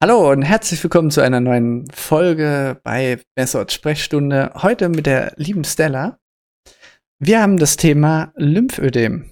Hallo 0.00 0.30
und 0.30 0.42
herzlich 0.42 0.80
willkommen 0.84 1.10
zu 1.10 1.22
einer 1.22 1.40
neuen 1.40 1.90
Folge 1.90 2.80
bei 2.84 3.20
Messort 3.34 3.72
Sprechstunde. 3.72 4.52
Heute 4.54 4.88
mit 4.90 5.06
der 5.06 5.32
lieben 5.34 5.64
Stella. 5.64 6.20
Wir 7.18 7.42
haben 7.42 7.56
das 7.56 7.76
Thema 7.76 8.32
Lymphödem. 8.36 9.28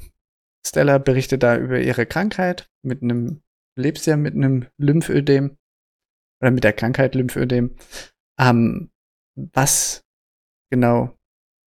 Stella 0.66 0.98
berichtet 0.98 1.44
da 1.44 1.56
über 1.56 1.78
ihre 1.78 2.04
Krankheit 2.04 2.68
mit 2.82 3.00
einem, 3.00 3.42
lebst 3.76 4.08
ja 4.08 4.16
mit 4.16 4.34
einem 4.34 4.66
Lymphödem 4.76 5.56
oder 6.42 6.50
mit 6.50 6.64
der 6.64 6.72
Krankheit 6.72 7.14
Lymphödem. 7.14 7.76
Ähm, 8.36 8.90
was 9.36 10.04
genau 10.72 11.16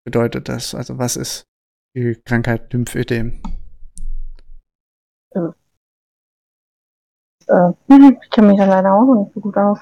bedeutet 0.04 0.50
das? 0.50 0.76
Also 0.76 0.98
was 0.98 1.16
ist 1.16 1.48
die 1.96 2.16
Krankheit 2.26 2.74
Lymphödem? 2.74 3.42
Äh, 7.50 7.72
ich 7.88 8.30
kenne 8.30 8.48
mich 8.48 8.58
da 8.58 8.66
leider 8.66 8.94
auch 8.94 9.06
noch 9.06 9.24
nicht 9.24 9.34
so 9.34 9.40
gut 9.40 9.58
aus. 9.58 9.80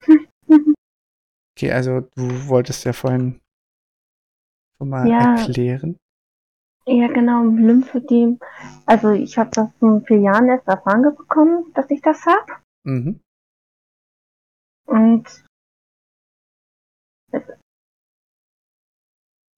okay, 1.56 1.72
also 1.72 2.00
du 2.00 2.48
wolltest 2.48 2.84
ja 2.84 2.92
vorhin 2.92 3.40
schon 4.76 4.88
mal 4.88 5.08
ja, 5.08 5.36
erklären. 5.36 5.96
Ja, 6.86 7.06
genau, 7.08 7.44
Lymphödem. 7.44 8.38
Also 8.86 9.10
ich 9.10 9.36
habe 9.36 9.50
das 9.52 9.68
vor 9.78 10.00
vier 10.06 10.20
Jahren 10.20 10.48
erst 10.48 10.66
erfahren 10.66 11.02
bekommen, 11.02 11.70
dass 11.74 11.90
ich 11.90 12.00
das 12.00 12.24
habe. 12.24 12.52
Mhm. 12.84 13.20
Und 14.86 15.44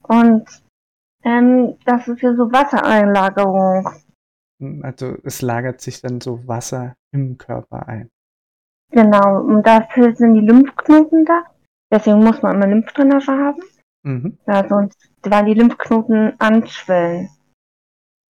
und 0.02 0.63
ähm, 1.23 1.79
das 1.85 2.09
ist 2.09 2.21
ja 2.21 2.35
so 2.35 2.51
Wassereinlagerung. 2.51 3.88
Hm, 4.61 4.85
also 4.85 5.16
es 5.23 5.41
lagert 5.41 5.80
sich 5.80 6.01
dann 6.01 6.21
so 6.21 6.45
Wasser 6.49 6.96
im 7.13 7.39
Körper 7.39 7.89
ein. 7.89 8.11
Genau, 8.91 9.41
und 9.41 9.66
dafür 9.66 10.15
sind 10.16 10.35
die 10.35 10.41
Lymphknoten 10.41 11.25
da. 11.25 11.45
Deswegen 11.93 12.19
muss 12.19 12.43
man 12.43 12.57
immer 12.57 12.67
Lymphdrainage 12.67 13.33
haben. 13.33 13.63
Mhm. 14.02 14.39
Ja, 14.47 14.67
sonst 14.69 15.11
werden 15.23 15.47
die 15.47 15.55
Lymphknoten 15.55 16.39
anschwellen. 16.41 17.29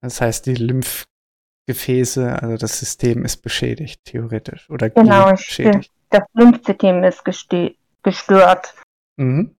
Das 0.00 0.20
heißt, 0.20 0.46
die 0.46 0.54
Lymphgefäße, 0.54 2.40
also 2.40 2.56
das 2.56 2.78
System 2.78 3.24
ist 3.24 3.38
beschädigt, 3.38 4.04
theoretisch. 4.04 4.70
Oder 4.70 4.90
genau, 4.90 5.30
beschädigt. 5.30 5.92
das 6.10 6.22
Lymphsystem 6.34 7.04
ist 7.04 7.24
gestört. 7.24 8.74
Mhm. 9.16 9.56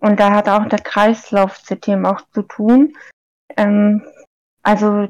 Und 0.00 0.20
da 0.20 0.32
hat 0.32 0.48
auch 0.48 0.68
der 0.68 0.80
Kreislaufsystem 0.80 2.04
auch 2.04 2.20
zu 2.32 2.42
tun. 2.42 2.94
Ähm, 3.56 4.02
also 4.62 5.08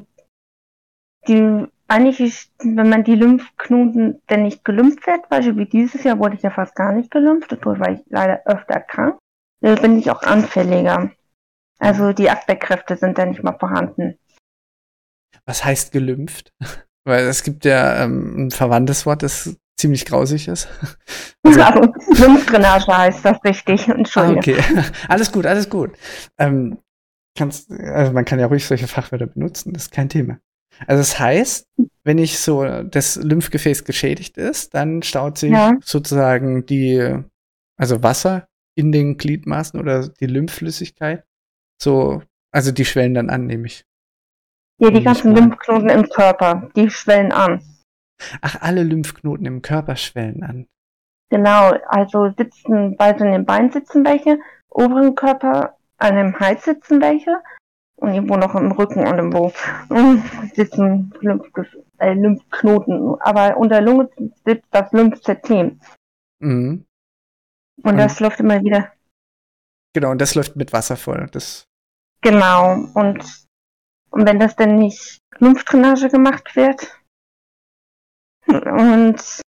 die 1.27 1.67
eigentlich 1.87 2.19
ist, 2.19 2.51
wenn 2.59 2.89
man 2.89 3.03
die 3.03 3.15
Lymphknoten 3.15 4.21
denn 4.29 4.43
nicht 4.43 4.65
gelümpft 4.65 5.05
wird, 5.05 5.29
beispielsweise 5.29 5.57
wie 5.57 5.65
dieses 5.65 6.03
Jahr 6.03 6.19
wurde 6.19 6.35
ich 6.35 6.41
ja 6.41 6.49
fast 6.49 6.75
gar 6.75 6.91
nicht 6.93 7.11
gelümpft, 7.11 7.51
dadurch 7.51 7.79
war 7.79 7.91
ich 7.91 7.99
leider 8.07 8.41
öfter 8.45 8.79
krank, 8.79 9.17
dann 9.61 9.75
bin 9.81 9.99
ich 9.99 10.09
auch 10.09 10.23
anfälliger. 10.23 11.11
Also 11.79 12.13
die 12.13 12.29
Abwehrkräfte 12.29 12.97
sind 12.97 13.17
dann 13.17 13.29
nicht 13.29 13.43
mehr 13.43 13.57
vorhanden. 13.59 14.17
Was 15.45 15.63
heißt 15.63 15.91
gelümpft? 15.91 16.53
Weil 17.07 17.25
es 17.25 17.43
gibt 17.43 17.65
ja 17.65 18.03
ähm, 18.03 18.47
ein 18.47 18.51
verwandtes 18.51 19.05
Wort, 19.05 19.21
das 19.21 19.55
ziemlich 19.77 20.05
grausig 20.05 20.47
ist. 20.47 20.67
Also, 21.47 21.61
also 21.61 21.81
Lymphdrainage 22.25 22.87
heißt 22.87 23.23
das 23.23 23.37
richtig. 23.43 23.87
Entschuldigung. 23.87 24.39
okay, 24.39 24.57
alles 25.07 25.31
gut, 25.31 25.45
alles 25.45 25.69
gut. 25.69 25.91
Ähm, 26.39 26.79
kannst, 27.37 27.71
also 27.71 28.13
man 28.13 28.25
kann 28.25 28.39
ja 28.39 28.47
ruhig 28.47 28.65
solche 28.65 28.87
Fachwörter 28.87 29.27
benutzen, 29.27 29.71
das 29.71 29.83
ist 29.83 29.91
kein 29.91 30.09
Thema. 30.09 30.39
Also 30.79 30.99
das 30.99 31.19
heißt, 31.19 31.67
wenn 32.03 32.17
ich 32.17 32.39
so 32.39 32.83
das 32.83 33.15
Lymphgefäß 33.15 33.83
geschädigt 33.85 34.37
ist, 34.37 34.73
dann 34.73 35.01
staut 35.03 35.37
sich 35.37 35.51
ja. 35.51 35.75
sozusagen 35.83 36.65
die, 36.65 37.17
also 37.77 38.03
Wasser 38.03 38.47
in 38.75 38.91
den 38.91 39.17
Gliedmaßen 39.17 39.79
oder 39.79 40.07
die 40.07 40.27
Lymphflüssigkeit. 40.27 41.23
So, 41.81 42.21
also 42.51 42.71
die 42.71 42.85
schwellen 42.85 43.13
dann 43.13 43.29
an, 43.29 43.47
nehme 43.47 43.67
ich. 43.67 43.85
Ja, 44.79 44.89
die 44.89 45.03
ganzen 45.03 45.33
Lymphknoten 45.33 45.89
im 45.89 46.09
Körper, 46.09 46.69
die 46.75 46.89
schwellen 46.89 47.31
an. 47.31 47.61
Ach, 48.41 48.61
alle 48.61 48.83
Lymphknoten 48.83 49.45
im 49.45 49.61
Körper 49.61 49.95
schwellen 49.95 50.43
an. 50.43 50.67
Genau, 51.29 51.73
also 51.87 52.33
sitzen, 52.37 52.95
bei 52.97 53.17
so 53.17 53.23
den 53.23 53.45
Beinen 53.45 53.71
sitzen 53.71 54.05
welche, 54.05 54.39
oberen 54.69 55.15
Körper, 55.15 55.77
an 55.97 56.15
dem 56.15 56.39
Hals 56.39 56.65
sitzen 56.65 57.01
welche 57.01 57.41
irgendwo 58.01 58.35
noch 58.37 58.55
im 58.55 58.71
Rücken 58.71 59.07
und 59.07 59.17
irgendwo 59.17 59.53
sitzen 60.53 61.13
Lymph 61.21 61.47
äh, 61.97 62.13
Lymphknoten. 62.13 63.15
Aber 63.21 63.57
unter 63.57 63.81
Lunge 63.81 64.09
sitzt 64.45 64.67
das 64.71 64.91
Lymphsystem. 64.91 65.79
Mhm. 66.39 66.85
Und, 67.83 67.91
und 67.91 67.97
das 67.97 68.19
läuft 68.19 68.39
immer 68.39 68.61
wieder. 68.61 68.91
Genau, 69.93 70.11
und 70.11 70.19
das 70.19 70.35
läuft 70.35 70.55
mit 70.55 70.73
Wasser 70.73 70.97
voll. 70.97 71.27
Das 71.31 71.65
genau, 72.21 72.73
und, 72.93 73.45
und 74.09 74.25
wenn 74.25 74.39
das 74.39 74.55
dann 74.55 74.75
nicht 74.75 75.19
Lymphdrainage 75.39 76.09
gemacht 76.09 76.55
wird 76.55 77.01
und, 78.47 79.41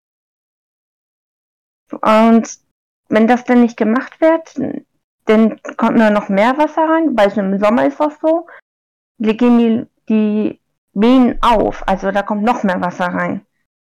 und 2.01 2.59
wenn 3.09 3.27
das 3.27 3.45
dann 3.45 3.61
nicht 3.61 3.77
gemacht 3.77 4.21
wird, 4.21 4.55
dann 5.27 5.61
kommt 5.77 5.99
nur 5.99 6.11
noch 6.11 6.29
mehr 6.29 6.57
Wasser 6.57 6.89
rein, 6.89 7.17
weil 7.17 7.37
im 7.37 7.59
Sommer 7.59 7.87
ist 7.87 8.01
das 8.01 8.19
so. 8.21 8.47
Die 9.19 9.37
gehen 9.37 9.59
die, 9.59 9.87
die 10.09 10.61
Wehen 10.95 11.39
auf, 11.43 11.87
also 11.87 12.11
da 12.11 12.23
kommt 12.23 12.43
noch 12.43 12.63
mehr 12.63 12.81
Wasser 12.81 13.07
rein. 13.07 13.45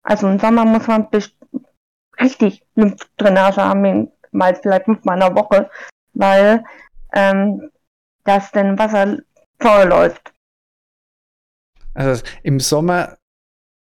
Also 0.03 0.27
im 0.27 0.39
Sommer 0.39 0.65
muss 0.65 0.87
man 0.87 1.07
richtig 2.19 2.63
Lymphdrainage 2.75 3.61
haben, 3.61 4.11
mal 4.31 4.55
vielleicht 4.55 4.85
fünfmal 4.85 5.15
in 5.15 5.21
der 5.21 5.35
Woche, 5.35 5.69
weil 6.13 6.63
ähm, 7.13 7.71
das 8.23 8.51
dann 8.51 8.77
Wasser 8.77 9.17
voll 9.59 9.87
läuft. 9.87 10.33
Also 11.93 12.23
im 12.41 12.59
Sommer, 12.59 13.17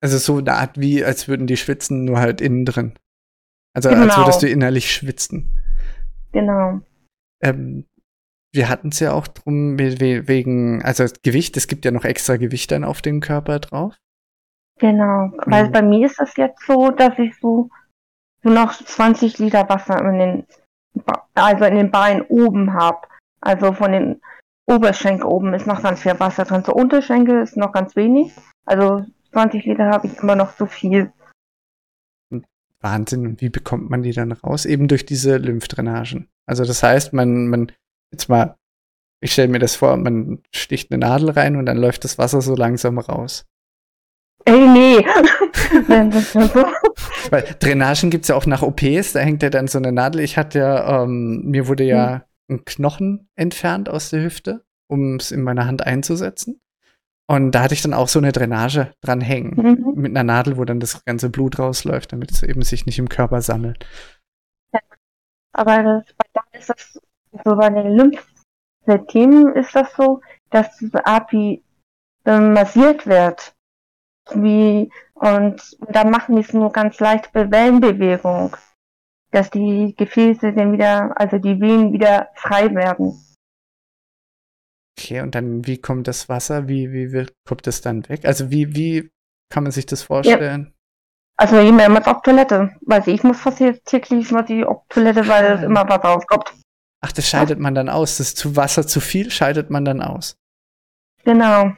also 0.02 0.18
so 0.18 0.38
eine 0.38 0.54
Art 0.54 0.80
wie, 0.80 1.04
als 1.04 1.28
würden 1.28 1.48
die 1.48 1.58
schwitzen, 1.58 2.06
nur 2.06 2.20
halt 2.20 2.42
innen 2.42 2.66
drin. 2.66 2.98
Also 3.74 3.90
genau. 3.90 4.04
als 4.04 4.18
würdest 4.18 4.42
du 4.44 4.50
innerlich 4.50 4.92
schwitzen. 4.92 5.60
Genau. 6.32 6.82
Ähm, 7.42 7.86
wir 8.54 8.70
hatten 8.70 8.90
es 8.90 9.00
ja 9.00 9.14
auch 9.14 9.28
drum 9.28 9.78
wegen, 9.78 10.84
also 10.84 11.06
Gewicht, 11.24 11.56
es 11.58 11.68
gibt 11.68 11.86
ja 11.86 11.92
noch 11.92 12.06
extra 12.06 12.38
Gewicht 12.38 12.72
dann 12.72 12.84
auf 12.84 13.02
dem 13.02 13.20
Körper 13.20 13.60
drauf. 13.60 13.96
Genau, 14.80 15.32
weil 15.46 15.68
mhm. 15.68 15.72
bei 15.72 15.82
mir 15.82 16.06
ist 16.06 16.20
es 16.20 16.36
jetzt 16.38 16.66
so, 16.66 16.90
dass 16.90 17.20
ich 17.20 17.38
so, 17.40 17.70
so 18.44 18.50
noch 18.50 18.74
20 18.74 19.38
Liter 19.38 19.68
Wasser 19.70 20.00
in 20.00 20.18
den, 20.18 20.48
also 21.36 21.66
in 21.66 21.76
den 21.76 21.92
Beinen 21.92 22.24
oben 22.24 22.74
habe. 22.74 23.00
Also 23.42 23.74
von 23.74 23.92
den 23.92 24.22
Oberschenkel 24.66 25.26
oben 25.26 25.54
ist 25.54 25.68
noch 25.68 25.84
ganz 25.84 26.02
viel 26.02 26.20
Wasser 26.20 26.46
drin. 26.46 26.64
Zur 26.64 26.76
Unterschenkel 26.76 27.42
ist 27.42 27.58
noch 27.58 27.72
ganz 27.72 27.96
wenig. 27.96 28.34
Also 28.66 29.06
20 29.34 29.66
Liter 29.66 29.90
habe 29.90 30.08
ich 30.08 30.18
immer 30.18 30.36
noch 30.36 30.56
zu 30.56 30.66
viel. 30.66 31.12
Wahnsinn. 32.82 33.26
Und 33.28 33.42
wie 33.42 33.50
bekommt 33.50 33.90
man 33.90 34.04
die 34.04 34.14
dann 34.14 34.32
raus? 34.32 34.66
Eben 34.66 34.88
durch 34.88 35.06
diese 35.06 35.38
Lymphdrainagen. 35.38 36.30
Also 36.46 36.64
das 36.66 36.82
heißt, 36.84 37.14
man, 37.14 37.48
man, 37.48 37.72
jetzt 38.12 38.30
mal, 38.30 38.56
ich 39.22 39.34
stelle 39.34 39.50
mir 39.50 39.60
das 39.60 39.76
vor, 39.76 39.98
man 39.98 40.42
sticht 40.54 40.92
eine 40.92 41.00
Nadel 41.00 41.32
rein 41.32 41.56
und 41.56 41.66
dann 41.66 41.78
läuft 41.78 42.04
das 42.04 42.18
Wasser 42.18 42.42
so 42.42 42.56
langsam 42.56 42.98
raus. 43.00 43.46
Ey, 44.46 44.68
nee. 44.68 44.98
Weil 47.30 47.56
Drainagen 47.60 48.10
gibt 48.10 48.24
es 48.24 48.30
ja 48.30 48.36
auch 48.36 48.46
nach 48.46 48.62
OPs, 48.62 49.14
da 49.14 49.20
hängt 49.20 49.44
ja 49.44 49.50
dann 49.50 49.68
so 49.68 49.78
eine 49.78 49.92
Nadel. 49.92 50.22
Ich 50.22 50.38
hatte 50.38 50.60
ja, 50.60 51.04
ähm, 51.04 51.44
mir 51.46 51.68
wurde 51.68 51.84
ja 51.84 52.26
hm. 52.50 52.56
ein 52.56 52.66
Knochen 52.66 53.30
entfernt 53.36 53.90
aus 53.90 54.10
der 54.10 54.24
Hüfte, 54.24 54.64
um 54.88 55.18
es 55.18 55.32
in 55.32 55.44
meiner 55.44 55.66
Hand 55.66 55.86
einzusetzen. 55.86 56.62
Und 57.30 57.52
da 57.52 57.62
hatte 57.62 57.76
ich 57.76 57.84
dann 57.84 57.94
auch 57.94 58.08
so 58.08 58.18
eine 58.18 58.32
Drainage 58.32 58.92
dran 59.02 59.22
hängen. 59.22 59.54
Mhm. 59.56 60.02
Mit 60.02 60.12
einer 60.12 60.24
Nadel, 60.24 60.58
wo 60.58 60.66
dann 60.66 60.80
das 60.80 61.06
ganze 61.06 61.30
Blut 61.30 61.60
rausläuft, 61.60 62.12
damit 62.12 62.32
es 62.32 62.42
eben 62.42 62.64
sich 62.64 62.88
nicht 62.88 62.98
im 62.98 63.08
Körper 63.08 63.44
sammelt. 63.44 63.86
Aber 65.54 65.84
das, 65.84 66.04
da 66.34 66.42
ist 66.54 66.70
das 66.70 67.00
so 67.44 67.56
bei 67.56 67.70
den 67.70 67.96
Lymphsystemen 67.96 69.56
ist 69.56 69.76
das 69.76 69.94
so, 69.94 70.22
dass 70.50 70.76
diese 70.78 71.06
API 71.06 71.64
äh, 72.26 72.40
massiert 72.40 73.06
wird. 73.06 73.54
Wie, 74.34 74.92
und, 75.14 75.78
und 75.82 75.96
da 75.96 76.06
machen 76.06 76.36
die 76.36 76.42
es 76.42 76.54
nur 76.54 76.72
ganz 76.72 77.00
leicht 77.00 77.32
bei 77.32 77.52
Wellenbewegung. 77.52 78.58
Dass 79.30 79.52
die 79.52 79.94
Gefäße 79.96 80.54
dann 80.54 80.74
wieder, 80.74 81.14
also 81.16 81.38
die 81.38 81.62
Venen 81.62 81.94
wieder 81.94 82.30
frei 82.34 82.74
werden. 82.74 83.24
Okay, 85.00 85.22
und 85.22 85.34
dann, 85.34 85.66
wie 85.66 85.78
kommt 85.78 86.08
das 86.08 86.28
Wasser? 86.28 86.68
Wie, 86.68 86.92
wie, 86.92 87.14
wie 87.14 87.26
kommt 87.48 87.66
das 87.68 87.80
dann 87.80 88.08
weg? 88.10 88.26
Also, 88.26 88.52
wie, 88.52 88.76
wie 88.76 89.12
kann 89.50 89.64
man 89.64 89.72
sich 89.72 89.86
das 89.86 90.04
vorstellen? 90.04 90.66
Ja. 90.70 90.74
Also 91.38 91.58
ich 91.58 91.72
mehrmals 91.72 92.06
auf 92.06 92.22
Toilette. 92.22 92.72
Weil 92.82 93.08
ich 93.08 93.24
muss 93.24 93.40
fast 93.40 93.62
jetzt 93.62 93.86
täglich 93.86 94.30
mal 94.32 94.42
die 94.42 94.66
auf 94.66 94.84
Toilette, 94.90 95.26
weil 95.28 95.54
es 95.54 95.64
immer 95.64 95.88
was 95.88 96.04
rauskommt. 96.04 96.54
Ach, 97.02 97.14
das 97.14 97.30
scheidet 97.30 97.60
man 97.60 97.74
dann 97.74 97.88
aus. 97.88 98.18
Das 98.18 98.36
zu 98.36 98.58
Wasser 98.58 98.86
zu 98.86 99.00
viel 99.00 99.32
scheidet 99.32 99.70
man 99.70 99.86
dann 99.86 100.02
aus. 100.02 100.36
Genau. 101.24 101.72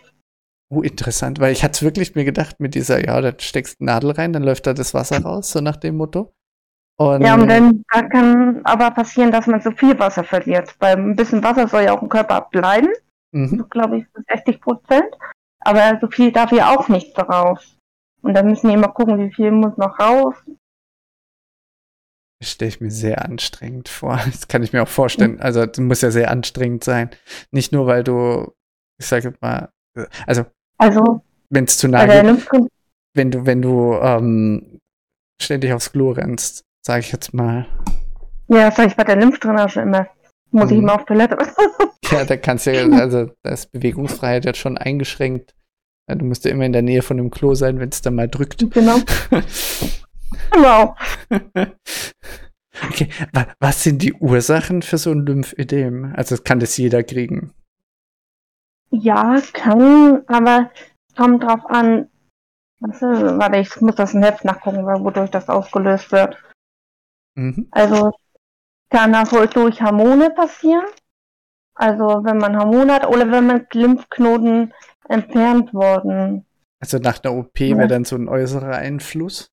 Oh, 0.70 0.82
interessant, 0.82 1.40
weil 1.40 1.52
ich 1.52 1.64
hatte 1.64 1.74
es 1.74 1.84
wirklich 1.84 2.16
mir 2.16 2.26
gedacht 2.26 2.60
mit 2.60 2.74
dieser, 2.74 3.06
ja, 3.06 3.20
da 3.22 3.34
steckst 3.38 3.80
du 3.80 3.86
Nadel 3.86 4.12
rein, 4.12 4.34
dann 4.34 4.42
läuft 4.42 4.66
da 4.66 4.74
das 4.74 4.94
Wasser 4.94 5.22
raus, 5.22 5.52
so 5.52 5.60
nach 5.60 5.76
dem 5.76 5.98
Motto. 5.98 6.34
Und 6.98 7.22
ja, 7.22 7.36
und 7.36 7.48
dann 7.48 7.84
kann 8.10 8.62
aber 8.64 8.92
passieren, 8.92 9.32
dass 9.32 9.48
man 9.48 9.62
so 9.62 9.72
viel 9.72 9.98
Wasser 10.00 10.24
verliert. 10.24 10.76
Weil 10.80 10.98
ein 10.98 11.16
bisschen 11.16 11.44
Wasser 11.44 11.68
soll 11.68 11.84
ja 11.84 11.94
auch 11.94 12.02
im 12.02 12.10
Körper 12.10 12.48
bleiben. 12.52 12.90
Mhm. 13.32 13.58
So, 13.58 13.66
glaube 13.66 13.98
ich, 14.00 14.06
60 14.30 14.62
Prozent. 14.62 15.16
Aber 15.60 16.00
so 16.02 16.08
viel 16.08 16.32
darf 16.32 16.52
ja 16.52 16.76
auch 16.76 16.88
nicht 16.90 17.18
raus. 17.18 17.78
Und 18.22 18.34
dann 18.34 18.48
müssen 18.48 18.68
die 18.68 18.74
immer 18.74 18.90
gucken, 18.90 19.20
wie 19.20 19.34
viel 19.34 19.52
muss 19.52 19.78
noch 19.78 20.00
raus. 20.00 20.36
Das 22.40 22.52
stelle 22.52 22.70
ich 22.70 22.82
mir 22.82 22.92
sehr 22.92 23.24
anstrengend 23.24 23.88
vor. 23.88 24.18
Das 24.26 24.48
kann 24.48 24.64
ich 24.64 24.74
mir 24.74 24.84
auch 24.84 24.88
vorstellen. 24.88 25.34
Mhm. 25.34 25.42
Also, 25.42 25.66
das 25.66 25.80
muss 25.80 26.02
ja 26.02 26.12
sehr 26.12 26.32
anstrengend 26.32 26.84
sein. 26.84 27.12
Nicht 27.52 27.72
nur, 27.72 27.88
weil 27.88 28.04
du, 28.04 28.54
ich 29.00 29.06
sage 29.06 29.34
mal, 29.42 29.70
also, 30.26 30.46
also 30.78 31.22
wenn 31.50 31.66
es 31.66 31.78
zu 31.78 31.88
nahe 31.88 32.08
geht, 32.08 32.70
wenn 33.14 33.30
du, 33.30 33.46
wenn 33.46 33.62
du 33.62 33.96
ähm, 33.96 34.80
ständig 35.42 35.74
aufs 35.74 35.92
Klo 35.92 36.12
rennst, 36.12 36.64
sage 36.86 37.02
ich 37.02 37.12
jetzt 37.12 37.34
mal. 37.34 37.68
Ja, 38.48 38.68
das 38.70 38.76
sage 38.76 38.90
ich 38.90 38.96
bei 38.96 39.04
der 39.04 39.18
Lymphdrainage 39.18 39.82
immer. 39.82 40.08
Muss 40.52 40.66
mhm. 40.66 40.72
ich 40.72 40.78
immer 40.84 40.96
auf 40.96 41.06
Toilette. 41.06 41.38
ja, 42.12 42.26
da 42.26 42.38
kannst 42.38 42.68
du 42.68 42.76
ja, 42.76 42.88
also 42.98 43.32
da 43.44 43.52
ist 43.52 43.72
Bewegungsfreiheit 43.72 44.46
jetzt 44.46 44.60
schon 44.60 44.78
eingeschränkt. 44.78 45.56
Du 46.08 46.26
musst 46.26 46.44
ja 46.44 46.52
immer 46.52 46.66
in 46.66 46.74
der 46.74 46.82
Nähe 46.82 47.02
von 47.02 47.18
dem 47.18 47.32
Klo 47.32 47.56
sein, 47.56 47.80
wenn 47.80 47.90
es 47.90 48.02
dann 48.02 48.16
mal 48.16 48.28
drückt. 48.28 48.70
Genau. 48.72 48.98
genau. 50.52 50.96
okay, 52.90 53.10
was 53.60 53.84
sind 53.84 54.02
die 54.02 54.14
Ursachen 54.14 54.82
für 54.82 54.98
so 54.98 55.12
ein 55.12 55.26
Lymphödem? 55.26 56.14
Also 56.16 56.36
kann 56.38 56.60
das 56.60 56.76
jeder 56.76 57.04
kriegen? 57.04 57.54
Ja, 58.90 59.42
kann, 59.54 60.24
aber 60.28 60.70
kommt 61.16 61.44
drauf 61.44 61.66
an. 61.70 62.10
Was, 62.82 63.02
warte, 63.02 63.60
ich 63.60 63.80
muss 63.80 63.96
das 63.96 64.14
im 64.14 64.24
Heft 64.24 64.44
nachgucken, 64.44 64.86
wodurch 64.86 65.30
das 65.30 65.48
ausgelöst 65.48 66.12
wird. 66.12 66.38
Mhm. 67.36 67.68
Also 67.72 68.12
kann 68.92 69.14
das 69.14 69.32
wohl 69.32 69.48
durch 69.48 69.82
Hormone 69.82 70.30
passieren. 70.32 70.86
Also 71.74 72.24
wenn 72.24 72.38
man 72.38 72.58
Hormone 72.58 72.94
hat 72.94 73.08
oder 73.08 73.32
wenn 73.32 73.48
man 73.48 73.66
Lymphknoten 73.74 74.74
entfernt 75.10 75.74
worden. 75.74 76.46
Also 76.80 76.98
nach 76.98 77.18
der 77.18 77.34
OP 77.34 77.60
ja. 77.60 77.78
wäre 77.78 77.88
dann 77.88 78.06
so 78.06 78.16
ein 78.16 78.28
äußerer 78.28 78.76
Einfluss. 78.76 79.52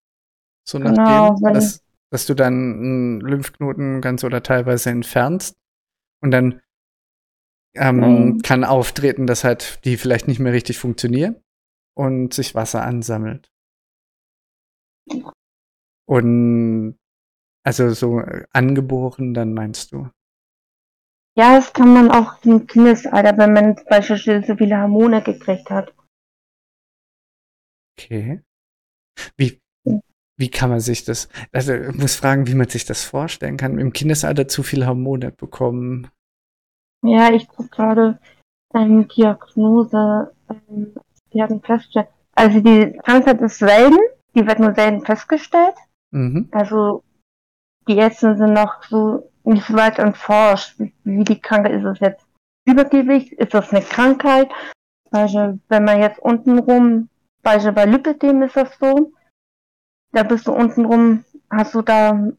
So 0.64 0.78
genau, 0.78 1.32
nachdem, 1.32 1.54
dass, 1.54 1.82
dass 2.10 2.26
du 2.26 2.34
dann 2.34 2.52
einen 2.52 3.20
Lymphknoten 3.20 4.00
ganz 4.00 4.24
oder 4.24 4.42
teilweise 4.42 4.90
entfernst. 4.90 5.56
Und 6.20 6.32
dann 6.32 6.60
ähm, 7.74 8.40
kann 8.42 8.64
auftreten, 8.64 9.26
dass 9.26 9.44
halt 9.44 9.84
die 9.84 9.96
vielleicht 9.96 10.26
nicht 10.26 10.40
mehr 10.40 10.52
richtig 10.52 10.78
funktionieren 10.78 11.36
und 11.94 12.34
sich 12.34 12.54
Wasser 12.54 12.82
ansammelt. 12.82 13.50
Und 16.06 16.98
also 17.64 17.90
so 17.90 18.20
äh, 18.20 18.44
angeboren, 18.52 19.34
dann 19.34 19.54
meinst 19.54 19.92
du? 19.92 20.08
Ja, 21.36 21.56
das 21.56 21.72
kann 21.72 21.92
man 21.92 22.10
auch 22.10 22.44
im 22.44 22.66
Kindesalter, 22.66 23.38
wenn 23.38 23.52
man 23.52 23.76
beispielsweise 23.88 24.46
so 24.46 24.56
viele 24.56 24.80
Hormone 24.80 25.22
gekriegt 25.22 25.70
hat. 25.70 25.94
Okay. 27.96 28.42
Wie, 29.36 29.60
wie 30.36 30.50
kann 30.50 30.70
man 30.70 30.80
sich 30.80 31.04
das, 31.04 31.28
also 31.52 31.74
ich 31.74 31.94
muss 31.94 32.16
fragen, 32.16 32.46
wie 32.46 32.54
man 32.54 32.68
sich 32.68 32.84
das 32.84 33.04
vorstellen 33.04 33.56
kann, 33.56 33.78
im 33.78 33.92
Kindesalter 33.92 34.48
zu 34.48 34.62
viele 34.62 34.86
Hormone 34.86 35.32
bekommen. 35.32 36.08
Ja, 37.02 37.32
ich 37.32 37.46
gucke 37.48 37.68
gerade 37.68 38.18
eine 38.72 39.04
Diagnose, 39.04 40.32
ähm, 40.48 40.94
die 41.32 41.42
hatten 41.42 41.60
festgestellt, 41.60 42.08
also 42.34 42.60
die 42.60 42.98
Krankheit 43.04 43.40
ist 43.40 43.58
selten, 43.58 43.98
die 44.34 44.46
wird 44.46 44.60
nur 44.60 44.74
selten 44.74 45.04
festgestellt. 45.04 45.74
Mhm. 46.10 46.48
Also 46.52 47.02
die 47.88 47.96
Ärzte 47.96 48.36
sind 48.36 48.52
noch 48.52 48.82
so 48.84 49.30
nicht 49.44 49.66
so 49.66 49.74
weit 49.74 49.98
entforscht, 49.98 50.78
wie 51.04 51.24
die 51.24 51.40
Krankheit 51.40 51.72
ist 51.72 51.84
es 51.84 52.00
jetzt. 52.00 52.26
Übergewicht, 52.66 53.32
ist 53.32 53.54
das 53.54 53.72
eine 53.72 53.82
Krankheit? 53.82 54.50
Also, 55.10 55.58
wenn 55.68 55.84
man 55.84 56.02
jetzt 56.02 56.18
untenrum, 56.18 57.08
beispielsweise 57.42 57.72
bei 57.72 57.84
Lipidem 57.86 58.42
ist 58.42 58.56
das 58.56 58.76
so, 58.78 59.12
da 60.12 60.22
bist 60.22 60.46
du 60.46 60.52
untenrum, 60.52 61.24
hast 61.50 61.74
du 61.74 61.80
da, 61.80 62.30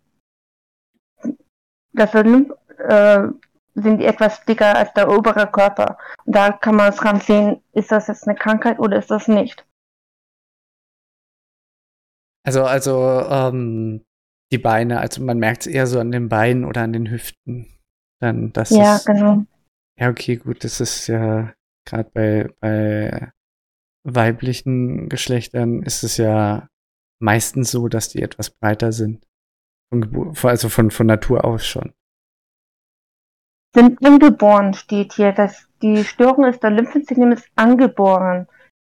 das 1.93 2.13
äh, 2.13 3.27
sind 3.73 3.97
die 3.97 4.05
etwas 4.05 4.45
dicker 4.45 4.75
als 4.75 4.93
der 4.93 5.09
obere 5.09 5.47
Körper. 5.47 5.97
Und 6.25 6.35
da 6.35 6.51
kann 6.51 6.75
man 6.75 6.89
es 6.89 6.97
dran 6.97 7.19
sehen, 7.19 7.63
ist 7.73 7.91
das 7.91 8.07
jetzt 8.07 8.27
eine 8.27 8.37
Krankheit 8.37 8.77
oder 8.77 8.99
ist 8.99 9.09
das 9.09 9.27
nicht. 9.27 9.65
Also, 12.45 12.65
also, 12.65 13.25
ähm, 13.29 14.05
die 14.51 14.57
Beine, 14.57 14.99
also 14.99 15.23
man 15.23 15.39
merkt 15.39 15.61
es 15.61 15.67
eher 15.67 15.87
so 15.87 15.99
an 15.99 16.11
den 16.11 16.29
Beinen 16.29 16.65
oder 16.65 16.81
an 16.81 16.93
den 16.93 17.09
Hüften. 17.09 17.67
Dann, 18.19 18.51
das 18.53 18.71
ja, 18.71 18.95
ist, 18.97 19.05
genau. 19.05 19.45
Ja, 19.99 20.09
okay, 20.09 20.37
gut, 20.37 20.63
das 20.63 20.81
ist 20.81 21.07
ja 21.07 21.53
gerade 21.85 22.09
bei, 22.13 22.49
bei 22.59 23.31
weiblichen 24.03 25.09
Geschlechtern 25.09 25.83
ist 25.83 26.03
es 26.03 26.17
ja 26.17 26.67
meistens 27.19 27.71
so, 27.71 27.87
dass 27.87 28.09
die 28.09 28.21
etwas 28.21 28.49
breiter 28.49 28.91
sind. 28.91 29.25
Von, 29.91 30.35
also 30.43 30.69
von, 30.69 30.91
von 30.91 31.07
Natur 31.07 31.45
aus 31.45 31.65
schon. 31.65 31.93
Sind 33.75 34.03
angeboren, 34.05 34.73
steht 34.73 35.13
hier. 35.13 35.31
dass 35.31 35.67
die 35.81 36.03
Störung 36.03 36.45
ist 36.45 36.63
der 36.63 36.71
Lymphensystem 36.71 37.31
ist 37.31 37.47
angeboren. 37.55 38.47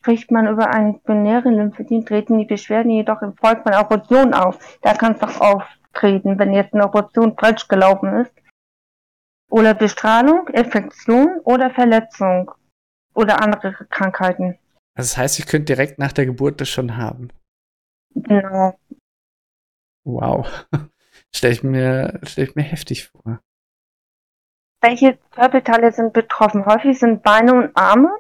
Spricht 0.04 0.32
man 0.32 0.48
über 0.48 0.70
einen 0.70 1.00
binären 1.04 1.56
Lymphedem, 1.56 2.06
treten 2.06 2.38
die 2.38 2.44
Beschwerden 2.44 2.92
jedoch 2.92 3.22
im 3.22 3.38
Folge 3.38 3.62
von 3.64 3.74
Operation 3.74 4.34
auf. 4.34 4.78
Da 4.82 4.94
kann 4.96 5.14
es 5.14 5.20
doch 5.20 5.40
auftreten, 5.40 6.38
wenn 6.38 6.52
jetzt 6.52 6.74
eine 6.74 6.84
Operation 6.84 7.38
falsch 7.38 7.70
gelaufen 7.70 8.14
ist. 8.16 8.34
Oder 9.50 9.74
Bestrahlung, 9.74 10.50
Infektion 10.50 11.40
oder 11.46 11.70
Verletzung 11.70 12.52
oder 13.16 13.42
andere 13.42 13.72
Krankheiten. 13.90 14.60
Also 14.94 15.12
das 15.12 15.18
heißt, 15.18 15.40
ich 15.40 15.46
könnte 15.46 15.74
direkt 15.74 16.00
nach 16.00 16.12
der 16.12 16.26
Geburt 16.26 16.60
das 16.60 16.68
schon 16.68 16.98
haben. 16.98 17.30
Genau. 18.14 18.78
Wow. 20.04 20.68
Stelle 21.34 21.54
ich, 21.54 21.64
mir, 21.64 22.20
stell 22.24 22.44
ich 22.44 22.56
mir 22.56 22.64
heftig 22.64 23.08
vor. 23.08 23.40
Welche 24.82 25.18
Körperteile 25.32 25.94
sind 25.94 26.12
betroffen? 26.12 26.66
Häufig 26.66 27.00
sind 27.00 27.24
Beine 27.24 27.54
und 27.54 27.78
Arme 27.78 28.20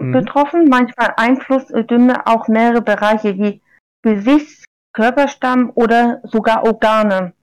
mhm. 0.00 0.12
betroffen. 0.12 0.68
Manchmal 0.68 1.14
Einflussdünne 1.16 2.26
auch 2.26 2.48
mehrere 2.48 2.82
Bereiche 2.82 3.36
wie 3.38 3.60
Gesicht, 4.02 4.64
Körperstamm 4.92 5.70
oder 5.74 6.20
sogar 6.24 6.64
Organe. 6.64 7.34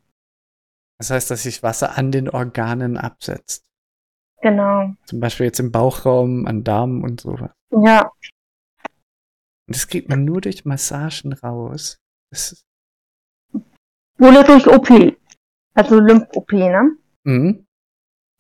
Das 0.99 1.11
heißt, 1.11 1.29
dass 1.29 1.43
sich 1.43 1.63
Wasser 1.63 1.97
an 1.97 2.11
den 2.11 2.29
Organen 2.29 2.97
absetzt. 2.97 3.65
Genau. 4.41 4.93
Zum 5.05 5.19
Beispiel 5.19 5.47
jetzt 5.47 5.59
im 5.59 5.71
Bauchraum, 5.71 6.45
an 6.47 6.63
Darm 6.63 7.03
und 7.03 7.21
sowas. 7.21 7.51
Ja. 7.71 8.11
Und 9.67 9.75
das 9.75 9.87
kriegt 9.87 10.09
man 10.09 10.25
nur 10.25 10.41
durch 10.41 10.65
Massagen 10.65 11.33
raus. 11.33 11.97
Das 12.31 12.63
Oder 14.19 14.43
durch 14.43 14.67
OP. 14.67 14.89
Also 15.73 15.99
Lymph-OP, 15.99 16.51
ne? 16.53 16.97
Mhm. 17.23 17.65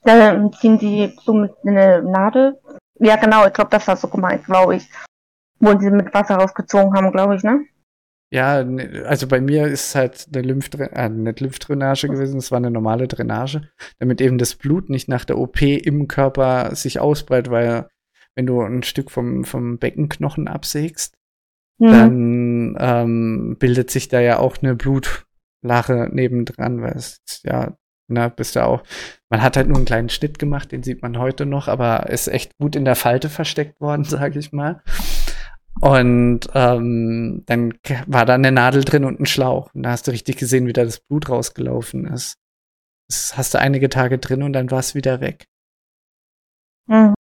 Da 0.03 0.51
ziehen 0.51 0.79
die 0.79 1.13
so 1.23 1.33
mit 1.33 1.51
einer 1.63 2.01
Nadel 2.01 2.59
ja, 2.99 3.15
genau, 3.15 3.45
ich 3.45 3.53
glaube, 3.53 3.69
das 3.69 3.87
war 3.87 3.97
so 3.97 4.07
gemeint, 4.07 4.45
glaube 4.45 4.77
ich. 4.77 4.89
Wo 5.59 5.77
sie 5.79 5.89
mit 5.89 6.13
Wasser 6.13 6.35
rausgezogen 6.35 6.93
haben, 6.93 7.11
glaube 7.11 7.35
ich, 7.35 7.43
ne? 7.43 7.65
Ja, 8.31 8.63
ne, 8.63 9.05
also 9.07 9.27
bei 9.27 9.39
mir 9.39 9.67
ist 9.67 9.95
halt 9.95 10.27
eine 10.33 10.43
Lymphdrainage, 10.43 10.95
äh, 10.95 11.09
nicht 11.09 11.39
Lymphdrainage 11.39 12.07
gewesen, 12.09 12.37
es 12.37 12.51
war 12.51 12.57
eine 12.57 12.71
normale 12.71 13.07
Drainage, 13.07 13.69
damit 13.99 14.19
eben 14.21 14.37
das 14.37 14.55
Blut 14.55 14.89
nicht 14.89 15.07
nach 15.07 15.25
der 15.25 15.37
OP 15.37 15.61
im 15.61 16.07
Körper 16.07 16.75
sich 16.75 16.99
ausbreitet, 16.99 17.51
weil 17.51 17.87
wenn 18.35 18.45
du 18.45 18.61
ein 18.61 18.83
Stück 18.83 19.09
vom, 19.11 19.45
vom 19.45 19.79
Beckenknochen 19.79 20.47
absägst, 20.47 21.15
mhm. 21.79 21.87
dann 21.87 22.75
ähm, 22.79 23.55
bildet 23.57 23.89
sich 23.89 24.09
da 24.09 24.19
ja 24.19 24.39
auch 24.39 24.57
eine 24.61 24.75
Blutlache 24.75 26.09
nebendran, 26.11 26.81
weil 26.81 26.97
es 26.97 27.21
ja 27.43 27.77
Ne, 28.09 28.31
bist 28.33 28.55
du 28.55 28.63
auch. 28.63 28.83
Man 29.29 29.41
hat 29.41 29.57
halt 29.57 29.67
nur 29.67 29.77
einen 29.77 29.85
kleinen 29.85 30.09
Schnitt 30.09 30.39
gemacht, 30.39 30.71
den 30.71 30.83
sieht 30.83 31.01
man 31.01 31.17
heute 31.17 31.45
noch, 31.45 31.67
aber 31.67 32.09
ist 32.09 32.27
echt 32.27 32.57
gut 32.57 32.75
in 32.75 32.85
der 32.85 32.95
Falte 32.95 33.29
versteckt 33.29 33.81
worden, 33.81 34.03
sage 34.05 34.39
ich 34.39 34.53
mal. 34.53 34.81
Und 35.79 36.47
ähm, 36.55 37.43
dann 37.45 37.73
war 38.07 38.25
da 38.25 38.33
eine 38.33 38.51
Nadel 38.51 38.83
drin 38.83 39.05
und 39.05 39.19
ein 39.19 39.25
Schlauch. 39.25 39.69
Und 39.75 39.83
da 39.83 39.91
hast 39.91 40.07
du 40.07 40.11
richtig 40.11 40.37
gesehen, 40.37 40.65
wie 40.65 40.73
da 40.73 40.83
das 40.83 40.99
Blut 40.99 41.29
rausgelaufen 41.29 42.07
ist. 42.07 42.35
Das 43.09 43.37
hast 43.37 43.53
du 43.53 43.59
einige 43.59 43.89
Tage 43.89 44.17
drin 44.17 44.43
und 44.43 44.53
dann 44.53 44.71
war 44.71 44.79
es 44.79 44.95
wieder 44.95 45.21
weg. 45.21 45.45
Mhm. 46.87 47.13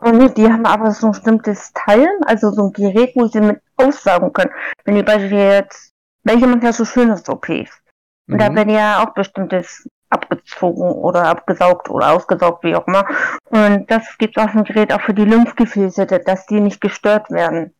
Und 0.00 0.38
die 0.38 0.46
haben 0.46 0.64
aber 0.64 0.92
so 0.92 1.06
ein 1.06 1.12
bestimmtes 1.12 1.72
Teil, 1.74 2.08
also 2.24 2.50
so 2.52 2.66
ein 2.66 2.72
Gerät, 2.72 3.14
wo 3.16 3.26
sie 3.26 3.40
mit 3.40 3.60
aussaugen 3.76 4.32
können. 4.32 4.52
Wenn 4.84 4.94
die 4.94 5.02
beispielsweise 5.02 5.56
jetzt, 5.56 5.92
welche 6.22 6.46
machen 6.46 6.62
ja 6.62 6.72
so 6.72 6.84
schönes 6.84 7.28
OPs. 7.28 7.82
Und 8.28 8.34
mhm. 8.34 8.38
da 8.38 8.54
werden 8.54 8.70
ja 8.70 9.02
auch 9.02 9.12
bestimmtes 9.12 9.88
abgezogen 10.10 10.90
oder 10.90 11.24
abgesaugt 11.24 11.90
oder 11.90 12.12
ausgesaugt, 12.12 12.64
wie 12.64 12.74
auch 12.74 12.86
immer. 12.86 13.06
Und 13.50 13.90
das 13.90 14.16
gibt 14.18 14.38
auch 14.38 14.54
ein 14.54 14.64
Gerät 14.64 14.92
auch 14.92 15.02
für 15.02 15.14
die 15.14 15.24
Lymphgefäße, 15.24 16.06
dass 16.06 16.46
die 16.46 16.60
nicht 16.60 16.80
gestört 16.80 17.30
werden. 17.30 17.74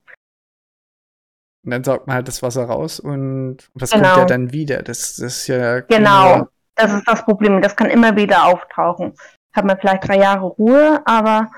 Und 1.64 1.73
dann 1.73 1.85
saugt 1.85 2.06
man 2.06 2.16
halt 2.16 2.28
das 2.28 2.42
Wasser 2.42 2.64
raus 2.64 3.00
und 3.00 3.58
das 3.75 3.90
genau. 3.90 4.08
kommt 4.08 4.18
ja 4.18 4.25
dann 4.25 4.52
wieder. 4.52 4.82
Das, 4.82 5.16
das 5.16 5.18
ist 5.18 5.47
ja. 5.49 5.80
Genau, 5.80 6.49
das 6.75 6.92
ist 6.94 7.06
das 7.06 7.25
Problem. 7.25 7.61
Das 7.61 7.76
kann 7.76 7.90
immer 7.90 8.16
wieder 8.16 8.44
auftauchen. 8.47 9.14
Hat 9.52 9.64
man 9.64 9.78
vielleicht 9.78 10.08
drei 10.08 10.18
Jahre 10.18 10.47
Ruhe, 10.47 11.02
aber. 11.04 11.50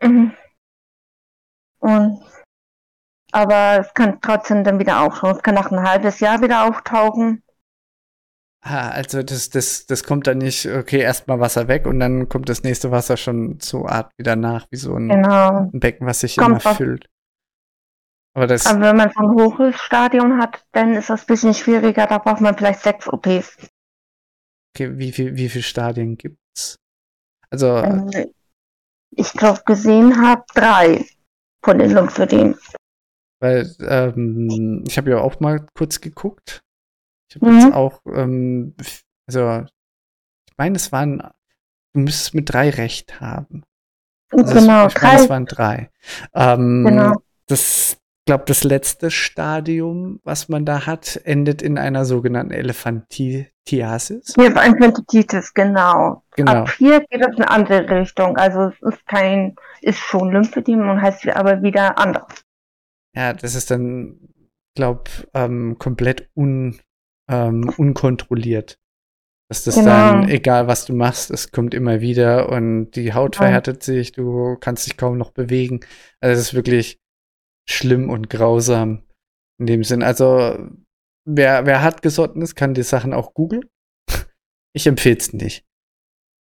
Mhm. 0.00 0.32
Und, 1.78 2.20
aber 3.32 3.80
es 3.80 3.94
kann 3.94 4.20
trotzdem 4.20 4.64
dann 4.64 4.78
wieder 4.78 5.02
auftauchen. 5.02 5.36
Es 5.36 5.42
kann 5.42 5.54
nach 5.54 5.70
ein 5.70 5.88
halbes 5.88 6.20
Jahr 6.20 6.40
wieder 6.40 6.66
auftauchen. 6.66 7.42
Ah, 8.64 8.90
also 8.90 9.24
das, 9.24 9.50
das, 9.50 9.86
das 9.86 10.04
kommt 10.04 10.28
dann 10.28 10.38
nicht, 10.38 10.66
okay, 10.66 11.00
erstmal 11.00 11.40
Wasser 11.40 11.66
weg 11.66 11.84
und 11.84 11.98
dann 11.98 12.28
kommt 12.28 12.48
das 12.48 12.62
nächste 12.62 12.92
Wasser 12.92 13.16
schon 13.16 13.58
so 13.60 13.86
Art 13.86 14.12
wieder 14.16 14.36
nach, 14.36 14.66
wie 14.70 14.76
so 14.76 14.94
ein, 14.94 15.08
genau. 15.08 15.68
ein 15.72 15.80
Becken, 15.80 16.06
was 16.06 16.20
sich 16.20 16.36
kommt 16.36 16.50
immer 16.50 16.64
was. 16.64 16.76
füllt. 16.76 17.08
Aber, 18.34 18.46
das 18.46 18.66
Aber 18.66 18.80
wenn 18.80 18.96
man 18.96 19.10
so 19.10 19.20
ein 19.20 19.34
hohes 19.34 19.76
Stadion 19.80 20.40
hat, 20.40 20.64
dann 20.70 20.94
ist 20.94 21.10
das 21.10 21.22
ein 21.22 21.26
bisschen 21.26 21.54
schwieriger, 21.54 22.06
da 22.06 22.18
braucht 22.18 22.40
man 22.40 22.56
vielleicht 22.56 22.82
sechs 22.82 23.08
OPs. 23.08 23.58
Okay, 24.74 24.96
wie 24.96 25.10
viel, 25.10 25.36
wie 25.36 25.48
viele 25.48 25.64
Stadien 25.64 26.16
gibt's? 26.16 26.76
Also. 27.50 27.78
Ähm, 27.78 28.10
ich 29.10 29.32
glaube, 29.32 29.60
gesehen 29.66 30.24
habe 30.24 30.44
drei 30.54 31.04
von 31.64 31.78
den 31.78 31.90
Lymphödemen. 31.90 32.56
Weil, 33.40 33.74
ähm, 33.80 34.84
ich 34.86 34.96
habe 34.96 35.10
ja 35.10 35.18
auch 35.18 35.40
mal 35.40 35.66
kurz 35.74 36.00
geguckt. 36.00 36.62
Ich 37.36 37.42
habe 37.42 37.52
mhm. 37.52 37.60
jetzt 37.60 37.74
auch, 37.74 38.00
ähm, 38.06 38.74
also, 39.26 39.64
ich 40.46 40.56
meine, 40.58 40.76
es 40.76 40.92
waren, 40.92 41.18
du 41.94 42.00
müsstest 42.00 42.34
mit 42.34 42.52
drei 42.52 42.70
Recht 42.70 43.20
haben. 43.20 43.64
Also 44.30 44.54
genau, 44.54 44.86
ich 44.86 45.00
meine, 45.00 45.20
es 45.20 45.28
waren 45.28 45.46
drei. 45.46 45.90
Ähm, 46.34 46.84
genau. 46.86 47.14
Das, 47.46 47.98
glaube, 48.26 48.44
das 48.46 48.64
letzte 48.64 49.10
Stadium, 49.10 50.20
was 50.24 50.48
man 50.48 50.64
da 50.64 50.86
hat, 50.86 51.20
endet 51.24 51.62
in 51.62 51.78
einer 51.78 52.04
sogenannten 52.04 52.52
Elephantiasis. 52.52 54.36
Elephantitis, 54.36 55.52
genau. 55.54 56.22
genau. 56.36 56.52
Ab 56.52 56.70
hier 56.76 57.00
geht 57.00 57.20
es 57.20 57.36
in 57.36 57.42
eine 57.42 57.50
andere 57.50 58.00
Richtung. 58.00 58.36
Also 58.36 58.68
es 58.68 58.94
ist 58.94 59.06
kein, 59.06 59.56
ist 59.80 59.98
schon 59.98 60.30
Lymphedem 60.32 60.88
und 60.88 61.02
heißt 61.02 61.28
aber 61.28 61.62
wieder 61.62 61.98
anders. 61.98 62.44
Ja, 63.14 63.32
das 63.32 63.54
ist 63.54 63.70
dann, 63.70 64.18
glaube 64.76 65.10
ähm, 65.34 65.76
komplett 65.78 66.30
un, 66.34 66.80
ähm, 67.30 67.72
unkontrolliert. 67.76 68.78
Dass 69.48 69.64
das 69.64 69.74
genau. 69.74 69.86
dann, 69.86 70.28
egal 70.28 70.66
was 70.66 70.86
du 70.86 70.94
machst, 70.94 71.30
es 71.30 71.50
kommt 71.52 71.74
immer 71.74 72.00
wieder 72.00 72.48
und 72.48 72.92
die 72.92 73.12
Haut 73.12 73.32
genau. 73.32 73.44
verhärtet 73.44 73.82
sich, 73.82 74.12
du 74.12 74.56
kannst 74.58 74.86
dich 74.86 74.96
kaum 74.96 75.18
noch 75.18 75.30
bewegen. 75.30 75.80
Also 76.20 76.40
es 76.40 76.48
ist 76.48 76.54
wirklich 76.54 76.98
schlimm 77.68 78.08
und 78.08 78.30
grausam 78.30 79.02
in 79.58 79.66
dem 79.66 79.84
Sinn. 79.84 80.02
Also, 80.02 80.56
wer, 81.24 81.66
wer 81.66 81.82
hart 81.82 82.02
gesotten 82.02 82.42
ist, 82.42 82.54
kann 82.54 82.74
die 82.74 82.82
Sachen 82.82 83.12
auch 83.12 83.34
googeln. 83.34 83.64
Ich 84.74 84.86
empfehle 84.86 85.18
es 85.18 85.32
nicht. 85.32 85.64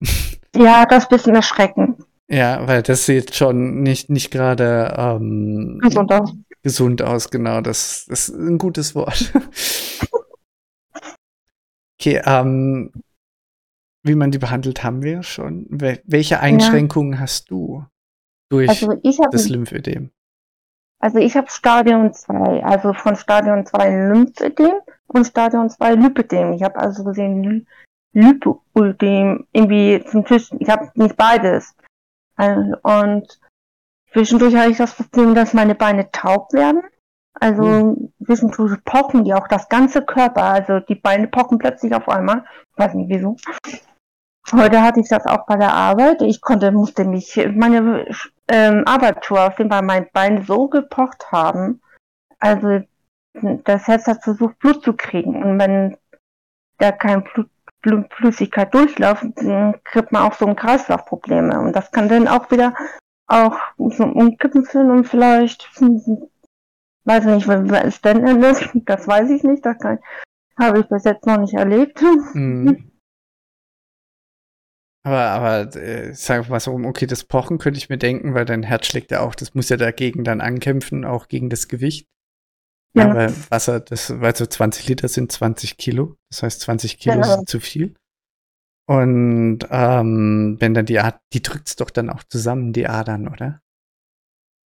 Ja, 0.53 0.85
das 0.85 1.03
ist 1.03 1.11
ein 1.11 1.17
bisschen 1.17 1.35
erschreckend. 1.35 2.03
Ja, 2.29 2.67
weil 2.67 2.81
das 2.81 3.05
sieht 3.05 3.35
schon 3.35 3.83
nicht, 3.83 4.09
nicht 4.09 4.31
gerade 4.31 4.93
ähm, 4.97 5.79
gesund 5.81 6.11
aus. 6.11 6.33
Gesund 6.61 7.01
aus, 7.01 7.29
genau. 7.29 7.61
Das, 7.61 8.05
das 8.07 8.27
ist 8.27 8.35
ein 8.35 8.57
gutes 8.57 8.93
Wort. 8.93 9.33
okay, 12.01 12.21
ähm, 12.25 12.91
wie 14.03 14.15
man 14.15 14.31
die 14.31 14.39
behandelt, 14.39 14.83
haben 14.83 15.03
wir 15.03 15.21
schon. 15.23 15.67
Welche 15.69 16.39
Einschränkungen 16.39 17.13
ja. 17.13 17.19
hast 17.19 17.51
du 17.51 17.85
durch 18.49 18.69
also 18.69 18.95
das 19.31 19.47
Lymphödem? 19.47 20.11
Also 20.99 21.19
ich 21.19 21.35
habe 21.35 21.49
Stadion 21.49 22.13
2, 22.13 22.63
also 22.63 22.93
von 22.93 23.15
Stadion 23.15 23.65
2 23.65 24.09
Lymphödem 24.09 24.73
und 25.07 25.25
Stadion 25.25 25.69
2 25.69 25.95
Lipödem. 25.95 26.53
Ich 26.53 26.63
habe 26.63 26.77
also 26.77 27.03
gesehen 27.03 27.67
Lipödem 28.13 29.47
irgendwie 29.51 30.03
zum 30.05 30.25
Tisch. 30.25 30.49
Ich 30.59 30.69
habe 30.69 30.91
nicht 30.95 31.15
beides. 31.17 31.75
Also, 32.35 32.75
und 32.83 33.39
zwischendurch 34.11 34.55
habe 34.55 34.71
ich 34.71 34.77
das 34.77 34.95
Problem, 34.95 35.35
dass 35.35 35.53
meine 35.53 35.75
Beine 35.75 36.11
taub 36.11 36.53
werden. 36.53 36.81
Also 37.39 37.63
mhm. 37.63 38.13
zwischendurch 38.23 38.83
pochen 38.83 39.23
die 39.23 39.33
auch 39.33 39.47
das 39.47 39.69
ganze 39.69 40.01
Körper. 40.01 40.43
Also 40.43 40.79
die 40.79 40.95
Beine 40.95 41.27
pochen 41.27 41.57
plötzlich 41.57 41.93
auf 41.93 42.07
einmal. 42.09 42.43
Ich 42.73 42.77
weiß 42.77 42.93
nicht 42.95 43.09
wieso. 43.09 43.37
Heute 44.51 44.81
hatte 44.81 44.99
ich 44.99 45.07
das 45.07 45.25
auch 45.25 45.45
bei 45.45 45.55
der 45.55 45.73
Arbeit. 45.73 46.21
Ich 46.21 46.41
konnte, 46.41 46.71
musste 46.71 47.05
mich, 47.05 47.39
meine 47.55 48.05
ähm, 48.47 48.83
Arbeitsschuhe 48.85 49.41
auf 49.41 49.57
jeden 49.57 49.71
Fall 49.71 49.83
mein 49.83 50.07
Bein 50.11 50.43
so 50.43 50.67
gepocht 50.67 51.31
haben. 51.31 51.81
Also 52.39 52.81
das 53.33 53.87
Herz 53.87 54.07
hat 54.07 54.23
versucht, 54.23 54.59
Blut 54.59 54.83
zu 54.83 54.93
kriegen. 54.93 55.41
Und 55.41 55.59
wenn 55.59 55.97
da 56.79 56.91
kein 56.91 57.23
Blut, 57.23 57.49
Blut 57.81 58.13
Flüssigkeit 58.13 58.73
durchläuft, 58.73 59.25
dann 59.37 59.75
kriegt 59.83 60.11
man 60.11 60.23
auch 60.23 60.33
so 60.33 60.45
ein 60.45 60.55
Kreislaufprobleme. 60.55 61.59
Und 61.59 61.75
das 61.75 61.91
kann 61.91 62.09
dann 62.09 62.27
auch 62.27 62.51
wieder 62.51 62.73
auch 63.27 63.57
so 63.77 64.03
umkippen 64.03 64.65
führen 64.65 64.91
und 64.91 65.05
vielleicht, 65.05 65.69
weiß 67.05 67.25
nicht, 67.25 67.47
wer 67.47 67.85
es 67.85 68.01
denn 68.01 68.25
endet, 68.25 68.69
das 68.85 69.07
weiß 69.07 69.29
ich 69.29 69.43
nicht, 69.43 69.65
das 69.65 69.77
habe 70.57 70.79
ich 70.79 70.87
bis 70.87 71.03
jetzt 71.03 71.25
noch 71.25 71.37
nicht 71.37 71.53
erlebt. 71.53 72.01
Mhm. 72.33 72.87
Aber, 75.03 75.17
aber 75.17 75.75
äh, 75.75 76.13
sag 76.13 76.47
mal 76.49 76.59
so, 76.59 76.73
okay, 76.73 77.07
das 77.07 77.23
Pochen 77.23 77.57
könnte 77.57 77.79
ich 77.79 77.89
mir 77.89 77.97
denken, 77.97 78.35
weil 78.35 78.45
dein 78.45 78.61
Herz 78.61 78.85
schlägt 78.85 79.09
ja 79.09 79.21
auch, 79.21 79.33
das 79.33 79.55
muss 79.55 79.69
ja 79.69 79.77
dagegen 79.77 80.23
dann 80.23 80.41
ankämpfen, 80.41 81.05
auch 81.05 81.27
gegen 81.27 81.49
das 81.49 81.67
Gewicht. 81.67 82.07
Ja, 82.93 83.15
weil 83.15 83.33
Wasser, 83.49 83.79
das, 83.79 84.21
weil 84.21 84.35
so 84.35 84.45
20 84.45 84.87
Liter 84.89 85.07
sind 85.07 85.31
20 85.31 85.77
Kilo, 85.77 86.17
das 86.29 86.43
heißt 86.43 86.61
20 86.61 86.99
Kilo 86.99 87.15
genau. 87.15 87.35
sind 87.35 87.49
zu 87.49 87.59
viel. 87.59 87.95
Und 88.87 89.59
ähm, 89.69 90.57
wenn 90.59 90.73
dann 90.73 90.85
die 90.85 90.99
Art, 90.99 91.19
die 91.33 91.41
drückt's 91.41 91.77
doch 91.77 91.89
dann 91.89 92.09
auch 92.09 92.23
zusammen, 92.23 92.73
die 92.73 92.87
Adern, 92.87 93.27
oder? 93.27 93.61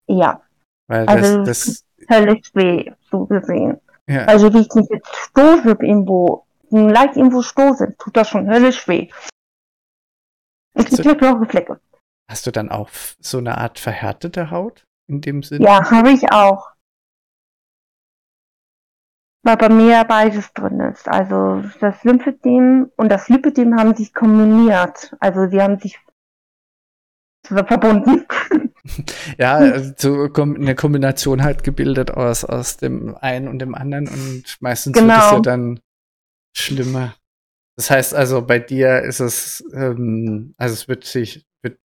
Ja. 0.08 0.42
Weil 0.88 1.06
also 1.06 1.44
das, 1.44 1.83
höllisch 2.08 2.50
weh, 2.54 2.92
so 3.10 3.26
gesehen. 3.26 3.80
Ja. 4.06 4.24
Also 4.24 4.52
wie 4.52 4.60
ich 4.60 4.74
mich 4.74 4.88
jetzt 4.90 5.14
stoße 5.14 5.76
irgendwo, 5.80 6.46
leicht 6.70 7.16
irgendwo 7.16 7.42
stoße, 7.42 7.96
tut 7.98 8.16
das 8.16 8.28
schon 8.28 8.48
höllisch 8.48 8.86
weh. 8.86 9.08
Es 10.74 10.86
gibt 10.86 11.04
ja 11.04 11.14
blaue 11.14 11.46
Flecke. 11.46 11.80
Hast 12.30 12.46
du 12.46 12.50
dann 12.50 12.70
auch 12.70 12.90
so 13.20 13.38
eine 13.38 13.58
Art 13.58 13.78
verhärtete 13.78 14.50
Haut 14.50 14.84
in 15.08 15.20
dem 15.20 15.42
Sinne? 15.42 15.64
Ja, 15.64 15.90
habe 15.90 16.10
ich 16.10 16.30
auch. 16.32 16.74
Weil 19.42 19.58
bei 19.58 19.68
mir 19.68 20.04
beides 20.04 20.52
drin 20.54 20.80
ist. 20.80 21.06
Also 21.06 21.62
das 21.80 22.02
Lymphedem 22.02 22.90
und 22.96 23.10
das 23.10 23.28
Lipödem 23.28 23.78
haben 23.78 23.94
sich 23.94 24.14
kombiniert. 24.14 25.14
Also 25.20 25.48
sie 25.48 25.60
haben 25.60 25.78
sich 25.78 26.00
verbunden. 27.44 28.26
ja, 29.38 29.56
also 29.56 29.92
so 29.96 30.42
eine 30.42 30.74
Kombination 30.74 31.42
halt 31.42 31.64
gebildet 31.64 32.10
aus, 32.10 32.44
aus 32.44 32.76
dem 32.76 33.16
einen 33.16 33.48
und 33.48 33.58
dem 33.58 33.74
anderen 33.74 34.08
und 34.08 34.44
meistens 34.60 34.94
genau. 34.94 35.14
wird 35.14 35.24
es 35.24 35.30
ja 35.32 35.40
dann 35.40 35.80
schlimmer. 36.56 37.14
Das 37.76 37.90
heißt 37.90 38.14
also, 38.14 38.42
bei 38.42 38.58
dir 38.58 39.00
ist 39.02 39.20
es, 39.20 39.64
ähm, 39.72 40.54
also 40.58 40.74
es 40.74 40.88
wird 40.88 41.04
sich 41.04 41.44
wird 41.62 41.78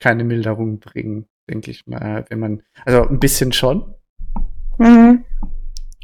keine 0.00 0.24
Milderung 0.24 0.80
bringen, 0.80 1.28
denke 1.48 1.70
ich 1.70 1.86
mal, 1.86 2.24
wenn 2.28 2.40
man, 2.40 2.62
also 2.84 3.06
ein 3.06 3.20
bisschen 3.20 3.52
schon. 3.52 3.94
Mhm. 4.78 5.24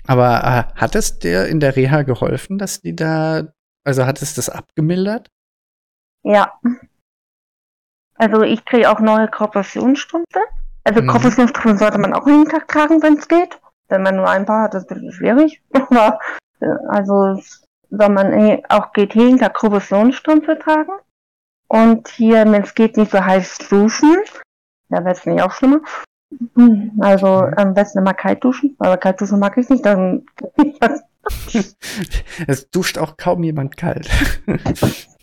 Aber 0.07 0.45
äh, 0.45 0.78
hat 0.78 0.95
es 0.95 1.19
dir 1.19 1.47
in 1.47 1.59
der 1.59 1.75
Reha 1.75 2.02
geholfen, 2.02 2.59
dass 2.59 2.83
die 2.83 2.95
da, 2.95 3.52
also 3.85 4.07
hat 4.07 4.23
es 4.23 4.35
das 4.35 4.49
abgemildert? 4.49 5.31
Ja. 6.23 6.52
Also 8.18 8.42
ich 8.42 8.64
kriege 8.64 8.90
auch 8.90 9.00
neue 9.00 9.28
Kompressionsstrümpfe. 9.28 10.40
Also 10.85 11.02
mhm. 11.02 11.08
Kompressionsstrümpfe 11.08 11.78
sollte 11.78 11.99
man 11.99 12.14
auch 12.14 12.26
jeden 12.26 12.49
Tag 12.49 12.68
tragen, 12.68 13.02
wenn 13.02 13.18
es 13.18 13.28
geht. 13.28 13.58
Wenn 13.88 14.02
man 14.02 14.16
nur 14.16 14.28
ein 14.28 14.46
paar 14.46 14.64
hat, 14.64 14.75
ist 14.75 14.85
es 14.85 14.90
ein 14.90 14.94
bisschen 14.94 15.12
schwierig. 15.12 15.62
Aber 15.73 16.18
äh, 16.61 16.66
also 16.88 17.40
soll 17.90 18.08
man 18.08 18.32
äh, 18.32 18.62
auch 18.68 18.92
GT 18.92 19.12
hinter 19.12 19.50
Kompressionsstrümpfe 19.50 20.58
tragen. 20.58 20.92
Und 21.68 22.08
hier, 22.08 22.44
wenn 22.50 22.62
es 22.62 22.75
geht, 22.75 22.96
nicht 22.96 23.11
so 23.11 23.25
heiß 23.25 23.58
duschen. 23.68 24.16
Da 24.88 25.04
wird 25.04 25.16
es 25.16 25.26
nicht 25.26 25.42
auch 25.42 25.52
schlimmer. 25.52 25.80
Also 27.00 27.26
am 27.56 27.75
besten 27.75 27.99
immer 27.99 28.14
kalt 28.14 28.42
duschen, 28.42 28.76
aber 28.78 28.96
kalt 28.96 29.20
duschen 29.20 29.38
mag 29.38 29.56
ich 29.56 29.68
nicht, 29.68 29.85
dann. 29.85 30.26
es 32.46 32.70
duscht 32.70 32.99
auch 32.99 33.16
kaum 33.16 33.42
jemand 33.42 33.76
kalt. 33.76 34.08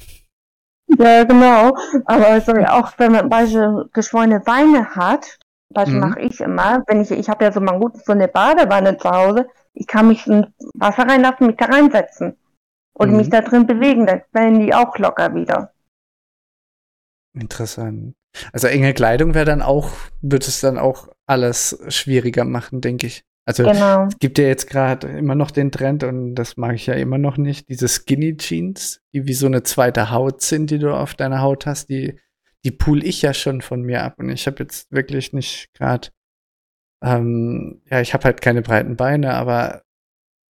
ja, 0.98 1.24
genau. 1.24 1.76
Aber 2.06 2.42
sorry, 2.42 2.66
auch 2.66 2.92
wenn 2.98 3.12
man 3.12 3.30
beispielsweise 3.30 3.90
geschwollene 3.94 4.40
Beine 4.40 4.96
hat, 4.96 5.38
Beispiel 5.70 5.96
mhm. 5.96 6.02
mache 6.02 6.20
ich 6.22 6.40
immer, 6.40 6.84
wenn 6.88 7.02
ich, 7.02 7.12
ich 7.12 7.30
habe 7.30 7.46
ja 7.46 7.52
so 7.52 7.60
mal 7.60 7.80
gut 7.80 7.98
so 8.06 8.12
eine 8.12 8.28
Badewanne 8.28 8.98
zu 8.98 9.10
Hause, 9.10 9.48
ich 9.74 9.88
kann 9.88 10.08
mich 10.08 10.28
in 10.28 10.48
Wasser 10.76 11.08
reinlassen, 11.08 11.48
mich 11.48 11.58
da 11.58 11.66
reinsetzen. 11.66 12.38
und 12.94 13.12
mhm. 13.12 13.18
mich 13.18 13.30
da 13.30 13.42
drin 13.42 13.66
bewegen, 13.66 14.06
dann 14.06 14.22
werden 14.32 14.60
die 14.60 14.74
auch 14.74 14.98
locker 14.98 15.34
wieder. 15.34 15.74
Interessant. 17.34 18.14
Also 18.52 18.68
enge 18.68 18.94
Kleidung 18.94 19.34
wäre 19.34 19.46
dann 19.46 19.62
auch, 19.62 19.90
wird 20.22 20.48
es 20.48 20.62
dann 20.62 20.78
auch 20.78 21.10
alles 21.26 21.84
schwieriger 21.88 22.46
machen, 22.46 22.82
denke 22.82 23.08
ich. 23.08 23.24
Also 23.46 23.64
genau. 23.64 24.08
es 24.08 24.20
gibt 24.20 24.38
ja 24.38 24.46
jetzt 24.46 24.70
gerade 24.70 25.08
immer 25.08 25.36
noch 25.36 25.52
den 25.52 25.72
Trend 25.72 26.04
und 26.04 26.36
das 26.36 26.56
mag 26.56 26.76
ich 26.76 26.86
ja 26.86 26.94
immer 26.94 27.18
noch 27.18 27.38
nicht, 27.38 27.68
diese 27.68 27.90
Skinny 27.90 28.38
Jeans, 28.38 29.02
die 29.14 29.28
wie 29.28 29.34
so 29.34 29.48
eine 29.48 29.64
zweite 29.64 30.12
Haut 30.12 30.42
sind, 30.42 30.72
die 30.72 30.80
du 30.80 30.96
auf 30.96 31.14
deiner 31.14 31.42
Haut 31.42 31.66
hast, 31.66 31.90
die 31.90 32.20
die 32.64 32.72
pool 32.72 33.04
ich 33.04 33.22
ja 33.22 33.34
schon 33.34 33.60
von 33.60 33.82
mir 33.82 34.04
ab 34.04 34.16
und 34.18 34.30
ich 34.30 34.48
habe 34.48 34.64
jetzt 34.64 34.90
wirklich 34.92 35.34
nicht 35.34 35.74
gerade 35.74 36.08
ähm, 37.04 37.82
ja, 37.92 38.00
ich 38.00 38.14
habe 38.14 38.24
halt 38.24 38.42
keine 38.42 38.62
breiten 38.62 38.96
Beine, 38.96 39.34
aber 39.34 39.84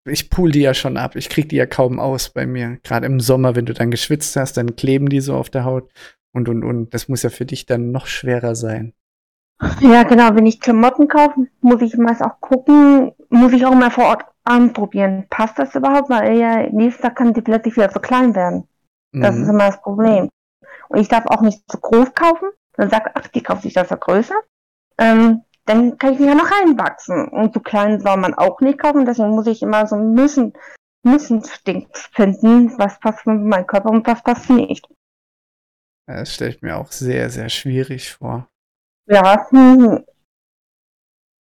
ich 0.06 0.30
pool 0.30 0.52
die 0.52 0.62
ja 0.62 0.74
schon 0.74 0.98
ab. 0.98 1.16
Ich 1.16 1.30
krieg 1.30 1.50
die 1.50 1.56
ja 1.56 1.66
kaum 1.66 2.00
aus 2.00 2.30
bei 2.30 2.46
mir. 2.46 2.78
Gerade 2.84 3.06
im 3.08 3.20
Sommer, 3.20 3.56
wenn 3.56 3.66
du 3.66 3.74
dann 3.74 3.92
geschwitzt 3.92 4.36
hast, 4.36 4.58
dann 4.58 4.76
kleben 4.76 5.10
die 5.10 5.22
so 5.22 5.36
auf 5.36 5.50
der 5.50 5.66
Haut 5.66 5.92
und 6.34 6.50
und 6.50 6.64
und. 6.64 6.94
Das 6.94 7.08
muss 7.08 7.24
ja 7.24 7.30
für 7.30 7.46
dich 7.46 7.66
dann 7.66 7.92
noch 7.92 8.06
schwerer 8.08 8.56
sein. 8.56 8.94
Ja, 9.82 10.04
genau. 10.04 10.36
Wenn 10.36 10.46
ich 10.46 10.60
Klamotten 10.60 11.08
kaufe, 11.08 11.48
muss 11.62 11.82
ich 11.82 11.98
meist 11.98 12.22
auch 12.22 12.40
gucken, 12.40 13.14
muss 13.30 13.54
ich 13.54 13.66
auch 13.66 13.74
mal 13.74 13.92
vor 13.92 14.06
Ort 14.06 14.26
anprobieren. 14.44 15.26
Passt 15.30 15.60
das 15.60 15.76
überhaupt? 15.76 16.10
Weil 16.10 16.38
ja, 16.38 16.68
nächstes 16.72 17.02
Tag 17.02 17.16
kann 17.16 17.34
die 17.34 17.42
plötzlich 17.42 17.76
wieder 17.76 17.90
zu 17.90 18.00
klein 18.00 18.36
werden. 18.36 18.68
Das 19.12 19.36
mhm. 19.36 19.44
ist 19.44 19.50
immer 19.50 19.66
das 19.68 19.82
Problem. 19.82 20.30
Und 20.90 21.00
ich 21.00 21.08
darf 21.08 21.26
auch 21.28 21.42
nicht 21.42 21.62
zu 21.70 21.80
groß 21.80 22.14
kaufen. 22.14 22.50
Dann 22.76 22.90
sagt, 22.90 23.12
ach, 23.16 23.28
die 23.28 23.44
kauft 23.44 23.64
sich 23.64 23.74
das 23.74 23.90
ja 23.90 23.96
größer. 23.96 24.36
Ähm, 24.98 25.44
dann 25.66 25.98
kann 25.98 26.14
ich 26.14 26.20
mich 26.20 26.28
ja 26.28 26.36
noch 26.36 26.52
reinwachsen. 26.52 27.28
Und 27.30 27.54
zu 27.54 27.60
klein 27.60 28.00
soll 28.00 28.18
man 28.18 28.34
auch 28.34 28.60
nicht 28.60 28.80
kaufen. 28.80 29.06
Deswegen 29.06 29.30
muss 29.30 29.48
ich 29.48 29.62
immer 29.62 29.88
so 29.88 29.96
ein 29.96 30.14
Müssen, 30.14 30.54
Müssen-Ding 31.04 31.88
finden, 31.94 32.78
was 32.78 33.00
passt 33.00 33.26
mit 33.28 33.42
meinem 33.42 33.68
Körper 33.68 33.90
und 33.90 34.06
was 34.08 34.24
passt 34.24 34.50
nicht. 34.50 34.88
Das 36.06 36.34
stelle 36.34 36.52
ich 36.52 36.62
mir 36.62 36.78
auch 36.78 36.92
sehr, 36.92 37.30
sehr 37.30 37.50
schwierig 37.50 38.12
vor. 38.12 38.48
Ja. 39.08 39.48
Hm. 39.50 40.04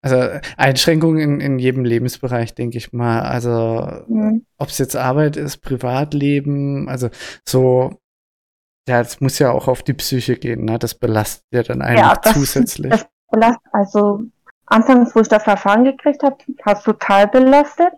Also 0.04 0.18
Einschränkungen 0.58 1.20
in, 1.20 1.40
in 1.40 1.60
jedem 1.60 1.86
Lebensbereich, 1.86 2.54
denke 2.54 2.78
ich 2.78 2.92
mal. 2.92 3.22
Also 3.22 4.04
mhm. 4.08 4.46
ob 4.58 4.68
es 4.68 4.78
jetzt 4.78 4.98
Arbeit 4.98 5.38
ist, 5.38 5.60
Privatleben, 5.60 6.90
also 6.90 7.10
so, 7.48 8.02
ja, 8.88 9.00
es 9.00 9.22
muss 9.22 9.40
ja 9.40 9.52
auch 9.52 9.70
auf 9.70 9.82
die 9.82 9.94
Psyche 9.94 10.36
gehen, 10.36 10.66
ne? 10.66 10.78
Das 10.78 10.96
belastet 10.96 11.46
ja 11.54 11.64
dann 11.64 11.82
eigentlich 11.82 12.02
ja, 12.02 12.16
das, 12.22 12.34
zusätzlich. 12.34 12.92
Das 12.92 13.08
belastet, 13.32 13.64
also 13.72 14.24
anfangs, 14.66 15.16
wo 15.16 15.22
ich 15.22 15.30
das 15.30 15.44
Verfahren 15.44 15.86
gekriegt 15.86 16.22
habe, 16.22 16.36
hat 16.66 16.80
es 16.80 16.84
total 16.84 17.30
belastet, 17.30 17.94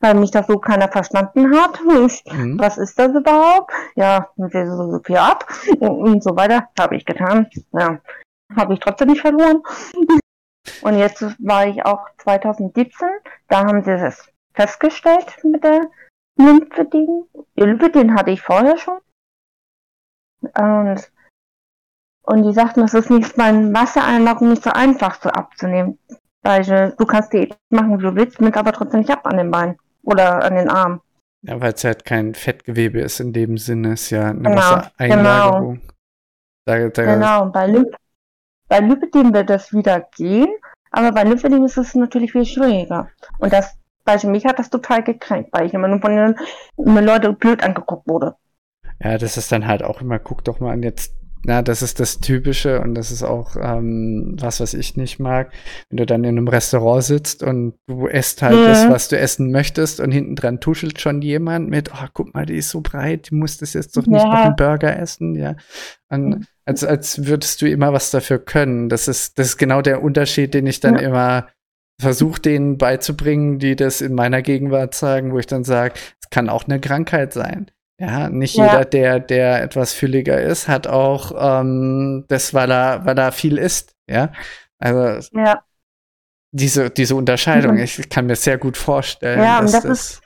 weil 0.00 0.14
mich 0.14 0.30
das 0.30 0.46
so 0.46 0.58
keiner 0.58 0.88
verstanden 0.88 1.54
hat. 1.54 1.78
Ich, 2.06 2.24
mhm. 2.32 2.58
Was 2.58 2.78
ist 2.78 2.98
das 2.98 3.14
überhaupt? 3.14 3.70
Ja, 3.96 4.30
wir 4.36 4.66
so 4.66 4.98
viel 5.04 5.18
ab 5.18 5.46
und, 5.78 5.90
und 5.90 6.24
so 6.24 6.34
weiter. 6.34 6.70
Habe 6.78 6.96
ich 6.96 7.04
getan. 7.04 7.48
Ja, 7.72 8.00
habe 8.56 8.74
ich 8.74 8.80
trotzdem 8.80 9.08
nicht 9.08 9.20
verloren. 9.20 9.62
Und 10.82 10.98
jetzt 10.98 11.22
war 11.38 11.66
ich 11.66 11.84
auch 11.84 12.06
2017, 12.18 13.08
da 13.48 13.64
haben 13.64 13.82
sie 13.82 13.96
das 13.96 14.30
festgestellt 14.54 15.42
mit 15.42 15.64
der 15.64 15.90
Lymphedem. 16.36 17.24
Lymphedem 17.56 18.14
hatte 18.14 18.30
ich 18.30 18.42
vorher 18.42 18.76
schon. 18.76 18.98
Und, 20.42 21.12
und 22.22 22.42
die 22.42 22.52
sagten, 22.52 22.80
das 22.80 22.94
ist 22.94 23.10
nicht 23.10 23.36
beim 23.36 23.74
Wassereinlagen 23.74 24.50
nicht 24.50 24.62
so 24.62 24.70
einfach 24.70 25.20
so 25.20 25.28
abzunehmen. 25.30 25.98
Weil 26.42 26.62
du 26.64 27.06
kannst 27.06 27.32
die 27.32 27.52
machen, 27.68 27.98
wie 27.98 28.02
du 28.02 28.14
willst, 28.14 28.40
mit 28.40 28.56
aber 28.56 28.72
trotzdem 28.72 29.00
nicht 29.00 29.10
ab 29.10 29.26
an 29.26 29.36
den 29.36 29.50
Beinen 29.50 29.78
oder 30.02 30.42
an 30.42 30.54
den 30.54 30.70
Armen. 30.70 31.00
Ja, 31.42 31.60
weil 31.60 31.72
es 31.72 31.84
halt 31.84 32.04
kein 32.04 32.34
Fettgewebe 32.34 33.00
ist 33.00 33.20
in 33.20 33.32
dem 33.32 33.58
Sinne, 33.58 33.94
ist 33.94 34.10
ja 34.10 34.28
eine 34.28 34.42
genau, 34.42 34.56
Wassereinlagerung. 34.56 35.74
Genau. 35.74 35.92
Da, 36.66 36.88
da 36.88 37.04
genau, 37.04 37.46
bei 37.46 37.66
Lymph 37.66 37.96
bei 38.70 38.78
Lymphedem 38.78 39.34
wird 39.34 39.50
das 39.50 39.72
wieder 39.74 40.00
gehen, 40.16 40.48
aber 40.92 41.10
bei 41.12 41.24
Lymphedem 41.24 41.64
ist 41.64 41.76
es 41.76 41.94
natürlich 41.94 42.32
viel 42.32 42.46
schwieriger. 42.46 43.08
Und 43.38 43.52
das, 43.52 43.76
bei 44.04 44.16
mich 44.24 44.46
hat 44.46 44.60
das 44.60 44.70
total 44.70 45.02
gekränkt, 45.02 45.50
weil 45.52 45.66
ich 45.66 45.74
immer 45.74 45.88
nur 45.88 46.00
von 46.00 46.14
den 46.14 47.04
Leuten 47.04 47.36
blöd 47.36 47.64
angeguckt 47.64 48.06
wurde. 48.08 48.36
Ja, 49.02 49.18
das 49.18 49.36
ist 49.36 49.50
dann 49.50 49.66
halt 49.66 49.82
auch 49.82 50.00
immer, 50.00 50.20
guck 50.20 50.44
doch 50.44 50.60
mal 50.60 50.72
an, 50.72 50.84
jetzt 50.84 51.14
na, 51.44 51.62
das 51.62 51.80
ist 51.80 52.00
das 52.00 52.20
Typische 52.20 52.80
und 52.80 52.94
das 52.94 53.10
ist 53.10 53.22
auch 53.22 53.56
ähm, 53.56 54.36
was, 54.38 54.60
was 54.60 54.74
ich 54.74 54.96
nicht 54.96 55.18
mag. 55.18 55.52
Wenn 55.88 55.96
du 55.96 56.06
dann 56.06 56.24
in 56.24 56.36
einem 56.36 56.48
Restaurant 56.48 57.02
sitzt 57.02 57.42
und 57.42 57.74
du 57.86 58.06
esst 58.08 58.42
halt 58.42 58.56
ja. 58.56 58.66
das, 58.66 58.90
was 58.90 59.08
du 59.08 59.18
essen 59.18 59.50
möchtest 59.50 60.00
und 60.00 60.10
hinten 60.10 60.36
dran 60.36 60.60
tuschelt 60.60 61.00
schon 61.00 61.22
jemand 61.22 61.70
mit, 61.70 61.90
oh, 61.94 62.06
guck 62.12 62.34
mal, 62.34 62.44
die 62.44 62.56
ist 62.56 62.68
so 62.68 62.82
breit, 62.82 63.30
du 63.30 63.36
musst 63.36 63.62
das 63.62 63.72
jetzt 63.72 63.96
doch 63.96 64.06
nicht 64.06 64.22
ja. 64.22 64.28
noch 64.28 64.44
einen 64.44 64.56
Burger 64.56 64.98
essen, 64.98 65.34
ja. 65.34 65.56
Und, 66.10 66.28
mhm. 66.28 66.46
als, 66.66 66.84
als 66.84 67.26
würdest 67.26 67.62
du 67.62 67.70
immer 67.70 67.92
was 67.94 68.10
dafür 68.10 68.38
können. 68.38 68.90
Das 68.90 69.08
ist, 69.08 69.38
das 69.38 69.48
ist 69.48 69.56
genau 69.56 69.80
der 69.80 70.02
Unterschied, 70.02 70.52
den 70.52 70.66
ich 70.66 70.80
dann 70.80 70.96
ja. 70.96 71.00
immer 71.00 71.48
versuche, 71.98 72.40
denen 72.40 72.76
beizubringen, 72.76 73.58
die 73.58 73.76
das 73.76 74.02
in 74.02 74.14
meiner 74.14 74.42
Gegenwart 74.42 74.94
sagen, 74.94 75.32
wo 75.32 75.38
ich 75.38 75.46
dann 75.46 75.64
sage, 75.64 75.94
es 76.20 76.28
kann 76.30 76.48
auch 76.48 76.64
eine 76.64 76.80
Krankheit 76.80 77.32
sein. 77.32 77.70
Ja, 78.00 78.30
nicht 78.30 78.56
ja. 78.56 78.64
jeder, 78.64 78.84
der, 78.86 79.20
der 79.20 79.62
etwas 79.62 79.92
fülliger 79.92 80.40
ist, 80.40 80.68
hat 80.68 80.86
auch 80.86 81.32
ähm, 81.38 82.24
das, 82.28 82.54
weil 82.54 82.70
er, 82.72 83.04
weil 83.04 83.18
er 83.18 83.30
viel 83.30 83.58
isst. 83.58 83.92
Ja, 84.08 84.32
also 84.78 85.28
ja. 85.38 85.62
diese, 86.50 86.88
diese 86.88 87.14
Unterscheidung, 87.14 87.74
mhm. 87.74 87.82
ich 87.82 88.08
kann 88.08 88.24
mir 88.24 88.36
sehr 88.36 88.56
gut 88.56 88.78
vorstellen, 88.78 89.42
ja, 89.42 89.60
dass 89.60 89.72
das, 89.72 89.82
das 89.82 89.98
ist 89.98 90.22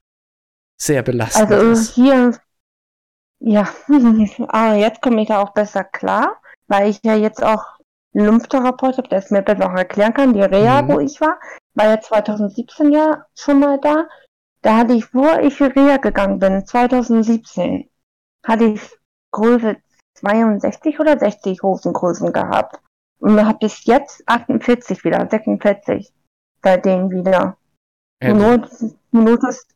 sehr 0.81 1.03
belastend 1.03 1.51
also 1.51 1.73
ist. 1.73 1.95
hier, 1.95 2.39
ja, 3.41 3.69
aber 4.49 4.77
jetzt 4.77 5.03
komme 5.03 5.23
ich 5.23 5.29
da 5.29 5.43
auch 5.43 5.53
besser 5.53 5.83
klar, 5.83 6.41
weil 6.69 6.91
ich 6.91 7.01
ja 7.03 7.17
jetzt 7.17 7.43
auch 7.43 7.65
einen 8.15 8.27
Lymphtherapeut 8.27 8.99
habe, 8.99 9.09
der 9.09 9.19
es 9.19 9.33
mir 9.33 9.43
besser 9.43 9.67
auch 9.67 9.77
erklären 9.77 10.15
kann. 10.15 10.33
Die 10.33 10.43
Reha, 10.43 10.83
mhm. 10.83 10.89
wo 10.89 11.01
ich 11.01 11.21
war, 11.21 11.41
war 11.75 11.87
ja 11.87 12.01
2017 12.01 12.93
ja 12.93 13.27
schon 13.35 13.59
mal 13.59 13.81
da. 13.81 14.07
Da 14.65 14.79
hatte 14.79 14.95
ich, 14.95 15.13
wo 15.13 15.29
ich 15.41 15.55
für 15.55 15.75
Reha 15.77 15.99
gegangen 15.99 16.39
bin, 16.39 16.65
2017, 16.65 17.91
hatte 18.47 18.65
ich 18.65 18.81
Größe 19.31 19.77
62 20.15 20.99
oder 21.01 21.19
60 21.19 21.63
Hosengrößen 21.63 22.33
gehabt. 22.33 22.81
Und 23.19 23.45
habe 23.45 23.59
bis 23.59 23.85
jetzt 23.85 24.23
48 24.27 25.05
wieder, 25.05 25.29
46. 25.29 26.13
Seitdem 26.63 27.11
wieder. 27.11 27.59
Ja, 28.23 28.33
nur, 28.33 28.67
nur 29.13 29.39
das 29.39 29.67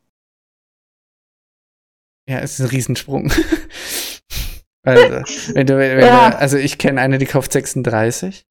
ja, 2.29 2.41
es 2.41 2.59
ist 2.59 2.61
ein 2.61 2.69
Riesensprung. 2.69 3.33
also, 4.83 5.55
wenn 5.55 5.67
du, 5.67 5.79
wenn 5.79 6.01
ja. 6.01 6.31
du, 6.31 6.39
also 6.39 6.59
ich 6.59 6.77
kenne 6.77 7.01
eine, 7.01 7.17
die 7.17 7.25
kauft 7.27 7.53
36. 7.53 8.45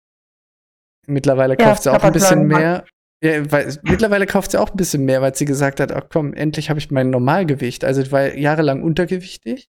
Mittlerweile 1.07 1.57
kauft 1.57 1.85
ja, 1.85 1.93
sie 1.93 1.99
auch 1.99 2.03
ein 2.03 2.13
bisschen 2.13 2.47
mehr. 2.47 2.85
Ja, 3.23 3.51
weil, 3.51 3.79
mittlerweile 3.83 4.27
kauft 4.27 4.51
sie 4.51 4.61
auch 4.61 4.71
ein 4.71 4.77
bisschen 4.77 5.05
mehr, 5.05 5.23
weil 5.23 5.35
sie 5.35 5.47
gesagt 5.47 5.81
hat, 5.81 5.91
ach 5.93 6.05
komm, 6.13 6.35
endlich 6.35 6.69
habe 6.69 6.79
ich 6.79 6.91
mein 6.91 7.11
Normalgewicht. 7.11 7.85
Also 7.85 8.03
ich 8.03 8.13
war 8.13 8.35
jahrelang 8.35 8.83
untergewichtig. 8.83 9.69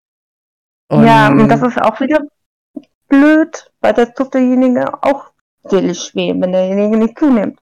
Und 0.89 1.05
ja, 1.05 1.29
und 1.29 1.47
das 1.47 1.61
ist 1.61 1.81
auch 1.81 1.99
wieder 1.99 2.21
blöd, 3.07 3.71
weil 3.81 3.93
das 3.93 4.13
tut 4.13 4.33
derjenige 4.33 5.01
auch 5.03 5.31
seelisch 5.63 6.13
weh, 6.15 6.33
wenn 6.37 6.51
derjenige 6.51 6.97
nicht 6.97 7.17
zunimmt. 7.17 7.59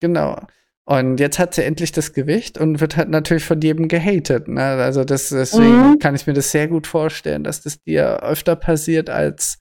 Genau. 0.00 0.38
Und 0.84 1.20
jetzt 1.20 1.38
hat 1.38 1.54
sie 1.54 1.64
endlich 1.64 1.92
das 1.92 2.14
Gewicht 2.14 2.56
und 2.56 2.80
wird 2.80 2.96
halt 2.96 3.10
natürlich 3.10 3.44
von 3.44 3.60
jedem 3.60 3.88
gehatet. 3.88 4.48
Ne? 4.48 4.62
Also 4.62 5.04
das, 5.04 5.28
deswegen 5.28 5.90
mhm. 5.90 5.98
kann 5.98 6.14
ich 6.14 6.26
mir 6.26 6.32
das 6.32 6.50
sehr 6.50 6.66
gut 6.66 6.86
vorstellen, 6.86 7.44
dass 7.44 7.60
das 7.60 7.82
dir 7.82 8.22
öfter 8.22 8.56
passiert 8.56 9.10
als 9.10 9.58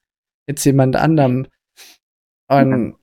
jetzt 0.48 0.64
jemand 0.64 0.96
anderem. 0.96 1.48
Und 2.50 2.92
ja, 2.92 2.96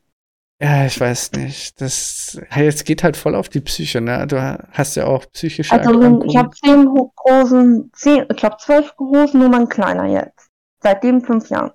ich 0.58 1.00
weiß 1.00 1.32
nicht. 1.32 1.80
Das 1.80 2.40
jetzt 2.54 2.84
geht 2.84 3.02
halt 3.02 3.16
voll 3.16 3.34
auf 3.34 3.48
die 3.48 3.60
Psyche, 3.60 4.00
ne? 4.00 4.26
Du 4.26 4.40
hast 4.40 4.96
ja 4.96 5.06
auch 5.06 5.26
psychische 5.32 5.72
Also 5.72 6.22
ich 6.24 6.36
habe 6.36 6.50
zehn 6.50 6.86
großen, 6.86 7.90
zehn, 7.92 8.26
ich 8.30 8.36
glaube 8.36 8.56
zwölf 8.58 8.94
großen 8.96 9.38
Nummern 9.38 9.68
kleiner 9.68 10.06
jetzt. 10.06 10.48
Seitdem 10.80 11.22
fünf 11.22 11.48
Jahren. 11.50 11.72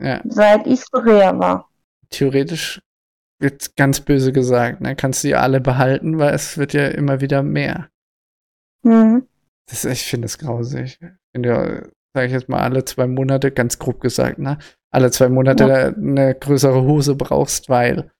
Ja. 0.00 0.20
Seit 0.24 0.66
ich 0.66 0.90
Korea 0.90 1.38
war. 1.38 1.68
Theoretisch 2.10 2.80
wird 3.40 3.76
ganz 3.76 4.00
böse 4.00 4.32
gesagt, 4.32 4.80
ne? 4.80 4.94
Kannst 4.94 5.24
du 5.24 5.28
die 5.28 5.34
alle 5.34 5.60
behalten, 5.60 6.18
weil 6.18 6.34
es 6.34 6.56
wird 6.56 6.72
ja 6.74 6.88
immer 6.88 7.20
wieder 7.20 7.42
mehr. 7.42 7.88
Mhm. 8.82 9.26
Das, 9.68 9.84
ich 9.84 10.04
finde 10.04 10.26
das 10.26 10.38
grausig. 10.38 10.98
Wenn 11.32 11.42
du, 11.42 11.90
sag 12.14 12.26
ich 12.26 12.32
jetzt 12.32 12.48
mal, 12.48 12.60
alle 12.60 12.84
zwei 12.84 13.06
Monate, 13.06 13.50
ganz 13.50 13.78
grob 13.78 14.00
gesagt, 14.00 14.38
ne? 14.38 14.58
Alle 14.92 15.10
zwei 15.10 15.28
Monate 15.28 15.66
ja. 15.66 15.86
eine 15.88 16.34
größere 16.34 16.82
Hose 16.82 17.16
brauchst, 17.16 17.68
weil 17.68 18.10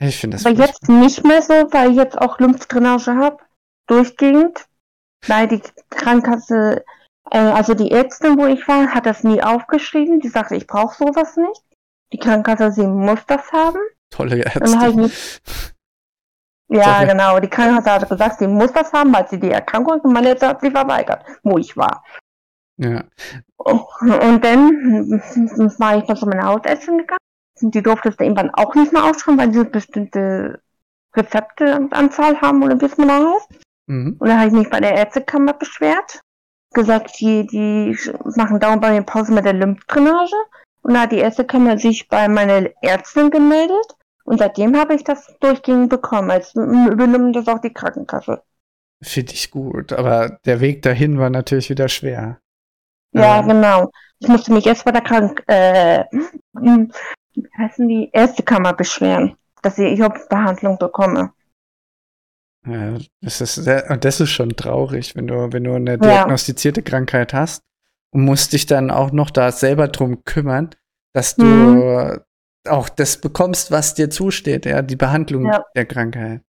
ich 0.00 0.18
finde 0.18 0.36
das. 0.36 0.46
Aber 0.46 0.56
jetzt 0.56 0.88
nicht 0.88 1.24
mehr 1.24 1.42
so, 1.42 1.52
weil 1.52 1.92
ich 1.92 1.96
jetzt 1.96 2.18
auch 2.18 2.38
Lymphdrainage 2.38 3.14
habe, 3.14 3.38
durchgehend, 3.86 4.66
weil 5.26 5.46
die 5.46 5.62
Krankenkasse, 5.90 6.84
äh, 7.30 7.38
also 7.38 7.74
die 7.74 7.90
Ärztin, 7.90 8.38
wo 8.38 8.46
ich 8.46 8.66
war, 8.66 8.88
hat 8.94 9.06
das 9.06 9.24
nie 9.24 9.42
aufgeschrieben. 9.42 10.20
Die 10.20 10.28
sagte, 10.28 10.56
ich 10.56 10.66
brauche 10.66 10.96
sowas 10.96 11.36
nicht. 11.36 11.62
Die 12.12 12.18
Krankenkasse, 12.18 12.72
sie 12.72 12.86
muss 12.86 13.20
das 13.26 13.52
haben. 13.52 13.78
Tolle 14.10 14.44
Ärztin. 14.44 15.10
Ja, 16.68 17.02
so, 17.02 17.06
genau. 17.06 17.38
Die 17.40 17.48
Krankenkasse 17.48 17.92
hat 17.92 18.08
gesagt, 18.08 18.38
sie 18.38 18.48
muss 18.48 18.72
das 18.72 18.90
haben, 18.90 19.12
weil 19.14 19.28
sie 19.28 19.38
die 19.38 19.50
Erkrankung 19.50 19.96
hat 19.96 20.04
und 20.04 20.14
meine 20.14 20.30
Ärzte 20.30 20.48
hat 20.48 20.62
sie 20.62 20.70
verweigert, 20.70 21.22
wo 21.42 21.58
ich 21.58 21.76
war. 21.76 22.02
Ja. 22.76 23.04
Und 23.56 24.44
dann 24.44 25.10
war 25.78 25.96
ich 25.96 26.04
dann 26.04 26.16
zu 26.16 26.26
meiner 26.26 26.46
Hausärztin 26.46 26.98
gegangen. 26.98 27.18
Die 27.60 27.82
durfte 27.82 28.08
es 28.08 28.18
irgendwann 28.18 28.50
auch 28.50 28.74
nicht 28.74 28.92
mehr 28.92 29.04
ausschreiben, 29.04 29.38
weil 29.38 29.52
sie 29.52 29.64
bestimmte 29.64 30.60
Rezepteanzahl 31.14 32.40
haben 32.40 32.62
oder 32.62 32.80
wie 32.80 32.86
es 32.86 32.96
mal 32.98 33.34
heißt. 33.34 33.48
Mhm. 33.86 34.16
Und 34.18 34.28
dann 34.28 34.38
habe 34.38 34.48
ich 34.48 34.54
mich 34.54 34.70
bei 34.70 34.80
der 34.80 34.94
Ärztekammer 34.94 35.52
beschwert. 35.54 36.20
Gesagt, 36.72 37.20
die, 37.20 37.46
die 37.46 37.96
machen 38.36 38.58
dauernd 38.58 38.82
bei 38.82 38.92
mir 38.92 39.02
Pause 39.02 39.32
mit 39.32 39.44
der 39.44 39.52
Lymphdrainage. 39.52 40.34
Und 40.82 40.94
da 40.94 41.02
hat 41.02 41.12
die 41.12 41.18
Ärztekammer 41.18 41.78
sich 41.78 42.08
bei 42.08 42.28
meiner 42.28 42.68
Ärztin 42.82 43.30
gemeldet. 43.30 43.96
Und 44.24 44.38
seitdem 44.38 44.76
habe 44.76 44.94
ich 44.94 45.04
das 45.04 45.36
durchgehend 45.38 45.90
bekommen. 45.90 46.30
Als 46.30 46.54
übernimmt 46.54 47.36
das 47.36 47.46
auch 47.46 47.60
die 47.60 47.72
Krankenkasse. 47.72 48.42
Finde 49.02 49.32
ich 49.32 49.50
gut, 49.50 49.92
aber 49.92 50.38
der 50.46 50.60
Weg 50.60 50.82
dahin 50.82 51.18
war 51.18 51.30
natürlich 51.30 51.70
wieder 51.70 51.88
schwer. 51.88 52.40
Ja, 53.14 53.40
ähm. 53.40 53.48
genau. 53.48 53.90
Ich 54.18 54.28
musste 54.28 54.52
mich 54.52 54.66
erst 54.66 54.84
bei 54.84 54.92
der 54.92 55.02
Krank 55.02 55.42
äh, 55.46 56.04
wie 56.52 57.48
heißen 57.58 57.88
die 57.88 58.10
Ärztekammer 58.12 58.74
beschweren, 58.74 59.36
dass 59.62 59.78
ich 59.78 60.00
Behandlung 60.28 60.78
bekomme. 60.78 61.32
Ja, 62.66 62.96
das 63.20 63.40
ist 63.40 63.56
sehr, 63.56 63.96
das 63.96 64.20
ist 64.20 64.30
schon 64.30 64.50
traurig, 64.50 65.16
wenn 65.16 65.26
du, 65.26 65.52
wenn 65.52 65.64
du 65.64 65.74
eine 65.74 65.98
diagnostizierte 65.98 66.80
ja. 66.80 66.84
Krankheit 66.84 67.34
hast 67.34 67.62
und 68.10 68.24
musst 68.24 68.52
dich 68.52 68.66
dann 68.66 68.90
auch 68.90 69.10
noch 69.10 69.30
da 69.30 69.52
selber 69.52 69.88
drum 69.88 70.24
kümmern, 70.24 70.70
dass 71.12 71.36
du 71.36 71.44
mhm 71.44 72.20
auch 72.68 72.88
das 72.88 73.20
bekommst, 73.20 73.70
was 73.70 73.94
dir 73.94 74.10
zusteht, 74.10 74.66
ja, 74.66 74.82
die 74.82 74.96
Behandlung 74.96 75.46
ja. 75.46 75.64
der 75.74 75.86
Krankheit. 75.86 76.42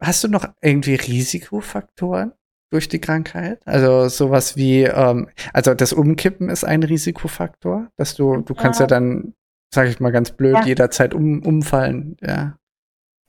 Hast 0.00 0.24
du 0.24 0.28
noch 0.28 0.46
irgendwie 0.60 0.94
Risikofaktoren 0.94 2.32
durch 2.76 2.88
die 2.88 3.00
Krankheit? 3.00 3.58
Also 3.64 4.08
sowas 4.08 4.54
wie, 4.56 4.82
ähm, 4.82 5.28
also 5.54 5.72
das 5.72 5.94
Umkippen 5.94 6.50
ist 6.50 6.62
ein 6.62 6.82
Risikofaktor, 6.82 7.88
dass 7.96 8.14
du, 8.14 8.42
du 8.42 8.54
kannst 8.54 8.80
ja, 8.80 8.84
ja 8.84 8.88
dann, 8.88 9.32
sag 9.74 9.88
ich 9.88 9.98
mal 9.98 10.12
ganz 10.12 10.30
blöd, 10.30 10.56
ja. 10.56 10.64
jederzeit 10.64 11.14
um, 11.14 11.42
umfallen, 11.42 12.18
ja. 12.20 12.58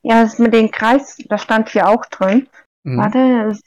Ja, 0.03 0.23
das 0.23 0.38
mit 0.38 0.53
dem 0.53 0.69
Kreis, 0.69 1.17
das 1.29 1.41
stand 1.43 1.69
hier 1.69 1.88
auch 1.88 2.05
drin. 2.07 2.49
Mhm. 2.83 2.97
Warte, 2.97 3.47
das 3.47 3.62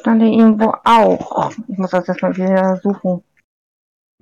stand 0.00 0.22
hier 0.22 0.32
irgendwo 0.32 0.74
auch. 0.84 1.52
Ich 1.68 1.76
muss 1.76 1.90
das 1.90 2.06
jetzt 2.06 2.22
mal 2.22 2.34
wieder 2.34 2.80
suchen. 2.82 3.22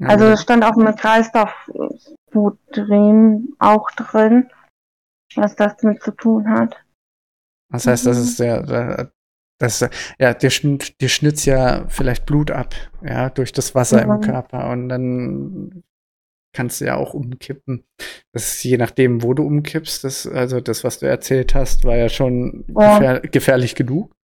Also 0.01 0.25
es 0.25 0.43
stand 0.43 0.65
auch 0.65 0.75
mit 0.75 0.99
Kreislaufgut 0.99 2.59
drin, 2.73 3.55
auch 3.61 3.89
drin, 3.93 4.51
was 5.37 5.55
das 5.55 5.81
mit 5.85 6.03
zu 6.03 6.11
tun 6.11 6.49
hat. 6.49 6.85
Das 7.71 7.87
heißt, 7.87 8.07
das 8.07 8.17
mhm. 8.17 8.23
ist 8.25 8.41
der, 8.41 9.13
das, 9.65 9.89
ja, 10.19 10.35
dir, 10.35 10.51
schnitt, 10.51 11.01
dir 11.01 11.09
schnitzt 11.09 11.47
ja 11.47 11.87
vielleicht 11.89 12.27
Blut 12.27 12.51
ab, 12.51 12.75
ja, 13.03 13.31
durch 13.31 13.53
das 13.53 13.75
Wasser 13.75 14.07
ja. 14.07 14.15
im 14.15 14.21
Körper 14.21 14.71
und 14.71 14.89
dann 14.89 15.83
kannst 16.55 16.81
du 16.81 16.87
ja 16.87 16.97
auch 16.97 17.13
umkippen. 17.13 17.85
Das 18.33 18.53
ist 18.53 18.65
je 18.65 18.79
nachdem, 18.79 19.23
wo 19.23 19.35
du 19.35 19.45
umkippst. 19.45 20.05
Das, 20.05 20.27
also 20.27 20.61
das, 20.61 20.85
was 20.85 21.01
du 21.01 21.07
erzählt 21.07 21.55
hast, 21.55 21.85
war 21.85 21.97
ja 21.97 22.09
schon 22.09 22.65
ja. 22.69 22.99
Gefähr 22.99 23.21
gefährlich 23.21 23.75
genug. 23.75 24.15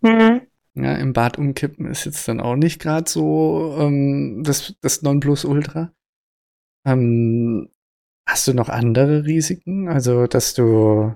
Mhm. 0.00 0.42
Ja, 0.74 0.94
im 0.94 1.12
Bad 1.12 1.36
umkippen 1.36 1.86
ist 1.86 2.06
jetzt 2.06 2.26
dann 2.28 2.40
auch 2.40 2.56
nicht 2.56 2.80
gerade 2.80 3.10
so 3.10 3.76
ähm, 3.78 4.42
das, 4.42 4.74
das 4.80 5.02
Nonplusultra. 5.02 5.92
Ähm, 6.86 7.68
hast 8.26 8.48
du 8.48 8.54
noch 8.54 8.70
andere 8.70 9.26
Risiken? 9.26 9.88
Also, 9.88 10.26
dass 10.26 10.54
du, 10.54 11.14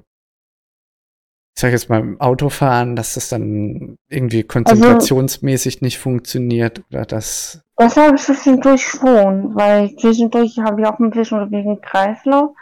ich 1.57 1.62
sag 1.62 1.73
jetzt 1.73 1.88
mal, 1.88 2.01
im 2.01 2.21
Autofahren, 2.21 2.97
dass 2.97 3.14
das 3.14 3.31
dann 3.31 3.97
irgendwie 4.11 4.45
also 4.45 4.49
konzentrationsmäßig 4.49 5.77
also, 5.77 5.85
nicht 5.87 5.99
funktioniert 5.99 6.85
oder 6.90 7.07
das. 7.07 7.64
Das 7.77 7.97
habe 7.97 8.16
ich 8.16 8.23
zwischendurch 8.23 8.87
schon, 8.87 9.55
weil 9.55 9.97
zwischendurch 9.97 10.59
habe 10.59 10.83
ich 10.83 10.87
auch 10.87 10.99
ein 10.99 11.09
bisschen 11.09 11.51
wegen 11.51 11.81
Kreislauf. 11.81 12.55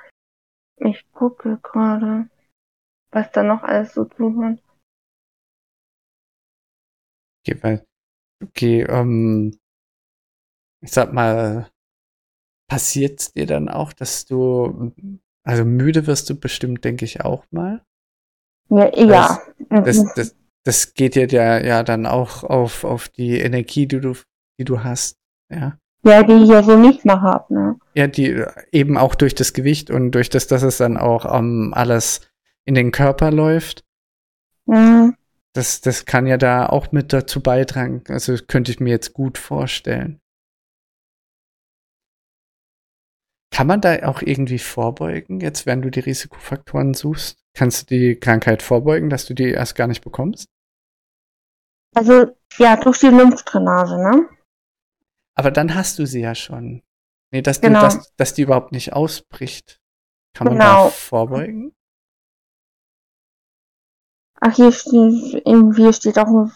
Ich 0.77 1.05
gucke 1.13 1.59
gerade, 1.61 2.29
was 3.11 3.33
da 3.33 3.43
noch 3.43 3.65
alles 3.65 3.95
so 3.95 4.05
tun 4.05 4.45
hat. 4.45 4.59
Okay, 7.41 7.59
weil, 7.63 7.87
okay, 8.45 8.83
ähm, 8.83 9.59
ich 10.81 10.93
sag 10.93 11.13
mal, 11.13 11.69
passiert 12.71 13.35
dir 13.35 13.47
dann 13.47 13.69
auch, 13.69 13.93
dass 13.93 14.25
du, 14.25 14.93
also 15.43 15.65
müde 15.65 16.07
wirst 16.07 16.31
du 16.31 16.39
bestimmt, 16.39 16.85
denke 16.85 17.05
ich, 17.05 17.23
auch 17.23 17.45
mal? 17.51 17.85
Ja, 18.68 18.96
ja. 18.96 19.38
Das, 19.70 19.85
das, 19.85 20.14
das, 20.14 20.37
das 20.64 20.94
geht 20.94 21.14
dir 21.14 21.27
ja, 21.29 21.59
ja 21.59 21.83
dann 21.83 22.07
auch 22.07 22.42
auf, 22.44 22.85
auf 22.85 23.09
die 23.09 23.38
Energie, 23.38 23.87
die 23.87 24.00
du, 24.00 24.14
die 24.59 24.64
du 24.64 24.83
hast, 24.83 25.18
ja. 25.50 25.79
Ja, 26.07 26.22
die 26.22 26.35
ich 26.35 26.48
ja 26.48 26.62
so 26.62 26.77
nicht 26.77 27.05
mehr 27.07 27.22
habe, 27.22 27.55
ne? 27.55 27.77
Ja, 27.94 28.07
die 28.07 28.44
eben 28.72 28.98
auch 28.98 29.14
durch 29.14 29.35
das 29.35 29.55
Gewicht 29.55 29.90
und 29.90 30.11
durch 30.11 30.29
das, 30.29 30.46
dass 30.46 30.62
es 30.62 30.77
dann 30.77 30.98
auch 30.98 31.24
um, 31.24 31.72
alles 31.72 32.20
in 32.66 32.74
den 32.74 32.92
Körper 32.92 33.31
läuft. 33.31 33.85
Mhm. 34.66 35.16
Das, 35.55 35.81
das 35.81 36.05
kann 36.05 36.27
ja 36.27 36.37
da 36.37 36.66
auch 36.66 36.92
mit 36.92 37.12
dazu 37.12 37.42
beitragen. 37.42 38.03
Also 38.09 38.37
könnte 38.37 38.70
ich 38.70 38.81
mir 38.81 38.90
jetzt 38.90 39.14
gut 39.14 39.38
vorstellen. 39.38 40.20
Kann 43.50 43.68
man 43.68 43.81
da 43.81 44.07
auch 44.09 44.20
irgendwie 44.20 44.59
vorbeugen, 44.59 45.40
jetzt 45.40 45.64
wenn 45.64 45.81
du 45.81 45.90
die 45.90 46.00
Risikofaktoren 46.00 46.92
suchst? 46.92 47.44
Kannst 47.57 47.90
du 47.90 47.95
die 47.95 48.17
Krankheit 48.17 48.62
vorbeugen, 48.62 49.11
dass 49.11 49.27
du 49.27 49.35
die 49.35 49.51
erst 49.51 49.77
gar 49.77 49.87
nicht 49.87 50.03
bekommst? 50.03 50.49
Also, 51.95 52.37
ja, 52.59 52.77
durch 52.77 52.99
die 52.99 53.07
Lymphdrainage, 53.07 53.97
ne? 53.99 54.29
Aber 55.37 55.51
dann 55.51 55.75
hast 55.75 55.99
du 55.99 56.07
sie 56.07 56.21
ja 56.21 56.35
schon. 56.35 56.83
Nee, 57.33 57.43
dass, 57.43 57.61
genau. 57.61 57.81
du, 57.81 57.85
dass, 57.87 58.14
dass 58.17 58.35
die 58.35 58.43
überhaupt 58.43 58.73
nicht 58.73 58.93
ausbricht. 58.93 59.81
Kann 60.35 60.47
man 60.47 60.55
genau. 60.55 60.85
da 60.85 60.90
vorbeugen? 60.90 61.73
Ach, 64.40 64.55
hier 64.55 64.73
steht, 64.73 65.43
irgendwie 65.47 65.93
steht 65.93 66.19
auch, 66.19 66.51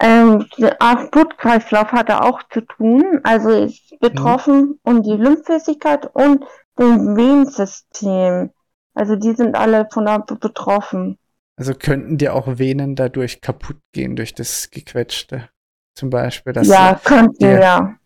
ähm, 0.00 0.46
der 0.58 0.76
Blutkreislauf 1.10 1.92
hat 1.92 2.08
er 2.08 2.24
auch 2.24 2.42
zu 2.50 2.62
tun, 2.62 3.20
also 3.22 3.50
ist 3.50 3.98
betroffen 4.00 4.60
mhm. 4.60 4.78
und 4.82 5.06
die 5.06 5.12
Lymphflüssigkeit 5.12 6.06
und 6.14 6.44
dem 6.78 7.16
Venensystem. 7.16 8.50
Also 8.96 9.14
die 9.14 9.34
sind 9.34 9.54
alle 9.54 9.86
von 9.92 10.06
der 10.06 10.20
betroffen. 10.20 11.18
Also 11.58 11.74
könnten 11.74 12.16
dir 12.16 12.34
auch 12.34 12.58
Venen 12.58 12.96
dadurch 12.96 13.42
kaputt 13.42 13.78
gehen, 13.92 14.16
durch 14.16 14.34
das 14.34 14.70
Gequetschte. 14.70 15.48
Zum 15.94 16.10
Beispiel, 16.10 16.52
dass 16.52 16.66
ja, 16.66 16.98
könnten, 17.02 17.44
ja. 17.44 17.96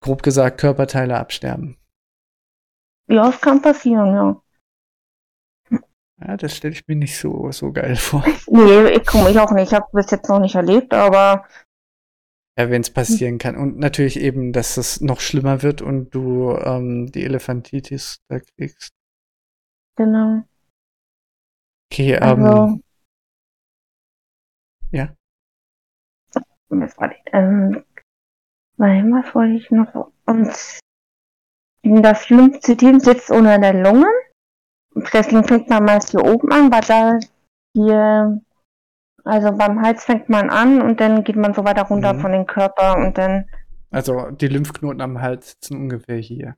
grob 0.00 0.22
gesagt 0.22 0.58
Körperteile 0.58 1.16
absterben. 1.16 1.76
Ja, 3.08 3.28
es 3.28 3.40
kann 3.40 3.62
passieren, 3.62 4.14
ja. 4.14 4.42
Ja, 6.20 6.36
das 6.36 6.56
stelle 6.56 6.74
ich 6.74 6.88
mir 6.88 6.96
nicht 6.96 7.18
so, 7.18 7.52
so 7.52 7.72
geil 7.72 7.94
vor. 7.94 8.24
Nee, 8.48 8.88
ich 8.90 9.06
komme 9.06 9.30
ich 9.30 9.38
auch 9.38 9.52
nicht. 9.52 9.68
Ich 9.68 9.74
habe 9.74 9.86
bis 9.92 10.10
jetzt 10.10 10.28
noch 10.28 10.40
nicht 10.40 10.54
erlebt, 10.54 10.92
aber. 10.92 11.46
Ja, 12.58 12.70
wenn 12.70 12.80
es 12.80 12.90
passieren 12.90 13.38
kann. 13.38 13.56
Und 13.56 13.78
natürlich 13.78 14.18
eben, 14.18 14.52
dass 14.52 14.76
es 14.76 15.00
noch 15.00 15.20
schlimmer 15.20 15.62
wird 15.62 15.82
und 15.82 16.10
du 16.10 16.52
ähm, 16.56 17.12
die 17.12 17.22
Elefantitis 17.22 18.22
da 18.28 18.40
kriegst. 18.40 18.95
Genau. 19.96 20.42
Okay, 21.90 22.12
ähm. 22.14 22.22
Also, 22.22 22.80
ja. 24.92 25.14
Was 26.68 26.98
war 26.98 27.12
ich? 27.12 27.22
Ähm, 27.32 27.84
nein, 28.76 29.12
was 29.12 29.34
wollte 29.34 29.54
ich 29.54 29.70
noch? 29.70 30.12
Und 30.26 30.80
das 31.82 32.30
Lymphzytin 32.30 33.00
sitzt 33.00 33.30
unter 33.30 33.58
der 33.58 33.74
Lunge 33.74 34.08
Deswegen 35.12 35.44
fängt 35.44 35.68
man 35.68 35.84
meist 35.84 36.10
hier 36.10 36.24
oben 36.24 36.50
an, 36.50 36.72
weil 36.72 36.80
da 36.80 37.18
hier, 37.74 38.40
also 39.24 39.52
beim 39.52 39.82
Hals 39.82 40.04
fängt 40.04 40.30
man 40.30 40.48
an 40.48 40.80
und 40.80 41.00
dann 41.00 41.22
geht 41.22 41.36
man 41.36 41.52
so 41.52 41.64
weiter 41.64 41.82
runter 41.82 42.14
mhm. 42.14 42.20
von 42.20 42.32
den 42.32 42.46
Körper 42.46 42.96
und 42.96 43.18
dann. 43.18 43.44
Also 43.90 44.30
die 44.30 44.48
Lymphknoten 44.48 45.02
am 45.02 45.20
Hals 45.20 45.50
sitzen 45.50 45.76
ungefähr 45.76 46.16
hier. 46.16 46.56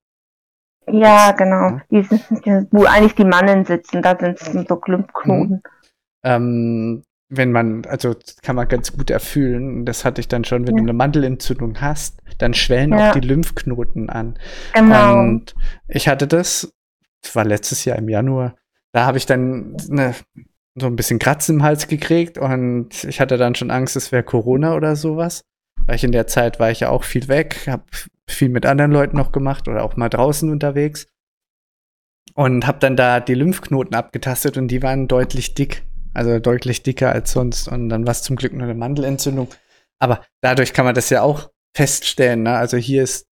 Ja, 0.91 1.33
genau. 1.33 1.71
Ja. 1.71 1.83
Die 1.91 2.03
sind, 2.03 2.69
wo 2.71 2.85
eigentlich 2.85 3.15
die 3.15 3.25
Mannen 3.25 3.65
sitzen, 3.65 4.03
da 4.03 4.17
sind 4.19 4.69
so 4.69 4.81
Lymphknoten. 4.87 5.57
Mhm. 5.57 5.63
Ähm, 6.25 7.03
wenn 7.31 7.53
man, 7.53 7.85
also 7.87 8.15
kann 8.43 8.57
man 8.57 8.69
ganz 8.69 8.97
gut 8.97 9.11
erfüllen, 9.11 9.85
das 9.85 10.05
hatte 10.05 10.21
ich 10.21 10.29
dann 10.29 10.45
schon, 10.45 10.67
wenn 10.67 10.77
ja. 10.77 10.79
du 10.79 10.85
eine 10.85 10.95
Mandelentzündung 10.95 11.81
hast, 11.81 12.23
dann 12.39 12.55
schwellen 12.55 12.91
ja. 12.91 13.11
auch 13.11 13.13
die 13.13 13.27
Lymphknoten 13.27 14.09
an. 14.09 14.39
Genau. 14.73 15.19
Und 15.19 15.55
ich 15.89 16.09
hatte 16.09 16.27
das 16.27 16.73
das 17.23 17.37
war 17.37 17.45
letztes 17.45 17.85
Jahr 17.85 17.99
im 17.99 18.09
Januar, 18.09 18.57
da 18.93 19.05
habe 19.05 19.19
ich 19.19 19.27
dann 19.27 19.77
eine, 19.91 20.15
so 20.75 20.87
ein 20.87 20.97
bisschen 20.97 21.19
Kratzen 21.19 21.57
im 21.57 21.63
Hals 21.63 21.89
gekriegt 21.89 22.39
und 22.39 23.05
ich 23.05 23.21
hatte 23.21 23.37
dann 23.37 23.55
schon 23.55 23.71
Angst, 23.71 23.97
es 23.97 24.13
wäre 24.13 24.23
Corona 24.23 24.75
oder 24.75 24.97
sowas. 24.97 25.43
Weil 25.89 25.97
ich 25.97 26.05
in 26.05 26.13
der 26.13 26.27
Zeit 26.27 26.61
war 26.61 26.71
ich 26.71 26.81
ja 26.81 26.91
auch 26.91 27.03
viel 27.03 27.29
weg, 27.29 27.67
habe 27.67 27.85
viel 28.29 28.51
mit 28.51 28.67
anderen 28.67 28.93
Leuten 28.93 29.17
noch 29.17 29.33
gemacht 29.33 29.69
oder 29.69 29.83
auch 29.83 29.97
mal 29.97 30.11
draußen 30.11 30.51
unterwegs. 30.51 31.07
Und 32.35 32.67
habe 32.67 32.79
dann 32.79 32.95
da 32.95 33.21
die 33.21 33.35
Lymphknoten 33.35 33.95
abgetastet 33.95 34.59
und 34.59 34.69
die 34.69 34.83
waren 34.83 35.09
deutlich 35.09 35.55
dick. 35.55 35.85
Also 36.13 36.39
deutlich 36.41 36.83
dicker 36.83 37.11
als 37.11 37.33
sonst. 37.33 37.69
Und 37.69 37.89
dann 37.89 38.07
war 38.07 38.13
es 38.13 38.23
zum 38.23 38.37
Glück 38.37 38.53
nur 38.53 38.65
eine 38.65 38.75
Mandelentzündung. 38.75 39.49
Aber 39.99 40.23
dadurch 40.43 40.75
kann 40.75 40.85
man 40.85 40.95
das 40.95 41.09
ja 41.09 41.23
auch 41.23 41.51
feststellen. 41.75 42.43
Ne? 42.43 42.55
Also 42.55 42.77
hier 42.77 43.03
ist 43.03 43.27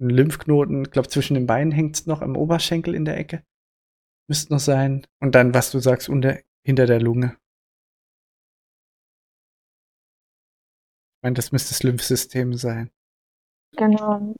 ein 0.00 0.10
Lymphknoten, 0.10 0.82
ich 0.82 0.90
glaube, 0.90 1.08
zwischen 1.08 1.34
den 1.34 1.46
Beinen 1.46 1.70
hängt 1.70 1.96
es 1.96 2.06
noch 2.06 2.20
am 2.20 2.36
Oberschenkel 2.36 2.96
in 2.96 3.04
der 3.04 3.16
Ecke. 3.16 3.44
Müsste 4.28 4.52
noch 4.52 4.60
sein. 4.60 5.06
Und 5.20 5.36
dann, 5.36 5.54
was 5.54 5.70
du 5.70 5.78
sagst, 5.78 6.08
unter, 6.08 6.36
hinter 6.64 6.86
der 6.86 7.00
Lunge. 7.00 7.36
Ich 11.16 11.22
meine, 11.22 11.34
das 11.34 11.52
müsste 11.52 11.70
das 11.70 11.82
Lymphsystem 11.82 12.54
sein. 12.54 12.90
Genau. 13.76 14.34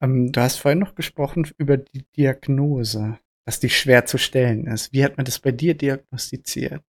Ähm, 0.00 0.32
du 0.32 0.40
hast 0.40 0.56
vorhin 0.56 0.80
noch 0.80 0.94
gesprochen 0.94 1.48
über 1.58 1.76
die 1.76 2.04
Diagnose, 2.16 3.18
dass 3.46 3.60
die 3.60 3.70
schwer 3.70 4.06
zu 4.06 4.18
stellen 4.18 4.66
ist. 4.66 4.92
Wie 4.92 5.04
hat 5.04 5.16
man 5.16 5.24
das 5.24 5.38
bei 5.38 5.52
dir 5.52 5.74
diagnostiziert? 5.74 6.82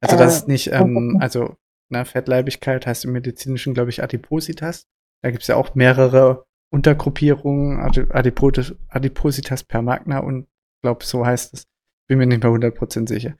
Also, 0.00 0.16
äh, 0.16 0.18
das 0.18 0.36
ist 0.36 0.48
nicht, 0.48 0.72
ähm, 0.72 1.18
also, 1.20 1.56
na, 1.90 2.04
Fettleibigkeit 2.04 2.86
heißt 2.86 3.04
im 3.04 3.12
Medizinischen, 3.12 3.74
glaube 3.74 3.90
ich, 3.90 4.02
Adipositas. 4.02 4.86
Da 5.22 5.30
gibt 5.30 5.42
es 5.42 5.48
ja 5.48 5.56
auch 5.56 5.74
mehrere 5.74 6.46
Untergruppierungen, 6.70 7.80
Adipotis, 8.10 8.74
Adipositas 8.88 9.64
per 9.64 9.82
Magna 9.82 10.18
und 10.20 10.46
glaube, 10.82 11.04
so 11.04 11.24
heißt 11.26 11.54
es. 11.54 11.66
Bin 12.06 12.18
mir 12.18 12.26
nicht 12.26 12.42
mehr 12.42 12.52
100% 12.52 13.08
sicher. 13.08 13.36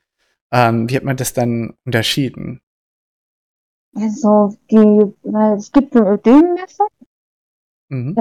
Ähm, 0.52 0.88
wie 0.90 0.96
hat 0.96 1.04
man 1.04 1.16
das 1.16 1.32
dann 1.32 1.74
unterschieden? 1.84 2.60
Also, 3.94 4.56
die, 4.70 5.14
weil 5.22 5.56
es 5.56 5.72
gibt 5.72 5.96
ein 5.96 6.06
Ödemmesser. 6.06 6.86
Mhm. 7.88 8.16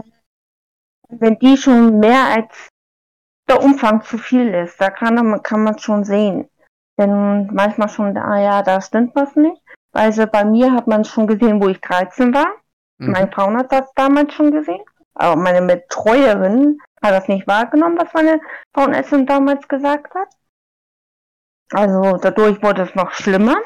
Wenn 1.10 1.40
die 1.40 1.58
schon 1.58 2.00
mehr 2.00 2.26
als 2.26 2.70
der 3.48 3.64
Umfang 3.64 4.02
zu 4.02 4.18
viel 4.18 4.54
ist, 4.54 4.80
da 4.80 4.90
kann 4.90 5.16
man, 5.16 5.44
kann 5.44 5.64
man 5.64 5.78
schon 5.80 6.04
sehen. 6.04 6.50
Denn 6.98 7.48
manchmal 7.54 7.90
schon, 7.90 8.18
ah 8.18 8.42
ja, 8.42 8.64
da 8.64 8.82
stimmt 8.82 9.16
was 9.16 9.36
nicht. 9.36 9.62
Also 9.94 10.26
bei 10.28 10.44
mir 10.46 10.74
hat 10.74 10.88
man 10.88 11.06
schon 11.06 11.28
gesehen, 11.28 11.62
wo 11.62 11.68
ich 11.68 11.80
13 11.82 12.34
war. 12.34 12.48
Mhm. 12.98 13.12
Mein 13.12 13.32
Frauen 13.32 13.58
hat 13.58 13.72
das 13.72 13.92
damals 13.94 14.34
schon 14.34 14.52
gesehen. 14.52 14.84
Aber 15.14 15.36
meine 15.36 15.66
Betreuerin 15.66 16.80
hat 17.02 17.12
das 17.12 17.28
nicht 17.28 17.48
wahrgenommen, 17.48 17.98
was 17.98 18.14
meine 18.14 18.40
Frauenärztin 18.74 19.26
damals 19.26 19.68
gesagt 19.68 20.14
hat. 20.14 20.28
Also 21.72 22.18
dadurch 22.18 22.62
wurde 22.62 22.84
es 22.84 22.96
noch 22.96 23.12
schlimmer. 23.12 23.58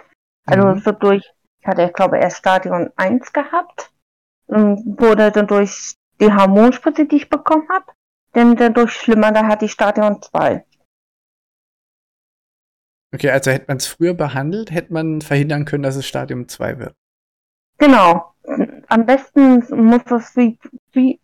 Also 0.46 0.68
mhm. 0.68 0.82
dadurch, 0.84 1.32
ich 1.62 1.68
hatte, 1.68 1.84
ich 1.84 1.94
glaube, 1.94 2.18
erst 2.18 2.38
Stadion 2.38 2.92
1 2.96 3.34
gehabt. 3.34 3.92
Und 4.48 5.00
wurde 5.00 5.32
dadurch 5.32 5.96
die 6.20 6.34
Hormonspritze, 6.34 7.06
die 7.06 7.18
ich 7.18 7.30
bekommen 7.30 7.68
habe, 7.70 7.86
denn 8.36 8.56
dadurch 8.56 8.92
schlimmer, 8.92 9.32
da 9.32 9.48
hatte 9.48 9.66
ich 9.66 9.72
Stadion 9.72 10.22
2. 10.22 10.66
Okay, 13.14 13.30
also 13.30 13.52
hätte 13.52 13.66
man 13.68 13.78
es 13.78 13.88
früher 13.88 14.14
behandelt, 14.14 14.72
hätte 14.72 14.92
man 14.94 15.22
verhindern 15.22 15.66
können, 15.66 15.84
dass 15.84 15.96
es 15.96 16.08
Stadium 16.08 16.48
2 16.48 16.80
wird. 16.80 16.96
Genau. 17.78 18.34
Am 18.88 19.06
besten 19.06 19.64
muss 19.88 20.04
das 20.06 20.36
wie, 20.36 20.58
wie, 20.92 21.20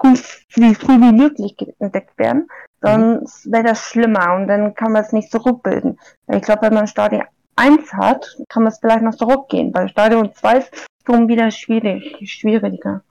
wie 0.00 0.74
früh 0.74 1.00
wie 1.00 1.12
möglich 1.12 1.56
entdeckt 1.78 2.18
werden. 2.18 2.48
Sonst 2.80 3.46
mhm. 3.46 3.52
wäre 3.52 3.64
das 3.64 3.80
schlimmer 3.80 4.34
und 4.34 4.48
dann 4.48 4.74
kann 4.74 4.92
man 4.92 5.02
es 5.02 5.12
nicht 5.12 5.30
zurückbilden. 5.30 5.98
Ich 6.28 6.42
glaube, 6.42 6.62
wenn 6.62 6.74
man 6.74 6.86
Stadium 6.86 7.24
1 7.58 7.92
hat, 7.92 8.36
kann 8.48 8.62
man 8.62 8.72
es 8.72 8.78
vielleicht 8.78 9.02
noch 9.02 9.14
zurückgehen. 9.14 9.72
Bei 9.72 9.88
Stadium 9.88 10.32
2 10.32 10.58
ist 10.58 10.72
es 10.72 10.86
schon 11.06 11.28
wieder 11.28 11.50
schwierig, 11.50 12.30
schwieriger. 12.30 13.02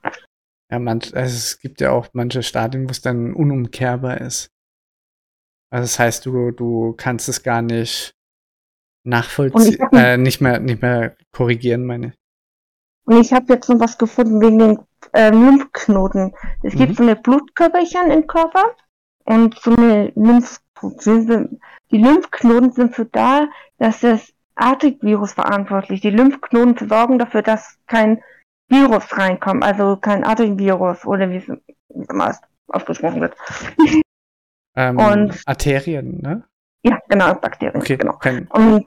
Ja, 0.72 0.80
manch, 0.80 1.16
also 1.16 1.36
es 1.36 1.60
gibt 1.60 1.82
ja 1.82 1.92
auch 1.92 2.08
manche 2.14 2.44
Stadien, 2.44 2.88
wo 2.88 2.92
es 2.92 3.02
dann 3.02 3.34
unumkehrbar 3.34 4.22
ist. 4.22 4.50
Also 5.70 5.84
das 5.84 6.00
heißt, 6.00 6.26
du, 6.26 6.52
du 6.52 6.94
kannst 6.98 7.30
es 7.30 7.44
gar 7.44 7.62
nicht 7.62 8.14
nachvollziehen, 9.04 9.80
äh, 9.94 10.18
nicht 10.18 10.42
mehr, 10.42 10.60
nicht 10.60 10.82
mehr 10.82 11.16
korrigieren, 11.32 11.86
meine 11.86 12.08
ich. 12.08 12.14
Und 13.06 13.22
ich 13.22 13.32
habe 13.32 13.54
jetzt 13.54 13.70
noch 13.70 13.80
was 13.80 13.98
gefunden 13.98 14.42
wegen 14.42 14.60
den 14.60 14.80
äh, 15.14 15.30
Lymphknoten. 15.30 16.34
Es 16.62 16.74
mhm. 16.74 16.78
gibt 16.80 16.98
so 16.98 17.04
eine 17.04 17.16
Blutkörperchen 17.16 18.12
im 18.12 18.28
Körper 18.28 18.76
und 19.24 19.58
so 19.60 19.72
eine 19.72 20.12
Lymphknoten. 20.16 21.62
Die 21.92 21.98
Lymphknoten 21.98 22.74
sind 22.74 22.96
für 22.96 23.06
da, 23.06 23.48
dass 23.78 24.02
das 24.02 24.34
Artig-Virus 24.58 25.34
verantwortlich. 25.34 26.02
Die 26.02 26.10
Lymphknoten 26.10 26.90
sorgen 26.90 27.20
dafür, 27.20 27.42
dass 27.42 27.78
kein 27.88 28.22
Virus 28.70 29.18
reinkommt, 29.18 29.64
also 29.64 29.98
kein 29.98 30.24
Artig-Virus 30.24 31.06
oder 31.06 31.30
wie 31.30 31.38
es 31.38 31.48
immer 32.10 32.38
ausgesprochen 32.68 33.22
wird. 33.22 33.36
Ähm, 34.76 34.98
und 34.98 35.42
Arterien, 35.46 36.22
ne? 36.22 36.44
Ja, 36.84 37.00
genau, 37.10 37.34
Bakterien. 37.34 37.82
Okay, 37.82 37.98
genau. 37.98 38.14
Kein... 38.14 38.48
Und, 38.48 38.86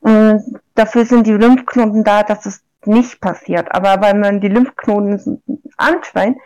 und 0.00 0.60
dafür 0.74 1.04
sind 1.04 1.26
die 1.26 1.32
Lymphknoten 1.32 2.02
da, 2.02 2.22
dass 2.22 2.46
es 2.46 2.64
nicht 2.86 3.20
passiert. 3.20 3.72
Aber 3.72 4.00
wenn 4.00 4.20
man 4.20 4.40
die 4.40 4.48
Lymphknoten 4.48 5.42
anschweißt, 5.76 6.36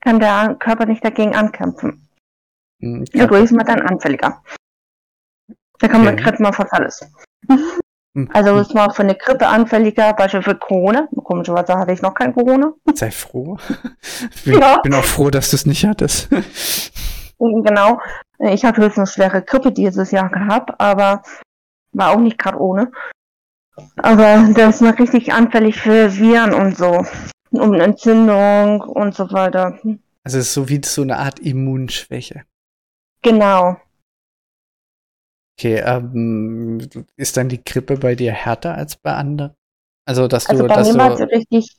kann 0.00 0.20
der 0.20 0.56
Körper 0.58 0.86
nicht 0.86 1.04
dagegen 1.04 1.34
ankämpfen. 1.34 2.08
Mhm, 2.80 3.04
Dadurch 3.12 3.44
ist 3.44 3.52
man 3.52 3.66
dann 3.66 3.80
anfälliger. 3.80 4.42
Da 5.78 5.88
kann 5.88 6.02
okay. 6.02 6.12
man 6.12 6.16
kriegt 6.16 6.40
man 6.40 6.52
fast 6.52 6.72
alles. 6.72 7.06
Hm. 7.48 8.30
Also 8.32 8.56
es 8.58 8.74
war 8.74 8.94
für 8.94 9.02
eine 9.02 9.14
Grippe 9.14 9.46
anfälliger, 9.46 10.14
beispielsweise 10.14 10.54
für 10.54 10.58
Corona. 10.58 11.06
Komischerweise 11.22 11.76
hatte 11.76 11.92
ich 11.92 12.00
noch 12.00 12.14
kein 12.14 12.32
Corona. 12.32 12.72
Sei 12.94 13.10
froh. 13.10 13.58
Ich 14.44 14.46
ja. 14.46 14.78
bin 14.78 14.94
auch 14.94 15.04
froh, 15.04 15.28
dass 15.28 15.50
du 15.50 15.56
es 15.56 15.66
nicht 15.66 15.84
hattest. 15.84 16.28
Genau. 17.38 18.00
Ich 18.38 18.64
hatte 18.64 18.80
höchstens 18.80 19.12
schwere 19.12 19.42
Grippe 19.42 19.70
dieses 19.70 20.10
Jahr 20.10 20.30
gehabt, 20.30 20.80
aber 20.80 21.22
war 21.92 22.12
auch 22.12 22.20
nicht 22.20 22.38
gerade 22.38 22.58
ohne. 22.58 22.90
Aber 23.96 24.48
das 24.54 24.76
ist 24.76 24.80
man 24.80 24.94
richtig 24.94 25.34
anfällig 25.34 25.78
für 25.78 26.16
Viren 26.16 26.54
und 26.54 26.78
so. 26.78 27.04
Um 27.50 27.74
Entzündung 27.74 28.80
und 28.80 29.14
so 29.14 29.30
weiter. 29.32 29.78
Also 30.24 30.38
es 30.38 30.46
ist 30.46 30.54
so 30.54 30.68
wie 30.68 30.80
so 30.84 31.02
eine 31.02 31.18
Art 31.18 31.38
Immunschwäche. 31.38 32.44
Genau. 33.22 33.76
Okay, 35.58 35.82
ähm, 35.84 36.86
ist 37.16 37.36
dann 37.36 37.48
die 37.48 37.64
Grippe 37.64 37.96
bei 37.96 38.14
dir 38.14 38.32
härter 38.32 38.74
als 38.74 38.96
bei 38.96 39.14
anderen? 39.14 39.54
Also, 40.04 40.28
dass 40.28 40.46
also 40.48 40.62
du, 40.62 40.68
bei 40.68 40.74
dass 40.74 40.92
mir 40.92 40.98
war 40.98 41.18
richtig, 41.18 41.76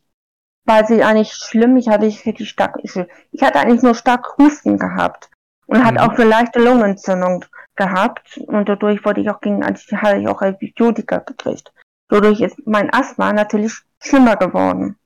war 0.66 0.86
sie 0.86 1.04
eigentlich 1.04 1.34
schlimm. 1.34 1.78
Ich 1.78 1.88
hatte 1.88 2.08
richtig 2.08 2.50
stark, 2.50 2.80
ich, 2.84 2.96
ich 3.32 3.42
hatte 3.42 3.60
eigentlich 3.60 3.84
nur 3.84 3.94
stark 3.94 4.38
Husten 4.38 4.80
gehabt 4.80 5.30
und 5.68 5.80
mhm. 5.80 5.86
hatte 5.86 6.02
auch 6.02 6.14
eine 6.14 6.26
leichte 6.26 6.60
Lungenentzündung 6.60 7.46
gehabt 7.76 8.40
und 8.48 8.68
dadurch 8.68 9.06
wurde 9.06 9.22
ich 9.22 9.30
auch 9.30 9.42
gegen, 9.42 9.64
hatte 9.64 10.20
ich 10.20 10.28
auch 10.28 10.42
Antibiotika 10.42 11.20
gekriegt. 11.20 11.72
Dadurch 12.10 12.42
ist 12.42 12.58
mein 12.66 12.92
Asthma 12.92 13.32
natürlich 13.32 13.74
schlimmer 14.02 14.38
geworden. 14.38 14.98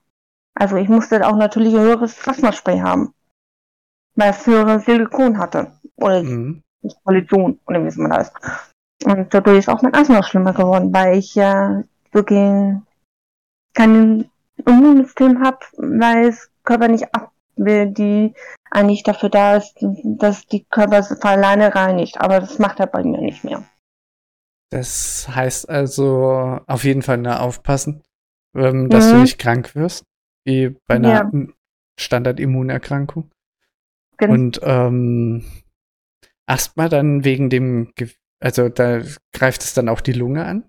Also 0.55 0.77
ich 0.77 0.87
musste 0.87 1.27
auch 1.27 1.35
natürlich 1.35 1.73
ein 1.73 1.81
höheres 1.81 2.27
Asthmaspray 2.27 2.79
haben, 2.79 3.13
weil 4.15 4.31
es 4.31 4.45
höhere 4.45 4.79
Silikon 4.79 5.37
hatte. 5.37 5.73
Oder 5.95 6.23
mhm. 6.23 6.63
Koalition, 7.03 7.59
oder 7.67 7.83
wie 7.83 8.01
man 8.01 8.11
das. 8.11 8.31
Und 9.03 9.33
dadurch 9.33 9.59
ist 9.59 9.69
auch 9.69 9.81
mein 9.81 9.93
Asthma 9.93 10.23
schlimmer 10.23 10.53
geworden, 10.53 10.93
weil 10.93 11.17
ich 11.17 11.35
ja 11.35 11.83
wirklich 12.11 12.75
kein 13.73 14.29
Immunsystem 14.65 15.43
habe, 15.43 15.59
weil 15.77 16.27
es 16.27 16.51
Körper 16.63 16.87
nicht 16.87 17.13
ab 17.15 17.31
will, 17.55 17.87
die 17.87 18.33
eigentlich 18.69 19.03
dafür 19.03 19.29
da 19.29 19.57
ist, 19.57 19.75
dass 19.81 20.45
die 20.47 20.65
Körper 20.65 21.03
von 21.03 21.17
alleine 21.21 21.73
reinigt. 21.73 22.19
Aber 22.19 22.39
das 22.39 22.59
macht 22.59 22.79
er 22.79 22.87
bei 22.87 23.03
mir 23.03 23.21
nicht 23.21 23.43
mehr. 23.43 23.63
Das 24.69 25.27
heißt 25.27 25.69
also 25.69 26.59
auf 26.65 26.83
jeden 26.83 27.01
Fall 27.01 27.17
nur 27.17 27.41
aufpassen, 27.41 28.03
ähm, 28.55 28.89
dass 28.89 29.07
mhm. 29.07 29.11
du 29.11 29.17
nicht 29.21 29.37
krank 29.37 29.75
wirst, 29.75 30.05
wie 30.45 30.75
bei 30.87 30.95
einer 30.95 31.09
ja. 31.09 31.31
Standardimmunerkrankung. 31.99 33.29
Genau. 34.17 34.33
Und 34.33 34.61
ähm, 34.63 35.43
Asthma 36.45 36.89
dann 36.89 37.23
wegen 37.23 37.49
dem, 37.49 37.91
Ge 37.95 38.09
also 38.39 38.69
da 38.69 39.01
greift 39.33 39.61
es 39.61 39.73
dann 39.73 39.87
auch 39.87 40.01
die 40.01 40.13
Lunge 40.13 40.45
an? 40.45 40.63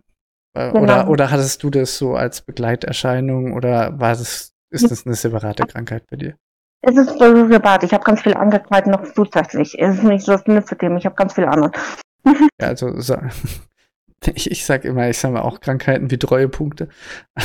Äh, 0.54 0.72
genau. 0.72 0.82
Oder, 0.82 1.08
oder 1.08 1.30
hattest 1.30 1.62
du 1.62 1.70
das 1.70 1.96
so 1.96 2.14
als 2.14 2.42
Begleiterscheinung 2.42 3.54
oder 3.54 3.98
war 3.98 4.10
das, 4.10 4.52
ist 4.70 4.90
das 4.90 5.06
eine 5.06 5.14
separate 5.14 5.66
Krankheit 5.66 6.06
bei 6.10 6.16
dir? 6.16 6.36
Es 6.82 6.96
ist 6.96 7.18
so 7.18 7.48
separat. 7.48 7.84
Ich 7.84 7.94
habe 7.94 8.02
ganz 8.02 8.22
viele 8.22 8.36
andere 8.36 8.60
Krankheiten 8.60 8.90
noch 8.90 9.12
zusätzlich. 9.14 9.78
Es 9.78 9.98
ist 9.98 10.02
nicht 10.02 10.24
so 10.24 10.32
das 10.32 10.46
Lymphedem, 10.46 10.96
ich 10.96 11.06
habe 11.06 11.14
ganz 11.14 11.34
viele 11.34 11.48
andere. 11.48 11.70
ja, 12.60 12.68
also 12.68 12.98
so, 13.00 13.16
ich, 14.34 14.50
ich 14.50 14.66
sag 14.66 14.84
immer, 14.84 15.08
ich 15.08 15.18
sage 15.18 15.34
mal 15.34 15.42
auch 15.42 15.60
Krankheiten 15.60 16.10
wie 16.10 16.18
Treuepunkte. 16.18 16.88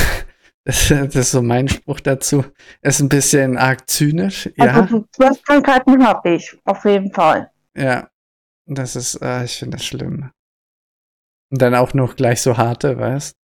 Das, 0.65 0.89
das, 0.89 1.15
ist 1.15 1.31
so 1.31 1.41
mein 1.41 1.69
Spruch 1.69 2.01
dazu. 2.01 2.43
Ist 2.81 2.99
ein 2.99 3.07
bisschen 3.07 3.55
arg 3.55 3.89
zynisch. 3.89 4.49
Also 4.57 4.97
ja. 4.97 5.03
zwölf 5.13 5.41
Krankheiten 5.43 6.05
habe 6.05 6.31
ich, 6.31 6.59
auf 6.65 6.83
jeden 6.83 7.13
Fall. 7.13 7.49
Ja, 7.73 8.09
das 8.67 8.95
ist, 8.95 9.21
äh, 9.21 9.45
ich 9.45 9.57
finde 9.57 9.77
das 9.77 9.85
schlimm. 9.85 10.31
Und 11.49 11.61
dann 11.61 11.75
auch 11.75 11.93
noch 11.93 12.15
gleich 12.15 12.41
so 12.41 12.57
harte, 12.57 12.97
weißt 12.97 13.35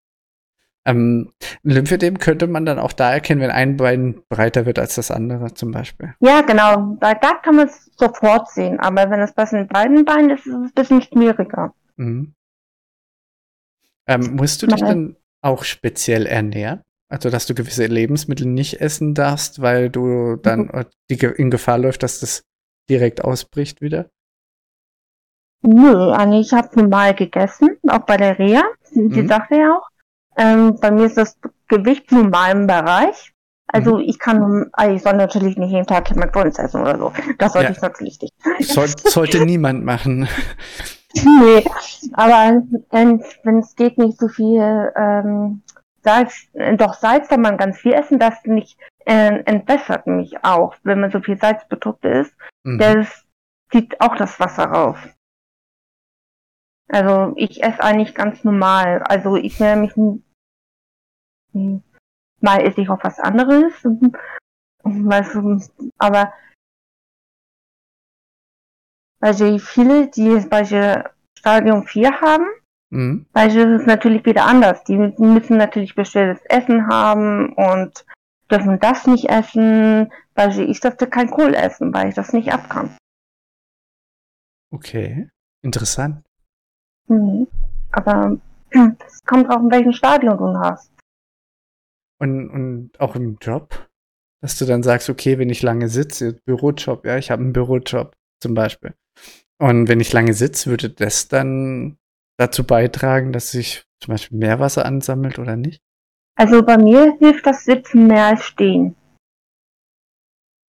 Ähm, 0.85 1.31
Lymphedem 1.63 2.19
könnte 2.19 2.47
man 2.47 2.65
dann 2.65 2.77
auch 2.77 2.91
da 2.91 3.13
erkennen, 3.13 3.39
wenn 3.39 3.51
ein 3.51 3.77
Bein 3.77 4.21
breiter 4.27 4.65
wird 4.65 4.79
als 4.79 4.95
das 4.95 5.11
andere 5.11 5.53
zum 5.53 5.71
Beispiel. 5.71 6.13
Ja, 6.19 6.41
genau. 6.41 6.97
Weil 6.99 7.17
da 7.21 7.35
kann 7.35 7.55
man 7.55 7.67
es 7.69 7.89
sofort 7.97 8.49
sehen. 8.51 8.79
Aber 8.81 9.09
wenn 9.09 9.21
es 9.21 9.33
bei 9.33 9.45
den 9.45 9.67
beiden 9.67 10.03
Beinen 10.03 10.31
ist, 10.31 10.45
ist 10.45 10.47
es 10.47 10.53
ein 10.53 10.71
bisschen 10.73 11.01
schwieriger. 11.01 11.73
Mhm. 11.95 12.33
Ähm, 14.07 14.35
musst 14.35 14.61
du 14.61 14.67
dich 14.67 14.81
dann 14.81 15.15
auch 15.41 15.63
speziell 15.63 16.25
ernähren? 16.25 16.81
Also, 17.09 17.29
dass 17.29 17.45
du 17.45 17.53
gewisse 17.53 17.85
Lebensmittel 17.85 18.47
nicht 18.47 18.81
essen 18.81 19.13
darfst, 19.13 19.61
weil 19.61 19.89
du 19.89 20.35
dann 20.35 20.61
mhm. 20.61 20.85
die 21.09 21.23
in 21.23 21.51
Gefahr 21.51 21.77
läuft, 21.77 22.03
dass 22.03 22.19
das 22.19 22.43
direkt 22.89 23.23
ausbricht 23.23 23.79
wieder? 23.79 24.09
Nö, 25.63 26.11
also 26.11 26.39
ich 26.39 26.51
habe 26.53 26.79
normal 26.79 27.13
gegessen, 27.13 27.77
auch 27.87 27.99
bei 27.99 28.17
der 28.17 28.37
Reha, 28.37 28.63
die 28.91 29.21
mhm. 29.21 29.27
sagte 29.27 29.55
ja 29.55 29.77
auch. 29.77 29.87
Ähm, 30.35 30.77
bei 30.79 30.91
mir 30.91 31.05
ist 31.05 31.17
das 31.17 31.37
Gewicht 31.67 32.11
normal 32.11 32.51
im 32.51 32.67
Bereich. 32.67 33.33
Also 33.67 33.95
mhm. 33.95 34.01
ich 34.01 34.19
kann, 34.19 34.69
also 34.73 34.95
ich 34.95 35.01
soll 35.01 35.13
natürlich 35.13 35.57
nicht 35.57 35.71
jeden 35.71 35.87
Tag 35.87 36.13
McDonalds 36.15 36.59
essen 36.59 36.81
oder 36.81 36.97
so. 36.97 37.13
Das 37.37 37.53
sollte 37.53 37.69
ja. 37.69 37.75
ich 37.75 37.81
natürlich 37.81 38.19
nicht. 38.21 38.33
Soll, 38.59 38.87
sollte 38.87 39.45
niemand 39.45 39.85
machen. 39.85 40.27
Nee, 41.15 41.63
aber 42.13 42.63
wenn 42.91 43.59
es 43.59 43.75
geht 43.75 43.97
nicht 43.97 44.19
so 44.19 44.27
viel 44.27 44.91
ähm, 44.95 45.61
Salz, 46.01 46.47
doch 46.77 46.95
Salz 46.95 47.29
kann 47.29 47.41
man 47.41 47.57
ganz 47.57 47.79
viel 47.79 47.93
essen, 47.93 48.19
das 48.19 48.33
nicht 48.45 48.77
äh, 49.05 49.39
entwässert 49.45 50.07
mich 50.07 50.43
auch, 50.43 50.75
wenn 50.83 50.99
man 50.99 51.11
so 51.11 51.21
viel 51.21 51.37
Salzprodukte 51.37 52.09
isst. 52.09 52.33
Mhm. 52.63 52.79
Das 52.79 53.07
zieht 53.71 53.99
auch 54.01 54.15
das 54.15 54.39
Wasser 54.39 54.65
raus. 54.65 54.97
Also 56.89 57.33
ich 57.35 57.63
esse 57.63 57.81
eigentlich 57.81 58.13
ganz 58.13 58.43
normal. 58.43 59.01
Also 59.03 59.35
ich 59.35 59.59
werde 59.59 59.81
mich 59.81 59.93
mal 62.41 62.61
esse 62.61 62.81
ich 62.81 62.89
auch 62.89 63.03
was 63.03 63.19
anderes. 63.19 63.73
Du, 64.85 65.61
aber 65.97 66.33
also 69.21 69.57
viele, 69.57 70.09
die 70.09 70.27
beispielsweise 70.27 71.11
Stadium 71.39 71.85
4 71.85 72.19
haben, 72.19 72.45
mhm. 72.89 73.25
ist 73.33 73.55
es 73.55 73.85
natürlich 73.85 74.25
wieder 74.25 74.45
anders. 74.45 74.83
Die 74.83 74.97
müssen 74.97 75.55
natürlich 75.55 75.95
bestelltes 75.95 76.43
Essen 76.47 76.87
haben 76.87 77.53
und 77.53 78.05
dürfen 78.51 78.77
das 78.81 79.07
nicht 79.07 79.29
essen. 79.29 80.11
Beispielsweise 80.33 80.69
ich 80.69 80.79
durfte 80.81 81.07
kein 81.07 81.29
Kohl 81.31 81.53
essen, 81.53 81.93
weil 81.93 82.09
ich 82.09 82.15
das 82.15 82.33
nicht 82.33 82.51
abkann. 82.51 82.97
Okay, 84.71 85.29
interessant. 85.61 86.25
Mhm. 87.07 87.47
Aber 87.91 88.37
es 88.69 89.23
kommt 89.25 89.49
auch 89.49 89.59
in 89.59 89.71
welchem 89.71 89.93
Stadion 89.93 90.37
du 90.37 90.57
hast. 90.59 90.91
Und, 92.19 92.49
und 92.49 92.99
auch 92.99 93.15
im 93.15 93.37
Job, 93.41 93.89
dass 94.41 94.57
du 94.57 94.65
dann 94.65 94.83
sagst, 94.83 95.09
okay, 95.09 95.37
wenn 95.37 95.49
ich 95.49 95.61
lange 95.61 95.89
sitze, 95.89 96.33
Bürojob, 96.45 97.05
ja, 97.05 97.17
ich 97.17 97.31
habe 97.31 97.43
einen 97.43 97.53
Bürojob 97.53 98.15
zum 98.41 98.53
Beispiel. 98.53 98.93
Und 99.59 99.87
wenn 99.87 99.99
ich 99.99 100.11
lange 100.13 100.33
sitze, 100.33 100.69
würde 100.69 100.89
das 100.89 101.27
dann 101.27 101.97
dazu 102.37 102.65
beitragen, 102.65 103.31
dass 103.31 103.51
sich 103.51 103.85
zum 103.99 104.13
Beispiel 104.13 104.37
Meerwasser 104.37 104.85
ansammelt 104.85 105.39
oder 105.39 105.55
nicht? 105.55 105.81
Also 106.35 106.63
bei 106.63 106.77
mir 106.77 107.15
hilft 107.19 107.45
das 107.45 107.63
Sitzen 107.63 108.07
mehr 108.07 108.25
als 108.25 108.43
Stehen. 108.43 108.95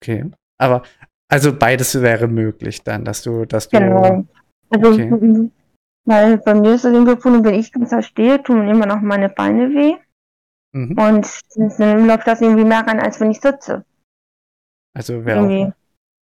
Okay. 0.01 0.29
Aber 0.57 0.83
also 1.27 1.57
beides 1.57 1.99
wäre 2.01 2.27
möglich 2.27 2.83
dann, 2.83 3.03
dass 3.03 3.23
du, 3.23 3.45
dass 3.45 3.69
du. 3.69 3.79
Genau. 3.79 4.25
Also 4.69 4.91
okay. 4.91 5.51
Weil 6.05 6.37
bei 6.37 6.53
mir 6.53 6.75
ist 6.75 6.85
es 6.85 6.93
irgendwie 6.93 7.15
gefunden, 7.15 7.43
wenn 7.43 7.55
ich 7.55 7.71
ganz 7.71 8.05
stehe, 8.05 8.41
tun 8.41 8.67
immer 8.67 8.85
noch 8.85 9.01
meine 9.01 9.29
Beine 9.29 9.69
weh. 9.69 9.95
Mhm. 10.73 10.97
Und 10.97 11.79
dann 11.79 12.07
läuft 12.07 12.27
das 12.27 12.41
irgendwie 12.41 12.65
mehr 12.65 12.85
rein, 12.85 12.99
als 12.99 13.19
wenn 13.19 13.31
ich 13.31 13.41
sitze. 13.41 13.85
Also 14.93 15.25
wäre 15.25 15.73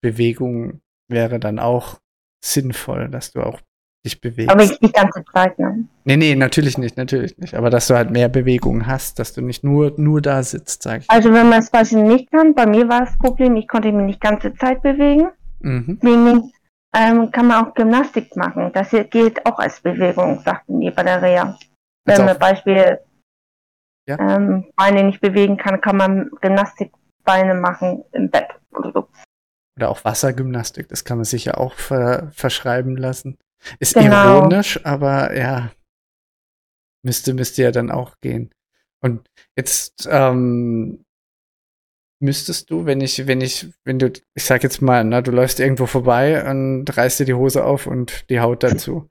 Bewegung 0.02 0.82
wäre 1.10 1.40
dann 1.40 1.60
auch 1.60 2.00
sinnvoll, 2.44 3.10
dass 3.10 3.32
du 3.32 3.42
auch 3.42 3.62
dich 4.06 4.20
bewegst. 4.20 4.52
Aber 4.52 4.62
nicht 4.62 4.82
die 4.82 4.92
ganze 4.92 5.24
Zeit, 5.34 5.58
ne? 5.60 5.88
Nee, 6.04 6.18
nee, 6.18 6.36
natürlich 6.36 6.78
nicht, 6.78 6.98
natürlich 6.98 7.38
nicht. 7.38 7.56
Aber 7.56 7.70
dass 7.70 7.88
du 7.88 7.96
halt 7.96 8.12
mehr 8.12 8.30
Bewegung 8.30 8.86
hast, 8.86 9.20
dass 9.20 9.34
du 9.34 9.42
nicht 9.42 9.64
nur, 9.64 9.94
nur 9.98 10.22
da 10.22 10.44
sitzt, 10.44 10.84
sag 10.84 11.02
ich. 11.02 11.10
Also 11.10 11.32
wenn 11.32 11.50
man 11.50 11.60
es 11.60 11.70
beispielsweise 11.70 12.14
nicht 12.14 12.32
kann, 12.32 12.54
bei 12.54 12.66
mir 12.66 12.90
war 12.90 13.06
das 13.06 13.18
Problem, 13.18 13.56
ich 13.56 13.68
konnte 13.68 13.92
mich 13.92 14.06
nicht 14.06 14.24
die 14.24 14.28
ganze 14.28 14.54
Zeit 14.56 14.82
bewegen. 14.82 15.30
Mhm. 15.60 15.98
Wegen 16.02 16.52
ähm, 16.96 17.32
kann 17.32 17.48
man 17.48 17.66
auch 17.66 17.74
Gymnastik 17.74 18.36
machen. 18.36 18.72
Das 18.74 18.92
hier 18.92 19.04
geht 19.04 19.46
auch 19.46 19.60
als 19.60 19.82
Bewegung, 19.82 20.40
sagten 20.42 20.80
die 20.80 20.92
bei 20.92 21.04
der 21.04 21.22
Reha. 21.22 21.58
Wenn 22.06 22.14
also 22.14 22.26
man 22.26 22.40
Beispiel 22.40 23.00
ja? 24.08 24.20
ähm, 24.20 24.66
Beine 24.76 25.04
nicht 25.04 25.22
bewegen 25.22 25.58
kann, 25.58 25.82
kann 25.82 25.98
man 25.98 26.30
Gymnastikbeine 26.42 27.56
machen 27.56 28.04
im 28.12 28.30
Bett 28.30 28.50
oder 28.72 28.92
so. 28.92 29.10
Oder 29.78 29.90
auch 29.90 30.04
Wassergymnastik, 30.06 30.88
das 30.90 31.04
kann 31.04 31.18
man 31.18 31.26
sich 31.26 31.46
ja 31.46 31.56
auch 31.56 31.74
ver 31.74 32.32
verschreiben 32.32 32.96
lassen. 32.96 33.38
Ist 33.80 33.96
genau. 33.96 34.40
ironisch, 34.40 34.86
aber 34.86 35.36
ja, 35.36 35.72
müsste, 37.04 37.34
müsste 37.34 37.64
ja 37.64 37.72
dann 37.72 37.90
auch 37.90 38.16
gehen. 38.22 38.52
Und 39.02 39.28
jetzt 39.58 40.08
ähm, 40.10 41.03
müsstest 42.24 42.72
du, 42.72 42.86
wenn 42.86 43.02
ich, 43.02 43.28
wenn 43.28 43.42
ich, 43.42 43.68
wenn 43.84 44.00
du, 44.00 44.12
ich 44.34 44.46
sag 44.46 44.64
jetzt 44.64 44.82
mal, 44.82 45.04
na, 45.04 45.22
du 45.22 45.32
läufst 45.32 45.60
irgendwo 45.60 45.86
vorbei 45.86 46.50
und 46.50 46.86
reißt 46.98 47.20
dir 47.20 47.26
die 47.26 47.34
Hose 47.34 47.64
auf 47.64 47.86
und 47.86 48.30
die 48.30 48.40
Haut 48.40 48.64
dazu, 48.64 49.10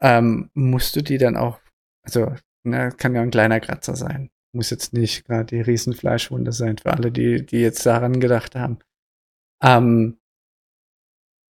ähm, 0.00 0.50
musst 0.54 0.94
du 0.94 1.02
die 1.02 1.18
dann 1.18 1.36
auch, 1.36 1.58
also, 2.04 2.32
na, 2.64 2.90
kann 2.90 3.14
ja 3.14 3.22
ein 3.22 3.30
kleiner 3.30 3.58
Kratzer 3.58 3.96
sein. 3.96 4.30
Muss 4.52 4.70
jetzt 4.70 4.92
nicht 4.92 5.24
gerade 5.24 5.46
die 5.46 5.60
Riesenfleischwunde 5.62 6.52
sein 6.52 6.76
für 6.78 6.92
alle, 6.92 7.10
die, 7.10 7.44
die 7.44 7.60
jetzt 7.60 7.86
daran 7.86 8.20
gedacht 8.20 8.54
haben. 8.54 8.78
Ähm, 9.62 10.18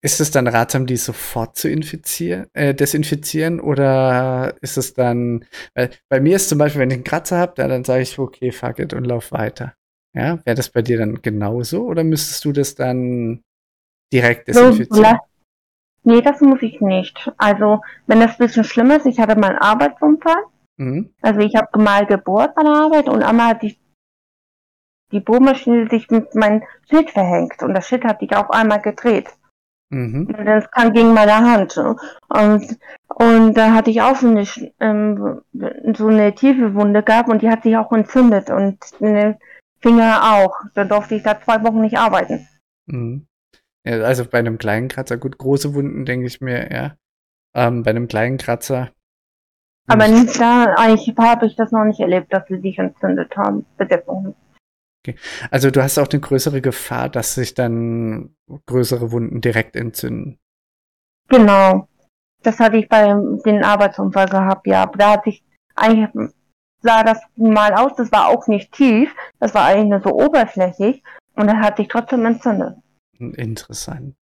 ist 0.03 0.19
es 0.19 0.31
dann 0.31 0.47
ratsam, 0.47 0.85
die 0.87 0.97
sofort 0.97 1.57
zu 1.57 1.69
infizieren, 1.69 2.47
äh, 2.53 2.73
desinfizieren 2.73 3.59
oder 3.59 4.55
ist 4.61 4.77
es 4.77 4.93
dann, 4.93 5.45
weil 5.75 5.91
bei 6.09 6.19
mir 6.19 6.35
ist 6.35 6.49
zum 6.49 6.57
Beispiel, 6.57 6.81
wenn 6.81 6.89
ich 6.89 6.95
einen 6.95 7.03
Kratzer 7.03 7.37
habe, 7.37 7.53
dann 7.55 7.83
sage 7.83 8.01
ich, 8.01 8.17
okay, 8.17 8.51
fuck 8.51 8.79
it 8.79 8.93
und 8.93 9.05
lauf 9.05 9.31
weiter. 9.31 9.75
Ja, 10.13 10.39
wäre 10.45 10.56
das 10.56 10.69
bei 10.69 10.82
dir 10.82 10.97
dann 10.97 11.21
genauso 11.21 11.86
oder 11.86 12.04
müsstest 12.04 12.43
du 12.43 12.52
das 12.52 12.76
dann 12.76 13.41
direkt 14.12 14.47
desinfizieren? 14.47 15.19
Nee, 16.04 16.21
das 16.21 16.41
muss 16.41 16.62
ich 16.62 16.82
nicht. 16.82 17.32
Also, 17.38 17.82
wenn 18.08 18.19
das 18.19 18.32
ein 18.32 18.45
bisschen 18.45 18.63
schlimmer 18.63 18.97
ist, 18.97 19.06
ich 19.06 19.19
hatte 19.19 19.39
mal 19.39 19.52
einen 19.52 19.60
Arbeitsunfall. 19.60 20.43
Mhm. 20.78 21.13
Also, 21.21 21.39
ich 21.41 21.56
habe 21.56 21.80
mal 21.80 22.06
gebohrt 22.06 22.56
bei 22.56 22.63
der 22.63 22.71
Arbeit 22.71 23.08
und 23.08 23.24
einmal 23.24 23.50
hatte 23.50 23.67
ich 23.67 23.80
die 25.12 25.19
Bohrmaschine 25.19 25.89
sich 25.89 26.10
mit 26.10 26.34
meinem 26.36 26.63
Schild 26.89 27.12
verhängt 27.12 27.62
und 27.62 27.74
das 27.74 27.88
Schild 27.88 28.04
hat 28.06 28.19
sich 28.21 28.36
auf 28.36 28.50
einmal 28.50 28.82
gedreht. 28.82 29.30
Mhm. 29.89 30.28
Und 30.28 30.45
das 30.45 30.71
kam 30.71 30.93
gegen 30.93 31.13
meine 31.13 31.36
Hand. 31.36 31.78
Und, 31.78 32.80
und 33.10 33.54
da 33.54 33.74
hatte 33.74 33.91
ich 33.91 34.02
auch 34.02 34.15
so 34.15 34.30
eine, 34.30 34.47
ähm, 34.80 35.41
so 35.95 36.08
eine 36.08 36.34
tiefe 36.34 36.74
Wunde 36.74 37.04
gehabt 37.04 37.30
und 37.30 37.41
die 37.41 37.50
hat 37.50 37.63
sich 37.63 37.76
auch 37.76 37.91
entzündet 37.91 38.50
und 38.50 38.78
eine 39.02 39.38
Finger 39.81 40.35
auch. 40.35 40.55
Da 40.73 40.83
durfte 40.83 41.15
ich 41.15 41.23
da 41.23 41.41
zwei 41.41 41.63
Wochen 41.63 41.81
nicht 41.81 41.97
arbeiten. 41.97 42.47
Mhm. 42.85 43.27
Ja, 43.85 44.01
also 44.01 44.25
bei 44.25 44.39
einem 44.39 44.57
kleinen 44.57 44.87
Kratzer, 44.87 45.17
gut, 45.17 45.37
große 45.37 45.73
Wunden 45.73 46.05
denke 46.05 46.27
ich 46.27 46.41
mir, 46.41 46.71
ja. 46.71 46.95
Ähm, 47.55 47.83
bei 47.83 47.89
einem 47.91 48.07
kleinen 48.07 48.37
Kratzer. 48.37 48.91
Aber 49.87 50.07
nicht 50.07 50.39
da, 50.39 50.75
eigentlich 50.77 51.13
habe 51.17 51.47
ich 51.47 51.55
das 51.55 51.71
noch 51.71 51.83
nicht 51.83 51.99
erlebt, 51.99 52.31
dass 52.31 52.47
sie 52.47 52.61
sich 52.61 52.77
entzündet 52.77 53.35
haben. 53.35 53.65
Bedeckung. 53.77 54.35
Okay. 55.03 55.17
Also 55.49 55.71
du 55.71 55.81
hast 55.81 55.97
auch 55.97 56.07
eine 56.09 56.21
größere 56.21 56.61
Gefahr, 56.61 57.09
dass 57.09 57.33
sich 57.33 57.55
dann 57.55 58.35
größere 58.67 59.11
Wunden 59.11 59.41
direkt 59.41 59.75
entzünden. 59.75 60.39
Genau. 61.27 61.87
Das 62.43 62.59
hatte 62.59 62.77
ich 62.77 62.87
bei 62.87 63.07
dem 63.07 63.63
Arbeitsunfall 63.63 64.27
gehabt, 64.27 64.67
ja. 64.67 64.83
Aber 64.83 64.97
da 64.97 65.11
hatte 65.13 65.29
ich 65.29 65.43
eigentlich 65.75 66.09
sah 66.81 67.03
das 67.03 67.19
mal 67.35 67.73
aus, 67.73 67.93
das 67.95 68.11
war 68.11 68.27
auch 68.27 68.47
nicht 68.47 68.71
tief, 68.71 69.13
das 69.39 69.53
war 69.53 69.65
eigentlich 69.65 69.89
nur 69.89 70.01
so 70.01 70.09
oberflächlich 70.13 71.03
und 71.35 71.47
er 71.47 71.59
hat 71.59 71.77
sich 71.77 71.87
trotzdem 71.87 72.25
entzündet. 72.25 72.75
Interessant. 73.19 74.15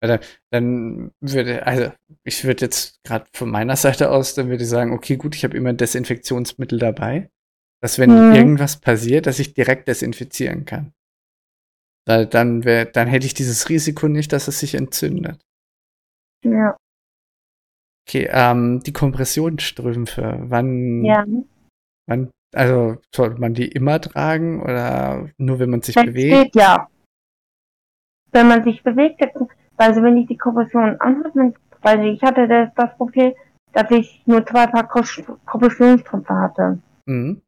Dann, 0.00 0.20
dann 0.50 1.10
würde, 1.20 1.66
also 1.66 1.90
ich 2.24 2.44
würde 2.44 2.66
jetzt 2.66 3.02
gerade 3.04 3.24
von 3.32 3.50
meiner 3.50 3.76
Seite 3.76 4.10
aus, 4.10 4.34
dann 4.34 4.48
würde 4.48 4.62
ich 4.62 4.68
sagen, 4.68 4.92
okay, 4.92 5.16
gut, 5.16 5.34
ich 5.34 5.44
habe 5.44 5.56
immer 5.56 5.72
Desinfektionsmittel 5.72 6.78
dabei, 6.78 7.30
dass 7.80 7.98
wenn 7.98 8.10
mhm. 8.10 8.34
irgendwas 8.34 8.78
passiert, 8.78 9.26
dass 9.26 9.38
ich 9.38 9.54
direkt 9.54 9.88
desinfizieren 9.88 10.66
kann. 10.66 10.92
Da, 12.06 12.26
dann, 12.26 12.64
wär, 12.64 12.84
dann 12.84 13.08
hätte 13.08 13.26
ich 13.26 13.32
dieses 13.32 13.70
Risiko 13.70 14.08
nicht, 14.08 14.32
dass 14.32 14.46
es 14.46 14.60
sich 14.60 14.74
entzündet. 14.74 15.40
Ja. 16.44 16.76
Okay, 18.06 18.28
ähm, 18.30 18.82
die 18.84 18.92
Kompressionsstrümpfe, 18.92 20.36
wann, 20.40 21.02
ja. 21.02 21.24
Man, 22.06 22.30
also 22.54 22.96
sollte 23.14 23.40
man 23.40 23.54
die 23.54 23.68
immer 23.68 24.00
tragen 24.00 24.62
oder 24.62 25.28
nur 25.38 25.58
wenn 25.58 25.70
man 25.70 25.82
sich 25.82 25.94
das 25.94 26.04
bewegt? 26.04 26.52
Geht, 26.52 26.56
ja. 26.56 26.88
Wenn 28.32 28.48
man 28.48 28.64
sich 28.64 28.82
bewegt, 28.82 29.20
also 29.76 30.02
wenn 30.02 30.18
ich 30.18 30.26
die 30.26 30.36
Kompression 30.36 31.00
anhatte, 31.00 31.54
weil 31.82 32.04
ich 32.06 32.22
hatte 32.22 32.48
das, 32.48 32.70
das 32.74 32.96
Problem, 32.96 33.32
dass 33.72 33.90
ich 33.90 34.22
nur 34.26 34.44
zwei 34.46 34.66
Paar 34.66 34.88
Kompressionsstrümpfe 34.88 36.34
hatte. 36.34 36.78
Mhm. 37.06 37.42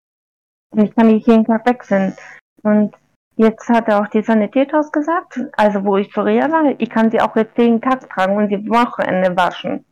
Und 0.70 0.84
ich 0.84 0.94
kann 0.94 1.08
nicht 1.08 1.26
jeden 1.26 1.44
Tag 1.44 1.66
wechseln. 1.66 2.14
Und 2.62 2.94
jetzt 3.36 3.68
hat 3.68 3.88
er 3.88 4.00
auch 4.00 4.08
die 4.08 4.22
Sanitäthaus 4.22 4.92
gesagt, 4.92 5.40
also 5.56 5.84
wo 5.84 5.96
ich 5.96 6.10
zur 6.10 6.24
Reha 6.24 6.50
war, 6.50 6.74
ich 6.78 6.90
kann 6.90 7.10
sie 7.10 7.20
auch 7.20 7.36
jetzt 7.36 7.56
jeden 7.56 7.80
Tag 7.80 8.08
tragen 8.10 8.36
und 8.36 8.48
sie 8.48 8.68
Wochenende 8.68 9.36
waschen. 9.36 9.84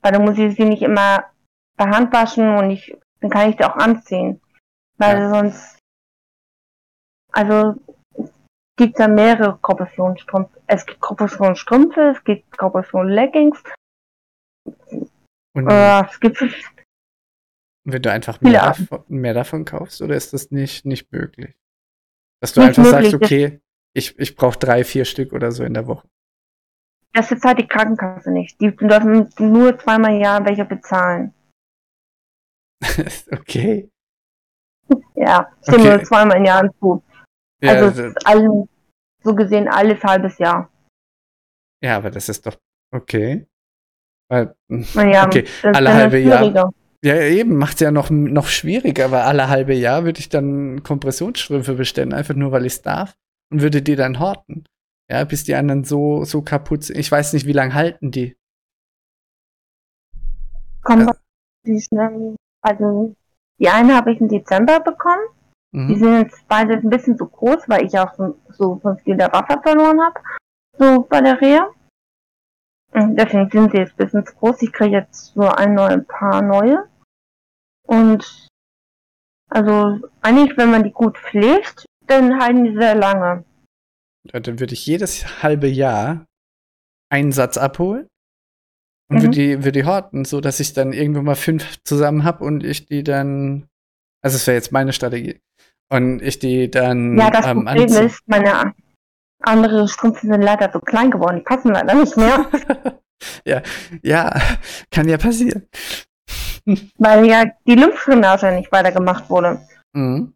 Weil 0.00 0.12
dann 0.12 0.24
muss 0.24 0.38
ich 0.38 0.56
sie 0.56 0.64
nicht 0.64 0.82
immer 0.82 1.24
per 1.76 1.90
Hand 1.90 2.12
waschen 2.12 2.56
und 2.56 2.70
ich, 2.70 2.96
dann 3.22 3.30
kann 3.30 3.50
ich 3.50 3.56
sie 3.56 3.64
auch 3.64 3.76
anziehen. 3.76 4.40
Weil 4.98 5.18
ja. 5.18 5.28
sonst, 5.30 5.78
also 7.32 7.74
gibt 8.76 8.98
da 8.98 9.08
mehrere 9.08 9.58
Kompressionsstrümpfe. 9.58 10.60
Es 10.66 10.84
gibt 10.84 11.00
Kompressionsstrümpfe, 11.00 12.14
es 12.16 12.24
gibt 12.24 12.56
Kompression-Leggings. 12.58 13.62
Und 15.54 15.70
äh, 15.70 16.04
es 16.04 16.20
gibt 16.20 16.42
wenn 17.84 18.00
du 18.00 18.12
einfach 18.12 18.40
mehr, 18.40 18.62
davon, 18.62 19.04
mehr 19.08 19.34
davon 19.34 19.64
kaufst, 19.64 20.02
oder 20.02 20.14
ist 20.14 20.32
das 20.32 20.52
nicht, 20.52 20.84
nicht 20.84 21.10
möglich? 21.10 21.56
Dass 22.40 22.52
du 22.52 22.60
nicht 22.60 22.78
einfach 22.78 22.84
möglich, 22.84 23.10
sagst, 23.10 23.24
okay, 23.24 23.60
ich, 23.92 24.18
ich 24.18 24.36
brauche 24.36 24.58
drei, 24.58 24.84
vier 24.84 25.04
Stück 25.04 25.32
oder 25.32 25.50
so 25.50 25.64
in 25.64 25.74
der 25.74 25.86
Woche. 25.86 26.06
Das 27.12 27.28
bezahlt 27.28 27.58
die 27.58 27.66
Krankenkasse 27.66 28.30
nicht. 28.30 28.60
Die 28.60 28.74
dürfen 28.74 29.28
nur 29.38 29.78
zweimal 29.78 30.14
im 30.14 30.20
Jahr 30.20 30.44
welche 30.44 30.64
bezahlen. 30.64 31.34
okay. 33.32 33.90
Ja, 35.14 35.48
stimmt 35.62 35.86
okay. 35.86 36.04
zweimal 36.04 36.36
im 36.38 36.44
Jahr 36.44 36.70
zu. 36.78 37.02
Ja, 37.62 37.72
also 37.72 38.12
all, 38.24 38.68
so 39.22 39.34
gesehen 39.34 39.68
alles 39.68 40.02
halbes 40.02 40.38
Jahr. 40.38 40.70
Ja, 41.82 41.96
aber 41.96 42.10
das 42.10 42.28
ist 42.28 42.46
doch 42.46 42.56
okay. 42.92 43.46
Weil, 44.28 44.54
ja, 44.68 45.26
okay, 45.26 45.44
alle 45.62 45.92
halbe 45.92 46.18
Jahr. 46.18 46.72
Ja, 47.04 47.20
eben, 47.20 47.56
macht 47.56 47.74
es 47.74 47.80
ja 47.80 47.90
noch, 47.90 48.10
noch 48.10 48.46
schwieriger, 48.46 49.10
weil 49.10 49.22
alle 49.22 49.48
halbe 49.48 49.74
Jahr 49.74 50.04
würde 50.04 50.20
ich 50.20 50.28
dann 50.28 50.84
Kompressionsstrümpfe 50.84 51.74
bestellen, 51.74 52.12
einfach 52.12 52.34
nur, 52.34 52.52
weil 52.52 52.64
ich 52.64 52.74
es 52.74 52.82
darf 52.82 53.14
und 53.50 53.60
würde 53.60 53.82
die 53.82 53.96
dann 53.96 54.20
horten. 54.20 54.64
Ja, 55.10 55.24
bis 55.24 55.42
die 55.44 55.54
anderen 55.54 55.84
so, 55.84 56.24
so 56.24 56.42
kaputt 56.42 56.84
sind. 56.84 56.98
Ich 56.98 57.10
weiß 57.10 57.32
nicht, 57.32 57.46
wie 57.46 57.52
lange 57.52 57.74
halten 57.74 58.12
die. 58.12 58.36
Kommt 60.82 61.10
äh. 61.10 61.14
die 61.66 61.80
schnell, 61.80 62.36
also 62.62 63.14
die 63.58 63.68
eine 63.68 63.94
habe 63.94 64.12
ich 64.12 64.20
im 64.20 64.28
Dezember 64.28 64.80
bekommen. 64.80 65.22
Mhm. 65.72 65.88
Die 65.88 65.98
sind 65.98 66.22
jetzt 66.22 66.46
beide 66.48 66.74
ein 66.74 66.90
bisschen 66.90 67.16
zu 67.16 67.26
groß, 67.26 67.68
weil 67.68 67.84
ich 67.84 67.98
auch 67.98 68.14
so, 68.14 68.38
so 68.48 68.76
fünf 68.76 69.04
Liter 69.04 69.32
Wasser 69.32 69.60
verloren 69.62 70.00
habe. 70.00 70.20
So 70.78 71.02
bei 71.02 71.20
der 71.20 71.40
Rehe. 71.40 71.70
Deswegen 72.94 73.50
sind 73.50 73.70
sie 73.72 73.78
jetzt 73.78 73.92
ein 73.92 74.04
bisschen 74.04 74.26
zu 74.26 74.34
groß. 74.34 74.62
Ich 74.62 74.72
kriege 74.72 74.96
jetzt 74.96 75.34
nur 75.36 75.58
ein 75.58 75.74
neues 75.74 76.04
Paar 76.06 76.42
neue. 76.42 76.88
Und 77.86 78.48
also 79.48 80.00
eigentlich, 80.20 80.56
wenn 80.56 80.70
man 80.70 80.84
die 80.84 80.92
gut 80.92 81.16
pflegt, 81.18 81.86
dann 82.06 82.38
halten 82.38 82.64
die 82.64 82.76
sehr 82.76 82.94
lange. 82.94 83.44
Ja, 84.24 84.40
dann 84.40 84.60
würde 84.60 84.74
ich 84.74 84.86
jedes 84.86 85.42
halbe 85.42 85.68
Jahr 85.68 86.26
einen 87.10 87.32
Satz 87.32 87.56
abholen 87.56 88.08
und 89.12 89.18
mhm. 89.18 89.22
würde 89.22 89.36
die, 89.36 89.64
würd 89.64 89.76
die 89.76 89.84
horten, 89.84 90.24
so 90.24 90.40
dass 90.40 90.58
ich 90.60 90.72
dann 90.72 90.92
irgendwo 90.92 91.20
mal 91.22 91.34
fünf 91.34 91.82
zusammen 91.84 92.24
habe 92.24 92.44
und 92.44 92.64
ich 92.64 92.86
die 92.86 93.04
dann. 93.04 93.68
Also, 94.22 94.36
es 94.36 94.46
wäre 94.46 94.56
jetzt 94.56 94.72
meine 94.72 94.92
Strategie. 94.92 95.40
Und 95.90 96.22
ich 96.22 96.38
die 96.38 96.70
dann. 96.70 97.18
Ja, 97.18 97.30
das 97.30 97.46
ähm, 97.46 97.64
Problem 97.64 98.06
ist, 98.06 98.22
meine 98.26 98.72
andere 99.40 99.88
Strümpfe 99.88 100.26
sind 100.26 100.42
leider 100.42 100.70
so 100.72 100.80
klein 100.80 101.10
geworden, 101.10 101.38
die 101.38 101.42
passen 101.42 101.72
leider 101.72 101.94
nicht 101.94 102.16
mehr. 102.16 102.46
ja, 103.44 103.62
ja, 104.02 104.40
kann 104.90 105.08
ja 105.08 105.18
passieren. 105.18 105.68
Weil 106.96 107.26
ja 107.26 107.44
die 107.66 107.74
Lymphdrainage 107.74 108.52
nicht 108.52 108.72
weitergemacht 108.72 109.28
wurde. 109.28 109.60
Mhm. 109.92 110.32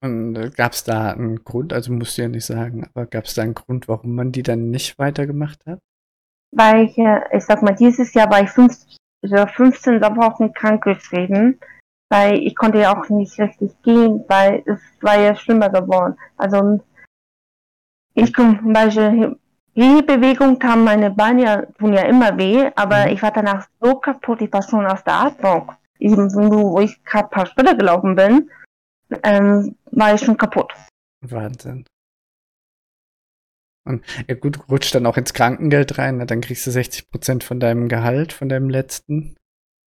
Und 0.00 0.36
äh, 0.36 0.50
gab 0.50 0.72
es 0.72 0.84
da 0.84 1.10
einen 1.10 1.42
Grund, 1.42 1.72
also 1.72 1.92
musst 1.92 2.16
du 2.16 2.22
ja 2.22 2.28
nicht 2.28 2.46
sagen, 2.46 2.88
aber 2.94 3.06
gab 3.06 3.24
es 3.24 3.34
da 3.34 3.42
einen 3.42 3.54
Grund, 3.54 3.88
warum 3.88 4.14
man 4.14 4.30
die 4.30 4.44
dann 4.44 4.70
nicht 4.70 4.98
weitergemacht 4.98 5.66
hat? 5.66 5.80
Weil 6.52 6.86
ich, 6.86 6.98
äh, 6.98 7.20
ich 7.36 7.44
sag 7.44 7.62
mal, 7.62 7.74
dieses 7.74 8.14
Jahr 8.14 8.30
war 8.30 8.42
ich 8.42 8.50
15, 8.50 8.96
15 9.22 10.00
Wochen 10.00 10.52
krankgeschrieben, 10.52 11.58
weil 12.10 12.38
ich 12.38 12.54
konnte 12.56 12.78
ja 12.78 12.96
auch 12.96 13.08
nicht 13.08 13.38
richtig 13.38 13.70
gehen, 13.82 14.24
weil 14.28 14.62
es 14.66 14.80
war 15.00 15.20
ja 15.20 15.34
schlimmer 15.34 15.68
geworden. 15.68 16.16
Also 16.36 16.80
ich 18.14 18.32
zum 18.34 18.72
Beispiel 18.72 19.36
die 19.78 20.02
Bewegung 20.02 20.60
haben 20.64 20.82
meine 20.82 21.10
Beine 21.12 21.44
ja, 21.44 21.62
tun 21.78 21.92
ja 21.92 22.02
immer 22.02 22.36
weh, 22.36 22.68
aber 22.74 23.06
mhm. 23.06 23.12
ich 23.12 23.22
war 23.22 23.30
danach 23.30 23.68
so 23.80 23.94
kaputt, 23.94 24.40
ich 24.40 24.52
war 24.52 24.62
schon 24.62 24.84
aus 24.84 25.04
der 25.04 25.14
Atmung. 25.14 25.70
Ich, 26.00 26.16
wo 26.16 26.80
ich 26.80 27.04
gerade 27.04 27.26
ein 27.26 27.30
paar 27.30 27.46
Schritte 27.46 27.76
gelaufen 27.76 28.16
bin, 28.16 28.50
ähm, 29.22 29.76
war 29.92 30.14
ich 30.14 30.20
schon 30.20 30.36
kaputt. 30.36 30.72
Wahnsinn. 31.20 31.84
Und 33.88 34.04
ja 34.28 34.34
gut, 34.34 34.68
rutscht 34.68 34.94
dann 34.94 35.06
auch 35.06 35.16
ins 35.16 35.32
Krankengeld 35.32 35.98
rein, 35.98 36.24
dann 36.26 36.40
kriegst 36.40 36.66
du 36.66 36.70
60 36.70 37.10
Prozent 37.10 37.44
von 37.44 37.58
deinem 37.58 37.88
Gehalt, 37.88 38.32
von 38.32 38.48
deinem 38.48 38.68
letzten. 38.68 39.36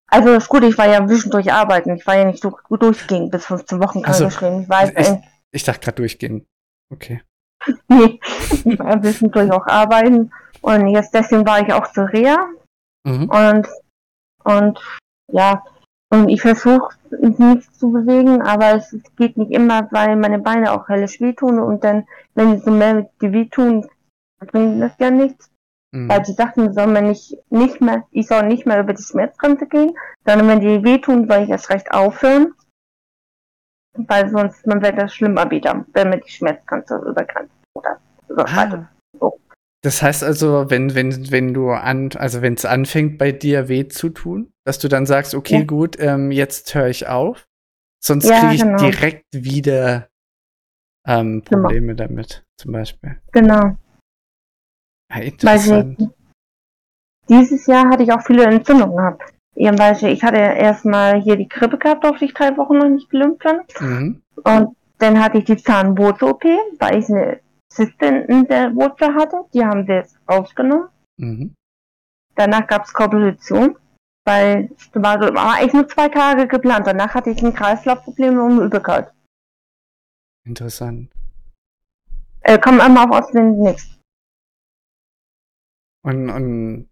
Also 0.08 0.30
ist 0.30 0.48
gut, 0.48 0.64
ich 0.64 0.76
war 0.76 0.88
ja 0.88 1.06
zwischendurch 1.06 1.52
arbeiten. 1.52 1.94
Ich 1.94 2.06
war 2.06 2.16
ja 2.16 2.24
nicht 2.24 2.42
so 2.42 2.50
gut 2.50 2.82
durchgehend 2.82 3.30
bis 3.30 3.46
15 3.46 3.80
Wochen 3.80 4.02
krankgeschrieben. 4.02 4.66
Also, 4.68 4.92
ich, 4.92 4.96
weiß, 4.96 5.18
ich, 5.18 5.24
ich 5.52 5.64
dachte 5.64 5.80
gerade 5.80 5.96
durchgehen. 5.96 6.46
Okay. 6.92 7.22
nee, 7.88 8.18
ich 8.64 8.78
war 8.78 8.86
ein 8.86 9.02
bisschen 9.02 9.30
durch 9.30 9.52
auch 9.52 9.66
arbeiten. 9.66 10.32
Und 10.62 10.88
jetzt 10.88 11.14
deswegen 11.14 11.46
war 11.46 11.60
ich 11.60 11.72
auch 11.72 11.92
zur 11.92 12.08
Reha. 12.12 12.48
Mhm. 13.04 13.28
Und, 13.28 13.68
und 14.44 14.80
ja, 15.28 15.62
und 16.10 16.28
ich 16.28 16.42
versuche 16.42 16.94
nichts 17.10 17.78
zu 17.78 17.90
bewegen, 17.90 18.42
aber 18.42 18.74
es 18.74 18.94
geht 19.16 19.36
nicht 19.36 19.52
immer, 19.52 19.88
weil 19.90 20.16
meine 20.16 20.38
Beine 20.38 20.72
auch 20.72 20.88
helle 20.88 21.06
wehtun 21.06 21.58
und 21.58 21.84
dann, 21.84 22.06
wenn 22.34 22.58
sie 22.58 22.64
so 22.64 22.70
mehr 22.70 23.08
die 23.20 23.32
wehtun, 23.32 23.86
bringt 24.38 24.82
das 24.82 24.92
ja 24.98 25.10
nichts. 25.10 25.50
Mhm. 25.92 26.08
Weil 26.08 26.22
die 26.22 26.32
sagten, 26.32 26.72
soll 26.72 26.86
man 26.86 27.08
nicht, 27.08 27.36
nicht 27.50 27.80
mehr, 27.80 28.04
ich 28.10 28.28
soll 28.28 28.46
nicht 28.46 28.66
mehr 28.66 28.80
über 28.80 28.92
die 28.92 29.02
Schmerzgrenze 29.02 29.66
gehen, 29.66 29.96
sondern 30.26 30.48
wenn 30.48 30.60
die 30.60 30.84
wehtun, 30.84 31.28
soll 31.28 31.42
ich 31.42 31.50
erst 31.50 31.70
recht 31.70 31.90
aufhören 31.92 32.54
weil 33.94 34.28
sonst 34.30 34.66
man 34.66 34.82
wird 34.82 34.98
das 34.98 35.14
schlimmer 35.14 35.50
wieder, 35.50 35.84
wenn 35.92 36.10
man 36.10 36.20
die 36.20 36.30
Schmerzgrenze 36.30 36.96
übergrenzt 36.96 37.52
oder 37.74 37.98
überschreitet. 38.28 38.80
Ah. 39.20 39.30
Das 39.82 40.02
heißt 40.02 40.22
also, 40.22 40.68
wenn, 40.68 40.94
wenn, 40.94 41.30
wenn 41.30 41.54
du 41.54 41.70
an, 41.70 42.10
also 42.16 42.42
wenn 42.42 42.54
es 42.54 42.66
anfängt 42.66 43.16
bei 43.16 43.32
dir 43.32 43.68
weh 43.68 43.88
zu 43.88 44.10
tun, 44.10 44.50
dass 44.70 44.78
du 44.78 44.86
dann 44.86 45.04
sagst, 45.04 45.34
okay, 45.34 45.58
ja. 45.58 45.64
gut, 45.64 45.96
ähm, 45.98 46.30
jetzt 46.30 46.72
höre 46.76 46.86
ich 46.86 47.08
auf. 47.08 47.48
Sonst 48.00 48.28
ja, 48.28 48.38
kriege 48.38 48.54
ich 48.54 48.62
genau. 48.62 48.78
direkt 48.78 49.26
wieder 49.32 50.08
ähm, 51.04 51.42
genau. 51.44 51.62
Probleme 51.62 51.96
genau. 51.96 52.06
damit, 52.06 52.44
zum 52.56 52.70
Beispiel. 52.70 53.20
Genau. 53.32 53.76
Ja, 55.12 55.22
interessant. 55.22 55.98
Weil 55.98 56.06
ich, 56.06 56.14
dieses 57.28 57.66
Jahr 57.66 57.88
hatte 57.90 58.04
ich 58.04 58.12
auch 58.12 58.24
viele 58.24 58.44
Entzündungen 58.44 58.96
gehabt. 58.96 59.22
Beispiel, 59.76 60.10
ich 60.10 60.22
hatte 60.22 60.38
erstmal 60.38 61.20
hier 61.20 61.34
die 61.34 61.48
Grippe 61.48 61.76
gehabt, 61.76 62.04
durfte 62.04 62.24
ich 62.24 62.32
drei 62.32 62.56
Wochen 62.56 62.78
noch 62.78 62.88
nicht 62.88 63.10
gelümpfen. 63.10 63.62
Mhm. 63.80 64.22
Und 64.36 64.76
dann 64.98 65.20
hatte 65.20 65.38
ich 65.38 65.46
die 65.46 65.56
Zahnwurzel-OP, 65.56 66.44
weil 66.78 67.00
ich 67.00 67.08
eine 67.08 67.40
Zyste 67.68 68.06
in 68.06 68.46
der 68.46 68.72
Wurzel 68.76 69.16
hatte. 69.16 69.36
Die 69.52 69.64
haben 69.64 69.88
wir 69.88 69.96
jetzt 69.96 70.16
rausgenommen. 70.30 70.88
Mhm. 71.16 71.54
Danach 72.36 72.68
gab 72.68 72.84
es 72.84 72.92
Komposition, 72.92 73.76
weil 74.30 74.70
es 74.76 74.88
war, 74.94 75.20
war 75.34 75.54
eigentlich 75.54 75.72
nur 75.72 75.88
zwei 75.88 76.08
Tage 76.08 76.46
geplant. 76.46 76.86
Danach 76.86 77.14
hatte 77.14 77.30
ich 77.30 77.42
ein 77.42 77.52
Kreislaufproblem 77.52 78.38
und 78.38 78.60
Übelkeit. 78.60 79.12
Interessant. 80.46 81.12
Äh, 82.42 82.58
komm 82.58 82.80
einmal 82.80 83.06
auf 83.08 83.24
aus 83.24 83.32
dem 83.32 83.58
Nix. 83.58 83.98
Und, 86.02 86.30
und 86.30 86.88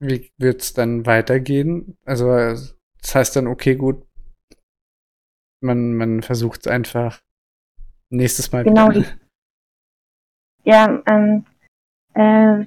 wie 0.00 0.30
wird 0.36 0.62
es 0.62 0.74
dann 0.74 1.06
weitergehen? 1.06 1.96
Also, 2.04 2.26
das 2.26 3.14
heißt 3.14 3.36
dann, 3.36 3.46
okay, 3.46 3.76
gut, 3.76 4.04
man, 5.62 5.94
man 5.94 6.22
versucht 6.22 6.66
es 6.66 6.66
einfach 6.66 7.22
nächstes 8.10 8.52
Mal 8.52 8.64
genau 8.64 8.90
wieder. 8.90 9.16
Ja, 10.64 11.02
ähm, 11.06 11.46
äh, 12.14 12.66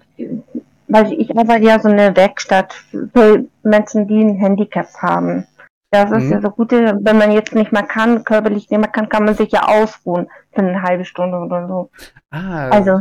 weil 0.89 1.13
ich 1.13 1.35
arbeite 1.37 1.65
ja 1.65 1.79
so 1.79 1.87
eine 1.87 2.15
Werkstatt 2.15 2.73
für 2.91 3.45
Menschen, 3.63 4.07
die 4.07 4.21
ein 4.21 4.35
Handicap 4.35 4.87
haben. 4.97 5.45
Das 5.91 6.11
ist 6.11 6.25
mhm. 6.25 6.31
ja 6.31 6.41
so 6.41 6.49
gut, 6.49 6.71
wenn 6.71 7.17
man 7.17 7.31
jetzt 7.31 7.55
nicht 7.55 7.71
mehr 7.71 7.83
kann, 7.83 8.23
körperlich 8.23 8.69
nicht 8.69 8.79
mehr 8.79 8.89
kann, 8.89 9.09
kann 9.09 9.25
man 9.25 9.35
sich 9.35 9.51
ja 9.51 9.67
ausruhen 9.67 10.27
für 10.51 10.61
eine 10.61 10.81
halbe 10.83 11.05
Stunde 11.05 11.37
oder 11.37 11.67
so. 11.67 11.89
Ah, 12.31 12.69
also 12.69 12.99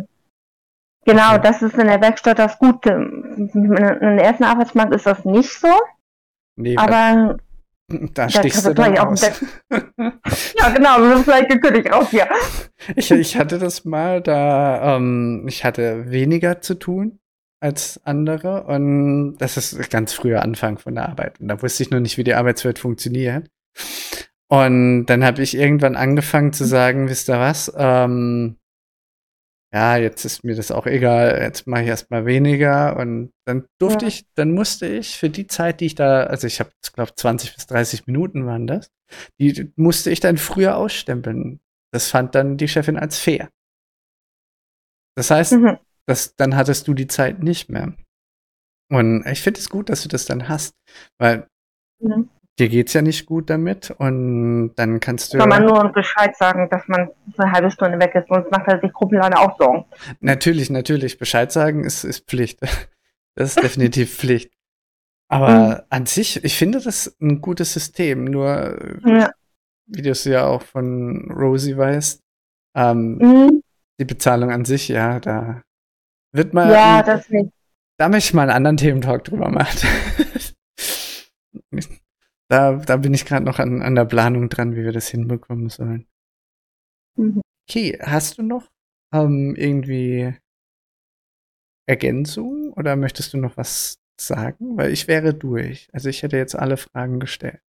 Genau, 1.05 1.37
okay. 1.37 1.41
das 1.43 1.63
ist 1.63 1.79
in 1.79 1.87
der 1.87 2.03
Werkstatt 2.03 2.39
das 2.39 2.59
Gute. 2.59 2.91
In 2.91 3.71
der 3.73 4.25
ersten 4.25 4.45
Arbeitsmarkt 4.45 4.95
ist 4.95 5.07
das 5.07 5.25
nicht 5.25 5.51
so. 5.59 5.69
Nee, 6.57 6.77
aber 6.77 7.39
da 7.89 8.29
stichst 8.29 8.67
du 8.67 8.75
dann 8.75 8.99
aus. 8.99 9.23
ja, 9.71 10.69
genau, 10.75 11.01
das 11.01 11.21
ist 11.21 11.25
vielleicht 11.25 11.49
gekündigt 11.49 11.91
raus, 11.91 12.13
ja. 12.13 12.27
Ich, 12.95 13.11
ich 13.11 13.39
hatte 13.39 13.59
das 13.59 13.87
mal, 13.87 14.21
da 14.21 14.97
ähm, 14.97 15.47
ich 15.49 15.65
hatte 15.65 16.11
weniger 16.11 16.61
zu 16.61 16.75
tun 16.75 17.21
als 17.61 18.01
andere 18.05 18.65
und 18.65 19.37
das 19.39 19.57
ist 19.57 19.91
ganz 19.91 20.13
früher 20.13 20.43
Anfang 20.43 20.79
von 20.79 20.95
der 20.95 21.09
Arbeit 21.09 21.41
und 21.41 21.49
da 21.49 21.61
wusste 21.61 21.83
ich 21.83 21.91
noch 21.91 22.01
nicht, 22.01 22.19
wie 22.19 22.25
die 22.25 22.35
Arbeitswelt 22.35 22.79
funktioniert. 22.79 23.49
Und 24.51 25.07
dann 25.07 25.25
habe 25.25 25.43
ich 25.43 25.57
irgendwann 25.57 25.95
angefangen 25.95 26.53
zu 26.53 26.65
sagen, 26.65 27.09
wisst 27.09 27.29
ihr 27.29 27.39
was? 27.39 27.71
Ähm, 27.77 28.57
ja, 29.73 29.99
jetzt 29.99 30.25
ist 30.25 30.45
mir 30.45 30.55
das 30.55 30.71
auch 30.71 30.87
egal, 30.87 31.39
jetzt 31.43 31.67
mache 31.67 31.83
ich 31.83 31.89
erstmal 31.89 32.25
weniger. 32.25 32.97
Und 32.97 33.33
dann 33.45 33.67
durfte 33.79 34.07
ja. 34.07 34.09
ich, 34.09 34.27
dann 34.35 34.53
musste 34.53 34.87
ich 34.87 35.19
für 35.19 35.29
die 35.29 35.47
Zeit, 35.47 35.81
die 35.81 35.87
ich 35.87 35.95
da, 35.95 36.25
also 36.25 36.47
ich 36.47 36.61
habe, 36.61 36.71
glaube 36.95 37.15
20 37.15 37.55
bis 37.55 37.67
30 37.67 38.07
Minuten 38.07 38.47
waren 38.47 38.67
das, 38.67 38.91
die 39.39 39.71
musste 39.77 40.11
ich 40.11 40.21
dann 40.21 40.39
früher 40.39 40.77
ausstempeln. 40.77 41.61
Das 41.93 42.09
fand 42.09 42.35
dann 42.35 42.57
die 42.57 42.69
Chefin 42.69 42.97
als 42.97 43.19
fair. 43.19 43.51
Das 45.15 45.31
heißt, 45.31 45.53
mhm. 45.53 45.79
Das, 46.09 46.35
dann 46.37 46.57
hattest 46.57 46.89
du 46.89 46.95
die 46.95 47.07
Zeit 47.07 47.43
nicht 47.43 47.69
mehr. 47.69 47.93
Und 48.91 49.27
ich 49.27 49.43
finde 49.43 49.61
es 49.61 49.69
gut, 49.69 49.91
dass 49.91 50.03
du 50.03 50.09
das 50.09 50.25
dann 50.25 50.49
hast, 50.49 50.75
weil 51.19 51.47
mhm 52.01 52.31
dir 52.59 52.69
geht's 52.69 52.93
ja 52.93 53.03
nicht 53.03 53.27
gut 53.27 53.51
damit 53.51 53.91
und 53.91 54.75
dann 54.77 55.01
kannst 55.01 55.33
du. 55.33 55.39
Kann 55.39 55.49
man 55.49 55.65
nur 55.65 55.93
Bescheid 55.93 56.37
sagen, 56.37 56.69
dass 56.71 56.87
man 56.89 57.11
eine 57.37 57.53
halbe 57.53 57.71
Stunde 57.71 57.99
weg 58.01 58.15
ist, 58.15 58.29
sonst 58.29 58.51
macht 58.51 58.67
er 58.67 58.81
sich 58.81 58.93
Gruppenleiter 58.93 59.41
auch 59.41 59.57
Sorgen. 59.59 59.85
Natürlich, 60.21 60.71
natürlich. 60.71 61.19
Bescheid 61.19 61.53
sagen 61.53 61.85
ist, 61.85 62.05
ist 62.05 62.27
Pflicht. 62.29 62.61
Das 63.35 63.51
ist 63.51 63.63
definitiv 63.63 64.17
Pflicht. 64.17 64.53
Aber 65.29 65.49
mhm. 65.51 65.83
an 65.91 66.07
sich, 66.07 66.43
ich 66.43 66.57
finde 66.57 66.81
das 66.81 67.17
ein 67.21 67.41
gutes 67.41 67.73
System, 67.73 68.25
nur 68.25 68.99
ja. 69.07 69.31
wie 69.87 70.03
du 70.03 70.11
es 70.11 70.25
ja 70.25 70.45
auch 70.45 70.63
von 70.63 71.31
Rosie 71.31 71.77
weißt, 71.77 72.21
ähm, 72.75 73.19
mhm. 73.19 73.63
die 74.01 74.05
Bezahlung 74.05 74.51
an 74.51 74.65
sich, 74.65 74.89
ja, 74.89 75.21
da 75.21 75.63
wird 76.33 76.55
mal. 76.55 76.71
Ja, 76.71 77.03
das 77.03 77.29
nicht. 77.31 77.51
Da 77.99 78.09
möchte 78.09 78.29
ich 78.29 78.35
mal 78.35 78.43
einen 78.43 78.53
anderen 78.53 78.77
Thementalk 78.77 79.25
drüber 79.25 79.51
machen. 79.51 79.79
Da, 82.51 82.77
da 82.77 82.97
bin 82.97 83.13
ich 83.13 83.27
gerade 83.27 83.45
noch 83.45 83.59
an, 83.59 83.83
an 83.83 83.95
der 83.95 84.07
Planung 84.07 84.49
dran, 84.49 84.75
wie 84.75 84.83
wir 84.83 84.93
das 84.93 85.09
hinbekommen 85.09 85.69
sollen. 85.69 86.07
Mhm. 87.17 87.43
Okay, 87.69 87.99
hast 88.01 88.39
du 88.39 88.43
noch 88.43 88.71
ähm, 89.13 89.55
irgendwie 89.55 90.35
Ergänzung 91.87 92.73
oder 92.73 92.97
möchtest 92.97 93.35
du 93.35 93.37
noch 93.37 93.59
was 93.59 93.99
sagen? 94.19 94.79
Weil 94.79 94.93
ich 94.93 95.09
wäre 95.09 95.35
durch. 95.35 95.91
Also 95.93 96.09
ich 96.09 96.23
hätte 96.23 96.39
jetzt 96.39 96.57
alle 96.57 96.79
Fragen 96.79 97.21
gestellt. 97.21 97.61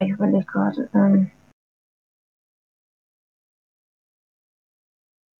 Ich 0.00 0.08
überlege 0.08 0.46
gerade. 0.46 0.88
Ähm 0.94 1.30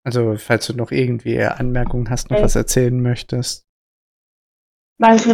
also, 0.06 0.36
falls 0.36 0.68
du 0.68 0.74
noch 0.74 0.92
irgendwie 0.92 1.42
Anmerkungen 1.42 2.08
hast, 2.10 2.30
noch 2.30 2.36
ich 2.36 2.44
was 2.44 2.54
erzählen 2.54 3.02
möchtest. 3.02 3.64
Weil 4.98 5.16
ich 5.16 5.26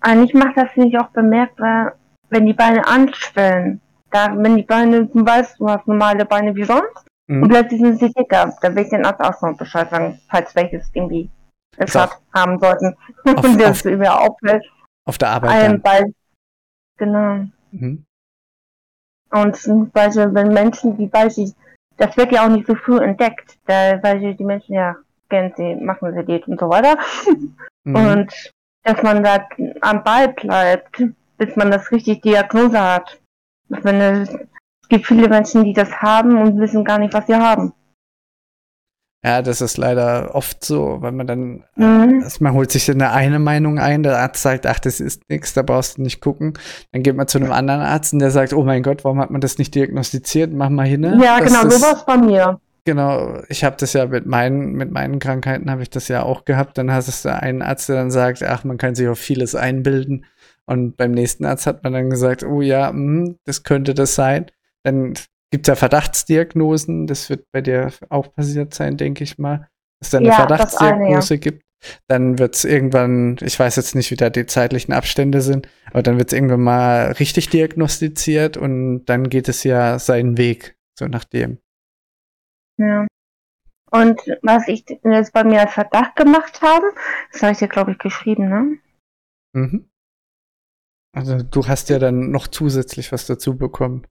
eigentlich 0.00 0.34
macht 0.34 0.56
das 0.56 0.76
nicht 0.76 0.98
auch 0.98 1.10
bemerkbar, 1.10 1.94
wenn 2.28 2.46
die 2.46 2.52
Beine 2.52 2.84
anschwellen, 2.84 3.80
da, 4.10 4.34
wenn 4.36 4.56
die 4.56 4.64
Beine, 4.64 5.06
du 5.06 5.24
weißt, 5.24 5.60
du 5.60 5.68
hast 5.68 5.86
normale 5.86 6.24
Beine 6.24 6.56
wie 6.56 6.64
sonst, 6.64 7.06
mhm. 7.28 7.44
und 7.44 7.48
plötzlich 7.48 7.80
sind 7.80 8.00
sie 8.00 8.12
dicker, 8.12 8.52
dann 8.60 8.74
will 8.74 8.82
ich 8.82 8.90
den 8.90 9.06
Arzt 9.06 9.20
auch 9.20 9.40
noch 9.40 9.56
Bescheid 9.56 9.88
sagen, 9.88 10.20
falls 10.30 10.52
welches 10.56 10.90
irgendwie 10.92 11.30
es 11.76 11.94
haben 11.94 12.58
sollten. 12.58 12.96
Auf, 13.24 13.44
und 13.44 13.60
das 13.60 13.86
auf, 13.86 13.92
über 13.92 14.20
auffällt. 14.20 14.64
Auf 15.04 15.18
der 15.18 15.28
Arbeit. 15.28 15.50
Ein 15.52 15.80
Bein, 15.80 16.12
genau. 16.98 17.44
Mhm. 17.70 18.04
Und 19.30 19.56
zum 19.56 19.90
Beispiel, 19.90 20.34
wenn 20.34 20.52
Menschen, 20.52 20.96
die 20.96 21.06
Beispiel, 21.06 21.52
das 21.96 22.16
wird 22.16 22.32
ja 22.32 22.44
auch 22.44 22.50
nicht 22.50 22.66
so 22.66 22.74
früh 22.74 22.98
entdeckt, 22.98 23.58
da, 23.66 24.02
weil 24.02 24.34
die 24.34 24.44
Menschen 24.44 24.74
ja 24.74 24.96
kennen, 25.28 25.52
sie 25.56 25.74
machen 25.74 26.14
sie 26.14 26.24
Diät 26.24 26.46
und 26.48 26.60
so 26.60 26.68
weiter. 26.68 26.98
Mhm. 27.84 27.94
Und 27.94 28.52
dass 28.82 29.02
man 29.02 29.22
da 29.22 29.46
am 29.80 30.02
Ball 30.04 30.28
bleibt, 30.28 31.02
bis 31.38 31.56
man 31.56 31.70
das 31.70 31.90
richtig 31.90 32.22
Diagnose 32.22 32.80
hat. 32.80 33.20
Wenn 33.68 34.00
es, 34.00 34.28
es 34.30 34.88
gibt 34.88 35.06
viele 35.06 35.28
Menschen, 35.28 35.64
die 35.64 35.72
das 35.72 35.90
haben 36.00 36.36
und 36.38 36.60
wissen 36.60 36.84
gar 36.84 36.98
nicht, 36.98 37.14
was 37.14 37.26
sie 37.26 37.34
haben. 37.34 37.72
Ja, 39.26 39.42
das 39.42 39.60
ist 39.60 39.76
leider 39.76 40.36
oft 40.36 40.64
so, 40.64 40.98
weil 41.00 41.10
man 41.10 41.26
dann, 41.26 41.64
mhm. 41.74 42.20
also 42.22 42.44
man 42.44 42.52
holt 42.52 42.70
sich 42.70 42.88
eine 42.88 43.10
eine 43.10 43.40
Meinung 43.40 43.80
ein, 43.80 44.04
der 44.04 44.20
Arzt 44.20 44.40
sagt, 44.40 44.68
ach, 44.68 44.78
das 44.78 45.00
ist 45.00 45.28
nichts, 45.28 45.52
da 45.52 45.62
brauchst 45.62 45.98
du 45.98 46.02
nicht 46.02 46.20
gucken. 46.20 46.52
Dann 46.92 47.02
geht 47.02 47.16
man 47.16 47.26
zu 47.26 47.38
einem 47.38 47.50
anderen 47.50 47.80
Arzt 47.80 48.12
und 48.12 48.20
der 48.20 48.30
sagt, 48.30 48.52
oh 48.52 48.62
mein 48.62 48.84
Gott, 48.84 49.02
warum 49.02 49.18
hat 49.18 49.32
man 49.32 49.40
das 49.40 49.58
nicht 49.58 49.74
diagnostiziert? 49.74 50.52
Mach 50.52 50.68
mal 50.68 50.86
hin. 50.86 51.02
Ja, 51.20 51.40
das 51.40 51.48
genau, 51.48 51.68
so 51.68 51.82
war 51.82 51.96
es 51.96 52.04
bei 52.04 52.18
mir. 52.18 52.60
Genau, 52.84 53.42
ich 53.48 53.64
habe 53.64 53.74
das 53.80 53.94
ja 53.94 54.06
mit 54.06 54.26
meinen, 54.26 54.74
mit 54.74 54.92
meinen 54.92 55.18
Krankheiten 55.18 55.72
habe 55.72 55.82
ich 55.82 55.90
das 55.90 56.06
ja 56.06 56.22
auch 56.22 56.44
gehabt. 56.44 56.78
Dann 56.78 56.92
hast 56.92 57.24
du 57.24 57.34
einen 57.34 57.62
Arzt, 57.62 57.88
der 57.88 57.96
dann 57.96 58.12
sagt, 58.12 58.44
ach, 58.44 58.62
man 58.62 58.78
kann 58.78 58.94
sich 58.94 59.08
auf 59.08 59.18
vieles 59.18 59.56
einbilden. 59.56 60.26
Und 60.66 60.96
beim 60.96 61.10
nächsten 61.10 61.46
Arzt 61.46 61.66
hat 61.66 61.82
man 61.82 61.94
dann 61.94 62.10
gesagt, 62.10 62.44
oh 62.44 62.60
ja, 62.60 62.92
mh, 62.92 62.92
hm, 62.92 63.38
das 63.44 63.64
könnte 63.64 63.92
das 63.92 64.14
sein. 64.14 64.46
Dann 64.84 65.14
gibt 65.56 65.68
es 65.68 65.72
ja 65.72 65.76
Verdachtsdiagnosen, 65.76 67.06
das 67.06 67.30
wird 67.30 67.46
bei 67.50 67.62
dir 67.62 67.90
auch 68.10 68.30
passiert 68.30 68.74
sein, 68.74 68.98
denke 68.98 69.24
ich 69.24 69.38
mal, 69.38 69.70
dass 70.00 70.08
es 70.08 70.10
da 70.10 70.18
eine 70.18 70.28
ja, 70.28 70.34
Verdachtsdiagnose 70.34 71.34
eine, 71.34 71.40
ja. 71.40 71.50
gibt. 71.50 71.62
Dann 72.08 72.38
wird 72.38 72.56
es 72.56 72.64
irgendwann, 72.64 73.38
ich 73.40 73.58
weiß 73.58 73.76
jetzt 73.76 73.94
nicht, 73.94 74.10
wie 74.10 74.16
da 74.16 74.28
die 74.28 74.44
zeitlichen 74.44 74.92
Abstände 74.92 75.40
sind, 75.40 75.66
aber 75.86 76.02
dann 76.02 76.18
wird 76.18 76.30
es 76.30 76.34
irgendwann 76.36 76.60
mal 76.60 77.12
richtig 77.12 77.48
diagnostiziert 77.48 78.58
und 78.58 79.06
dann 79.06 79.30
geht 79.30 79.48
es 79.48 79.64
ja 79.64 79.98
seinen 79.98 80.36
Weg, 80.36 80.76
so 80.98 81.06
nachdem. 81.06 81.58
Ja. 82.76 83.06
Und 83.90 84.20
was 84.42 84.68
ich 84.68 84.84
jetzt 85.04 85.32
bei 85.32 85.42
mir 85.42 85.60
als 85.60 85.72
Verdacht 85.72 86.16
gemacht 86.16 86.60
habe, 86.60 86.84
das 87.32 87.42
habe 87.42 87.52
ich 87.52 87.58
dir, 87.58 87.68
glaube 87.68 87.92
ich, 87.92 87.98
geschrieben, 87.98 88.50
ne? 88.50 88.78
Mhm. 89.54 89.88
Also 91.14 91.38
du 91.42 91.66
hast 91.66 91.88
ja 91.88 91.98
dann 91.98 92.30
noch 92.30 92.46
zusätzlich 92.46 93.10
was 93.10 93.26
dazu 93.26 93.56
bekommen. 93.56 94.06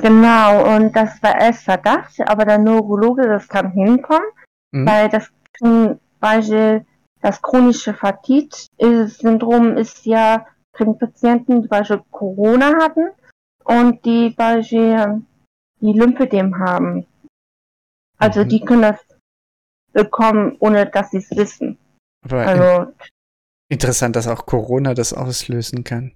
Genau, 0.00 0.76
und 0.76 0.94
das 0.94 1.22
war 1.22 1.40
erst 1.40 1.64
Verdacht, 1.64 2.20
aber 2.20 2.44
der 2.44 2.58
Neurologe, 2.58 3.26
das 3.26 3.48
kann 3.48 3.72
hinkommen, 3.72 4.28
mhm. 4.72 4.86
weil 4.86 5.08
das 5.08 5.30
weil 6.20 6.86
das 7.20 7.42
chronische 7.42 7.94
Fatigue-Syndrom 7.94 9.76
ist 9.76 10.06
ja 10.06 10.46
kriegen 10.72 10.98
Patienten, 10.98 11.62
die 11.62 11.68
beispielsweise 11.68 12.08
Corona 12.10 12.72
hatten 12.80 13.10
und 13.64 14.04
die 14.04 14.30
beispielsweise 14.30 15.22
die 15.80 15.92
Lymphedem 15.92 16.58
haben. 16.58 17.06
Also 18.18 18.44
mhm. 18.44 18.48
die 18.48 18.60
können 18.60 18.82
das 18.82 18.98
bekommen, 19.92 20.56
ohne 20.60 20.86
dass 20.86 21.10
sie 21.10 21.18
es 21.18 21.30
wissen. 21.32 21.78
Aber 22.24 22.46
also, 22.46 22.92
interessant, 23.68 24.16
dass 24.16 24.28
auch 24.28 24.46
Corona 24.46 24.94
das 24.94 25.12
auslösen 25.12 25.84
kann. 25.84 26.12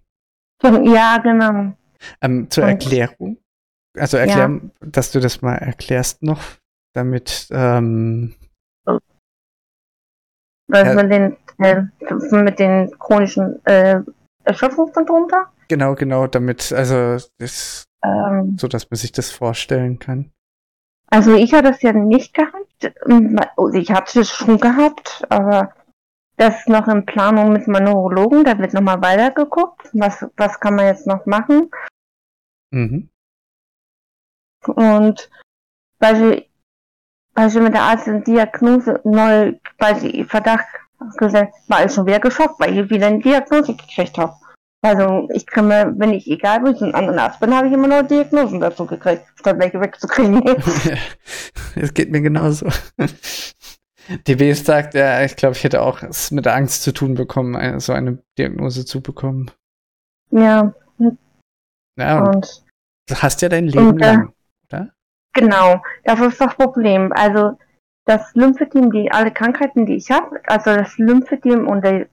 Ja, 0.62 1.18
genau. 1.18 1.72
Ähm, 2.20 2.48
zur 2.50 2.64
Erklärung. 2.64 3.38
Also 3.98 4.16
erklären, 4.16 4.72
ja. 4.80 4.88
dass 4.88 5.12
du 5.12 5.20
das 5.20 5.42
mal 5.42 5.56
erklärst 5.56 6.22
noch, 6.22 6.40
damit 6.94 7.48
ähm, 7.50 8.34
Was 10.72 10.88
äh, 10.88 10.94
mit 10.94 11.12
den, 11.12 11.36
äh, 11.58 11.82
mit 12.42 12.58
den 12.58 12.90
chronischen 12.98 13.64
äh, 13.66 14.00
Erschöpfungssyndrom 14.44 15.28
da? 15.28 15.52
Genau, 15.68 15.94
genau, 15.94 16.26
damit, 16.26 16.72
also 16.72 17.18
das, 17.38 17.84
ähm, 18.02 18.56
so 18.58 18.68
dass 18.68 18.90
man 18.90 18.96
sich 18.96 19.12
das 19.12 19.30
vorstellen 19.30 19.98
kann. 19.98 20.30
Also 21.08 21.34
ich 21.34 21.52
habe 21.52 21.68
das 21.68 21.82
ja 21.82 21.92
nicht 21.92 22.32
gehabt. 22.32 22.92
Also 23.56 23.74
ich 23.74 23.90
hatte 23.90 24.20
es 24.20 24.30
schon 24.30 24.58
gehabt, 24.58 25.26
aber 25.28 25.74
das 26.36 26.60
ist 26.60 26.68
noch 26.68 26.88
in 26.88 27.04
Planung 27.04 27.52
mit 27.52 27.68
meinem 27.68 27.92
Neurologen, 27.92 28.44
da 28.44 28.58
wird 28.58 28.72
nochmal 28.72 29.02
weitergeguckt. 29.02 29.90
Was, 29.92 30.24
was 30.38 30.58
kann 30.58 30.76
man 30.76 30.86
jetzt 30.86 31.06
noch 31.06 31.26
machen? 31.26 31.70
Mhm. 32.70 33.10
Und 34.68 35.30
weil 35.98 36.16
sie 36.16 37.60
mit 37.60 37.74
der 37.74 37.82
Arzt 37.82 38.08
eine 38.08 38.22
Diagnose 38.22 39.00
neu, 39.04 39.54
weil 39.78 39.96
sie 40.00 40.24
Verdacht 40.24 40.66
gesagt, 41.16 41.54
war 41.68 41.84
ich 41.84 41.92
schon 41.92 42.06
wieder 42.06 42.20
geschockt, 42.20 42.60
weil 42.60 42.78
ich 42.78 42.90
wieder 42.90 43.06
eine 43.08 43.18
Diagnose 43.18 43.74
gekriegt 43.74 44.18
habe. 44.18 44.34
Also 44.84 45.28
ich 45.32 45.46
kann 45.46 45.68
mir, 45.68 45.92
wenn 45.96 46.12
ich 46.12 46.28
egal 46.28 46.62
wo 46.62 46.68
ich 46.68 46.80
ein 46.80 46.94
anderer 46.94 47.22
Arzt 47.22 47.38
bin, 47.38 47.54
habe 47.54 47.68
ich 47.68 47.72
immer 47.72 47.86
noch 47.86 48.02
Diagnosen 48.02 48.58
dazu 48.58 48.84
gekriegt, 48.84 49.24
statt 49.36 49.58
welche 49.58 49.80
wegzukriegen. 49.80 50.42
Es 51.74 51.94
geht 51.94 52.10
mir 52.10 52.20
genauso. 52.20 52.68
DB 54.26 54.52
sagt, 54.52 54.94
ja, 54.94 55.22
ich 55.24 55.36
glaube, 55.36 55.56
ich 55.56 55.64
hätte 55.64 55.80
auch 55.80 56.02
es 56.02 56.30
mit 56.32 56.46
Angst 56.46 56.82
zu 56.82 56.92
tun 56.92 57.14
bekommen, 57.14 57.80
so 57.80 57.92
eine 57.92 58.18
Diagnose 58.36 58.84
zu 58.84 59.00
bekommen. 59.00 59.50
Ja. 60.30 60.74
Ja, 61.96 62.24
und 62.24 62.64
du 63.08 63.14
hast 63.14 63.42
ja 63.42 63.48
dein 63.48 63.66
Leben 63.66 63.90
und, 63.90 64.00
äh, 64.00 64.06
lang? 64.06 64.32
Genau, 65.34 65.82
das 66.04 66.20
ist 66.20 66.40
das 66.40 66.54
Problem. 66.54 67.12
Also 67.12 67.58
das 68.06 68.34
Lymphedem, 68.34 68.90
die 68.90 69.10
alle 69.10 69.30
Krankheiten, 69.30 69.86
die 69.86 69.96
ich 69.96 70.10
habe, 70.10 70.40
also 70.46 70.74
das 70.74 70.98
Lymphedem 70.98 71.68
und 71.68 71.84
der 71.84 72.06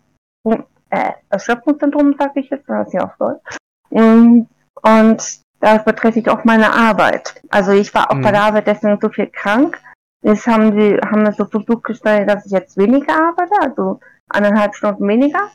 äh, 0.91 1.11
Erschöpfungssyndrom, 1.29 2.15
sage 2.17 2.39
ich 2.39 2.49
jetzt, 2.49 2.67
das 2.69 2.87
ist 2.87 2.93
ja 2.93 3.05
auch 3.05 3.17
Deutsch. 3.17 3.57
Und, 3.89 4.47
und 4.81 5.39
das 5.59 5.83
betrifft 5.83 6.17
ich 6.17 6.29
auch 6.29 6.43
meine 6.45 6.71
Arbeit. 6.71 7.41
Also 7.49 7.71
ich 7.71 7.93
war 7.93 8.11
auch 8.11 8.15
mhm. 8.15 8.21
bei 8.21 8.31
der 8.31 8.43
Arbeit 8.43 8.67
deswegen 8.67 8.99
so 9.01 9.09
viel 9.09 9.27
krank, 9.27 9.79
Jetzt 10.21 10.47
haben 10.47 10.77
sie 10.77 10.97
haben 10.97 11.25
es 11.25 11.37
so 11.37 11.45
versucht 11.45 11.83
gestellt, 11.85 12.29
dass 12.29 12.45
ich 12.45 12.51
jetzt 12.51 12.77
weniger 12.77 13.13
arbeite, 13.13 13.53
also 13.61 13.99
eineinhalb 14.29 14.75
Stunden 14.75 15.07
weniger. 15.07 15.49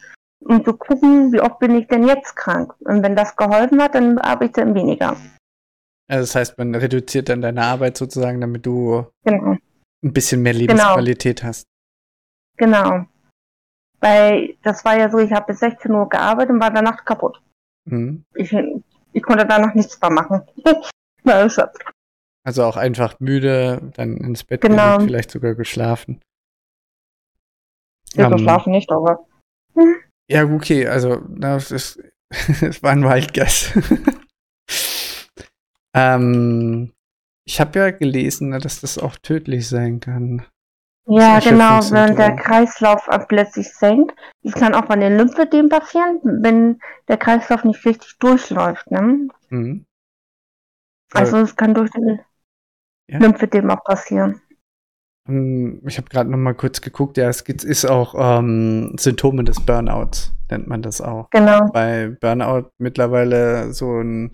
um 0.46 0.62
zu 0.62 0.74
gucken, 0.74 1.32
wie 1.32 1.40
oft 1.40 1.58
bin 1.58 1.74
ich 1.74 1.86
denn 1.88 2.06
jetzt 2.06 2.36
krank. 2.36 2.74
Und 2.80 3.02
wenn 3.02 3.16
das 3.16 3.34
geholfen 3.34 3.82
hat, 3.82 3.94
dann 3.94 4.18
arbeite 4.18 4.44
ich 4.44 4.52
dann 4.52 4.74
weniger. 4.74 5.16
Also 6.06 6.22
das 6.22 6.34
heißt, 6.34 6.58
man 6.58 6.74
reduziert 6.74 7.28
dann 7.28 7.40
deine 7.40 7.62
Arbeit 7.62 7.96
sozusagen, 7.96 8.40
damit 8.40 8.66
du 8.66 9.06
genau. 9.24 9.56
ein 10.02 10.12
bisschen 10.12 10.42
mehr. 10.42 10.52
Lebensqualität 10.52 11.40
genau. 11.40 11.48
hast. 11.48 11.66
Genau. 12.56 13.06
Weil 14.00 14.56
das 14.62 14.84
war 14.84 14.98
ja 14.98 15.10
so, 15.10 15.18
ich 15.18 15.32
habe 15.32 15.46
bis 15.46 15.60
16 15.60 15.90
Uhr 15.90 16.08
gearbeitet 16.08 16.50
und 16.50 16.60
war 16.60 16.70
danach 16.70 17.04
kaputt. 17.04 17.40
Mhm. 17.86 18.24
Ich, 18.34 18.54
ich 19.12 19.22
konnte 19.22 19.46
danach 19.46 19.74
nichts 19.74 19.98
mehr 20.00 20.10
machen. 20.10 20.42
war 21.24 21.34
erschöpft. 21.34 21.82
Also 22.46 22.64
auch 22.64 22.76
einfach 22.76 23.18
müde, 23.20 23.80
dann 23.94 24.18
ins 24.18 24.44
Bett 24.44 24.60
genau. 24.60 24.96
gelegt, 24.96 25.10
vielleicht 25.10 25.30
sogar 25.30 25.54
geschlafen. 25.54 26.20
Ja, 28.12 28.26
um, 28.26 28.32
geschlafen 28.32 28.72
nicht, 28.72 28.92
aber. 28.92 29.26
Ja, 30.28 30.44
okay, 30.44 30.86
also 30.86 31.22
das, 31.28 31.70
ist, 31.70 32.02
das 32.60 32.82
war 32.82 32.92
ein 32.92 33.04
Wild 33.04 33.32
Guess. 33.32 33.72
ähm, 35.94 36.92
ich 37.46 37.60
habe 37.60 37.78
ja 37.78 37.90
gelesen, 37.90 38.50
dass 38.52 38.80
das 38.80 38.98
auch 38.98 39.16
tödlich 39.16 39.68
sein 39.68 40.00
kann. 40.00 40.42
Ja, 41.06 41.38
genau, 41.38 41.80
wenn 41.90 42.16
der 42.16 42.34
Kreislauf 42.36 43.06
plötzlich 43.28 43.70
senkt. 43.74 44.14
Das 44.42 44.54
kann 44.54 44.74
auch 44.74 44.86
bei 44.86 44.96
den 44.96 45.18
Lymphödem 45.18 45.68
passieren, 45.68 46.18
wenn 46.22 46.80
der 47.08 47.18
Kreislauf 47.18 47.62
nicht 47.64 47.84
richtig 47.84 48.18
durchläuft. 48.18 48.90
Ne? 48.90 49.28
Mhm. 49.50 49.84
Also 51.12 51.38
es 51.38 51.54
kann 51.56 51.74
durch 51.74 51.90
den 51.90 52.20
ja. 53.10 53.18
Lymphödem 53.18 53.70
auch 53.70 53.84
passieren. 53.84 54.40
Hm, 55.28 55.82
ich 55.86 55.98
habe 55.98 56.08
gerade 56.08 56.30
noch 56.30 56.38
mal 56.38 56.54
kurz 56.54 56.80
geguckt, 56.80 57.16
ja, 57.16 57.28
es 57.28 57.40
ist 57.42 57.84
auch 57.84 58.14
ähm, 58.16 58.94
Symptome 58.98 59.44
des 59.44 59.60
Burnouts, 59.60 60.32
nennt 60.50 60.66
man 60.66 60.82
das 60.82 61.00
auch. 61.00 61.28
Genau. 61.30 61.70
Weil 61.72 62.10
Burnout 62.10 62.70
mittlerweile 62.78 63.72
so 63.72 64.00
ein 64.00 64.30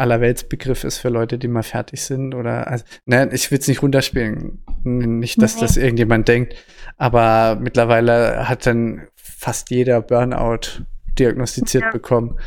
Allerweltsbegriff 0.00 0.84
ist 0.84 0.98
für 0.98 1.10
Leute, 1.10 1.38
die 1.38 1.48
mal 1.48 1.62
fertig 1.62 2.02
sind 2.02 2.34
oder, 2.34 2.66
also, 2.66 2.84
ne, 3.04 3.28
ich 3.32 3.50
will 3.50 3.58
es 3.58 3.68
nicht 3.68 3.82
runterspielen, 3.82 4.62
nicht, 4.82 5.40
dass 5.40 5.56
nee. 5.56 5.60
das 5.60 5.76
irgendjemand 5.76 6.26
denkt, 6.26 6.54
aber 6.96 7.58
mittlerweile 7.60 8.48
hat 8.48 8.66
dann 8.66 9.06
fast 9.14 9.70
jeder 9.70 10.00
Burnout 10.00 10.84
diagnostiziert 11.18 11.84
ja. 11.84 11.90
bekommen 11.90 12.38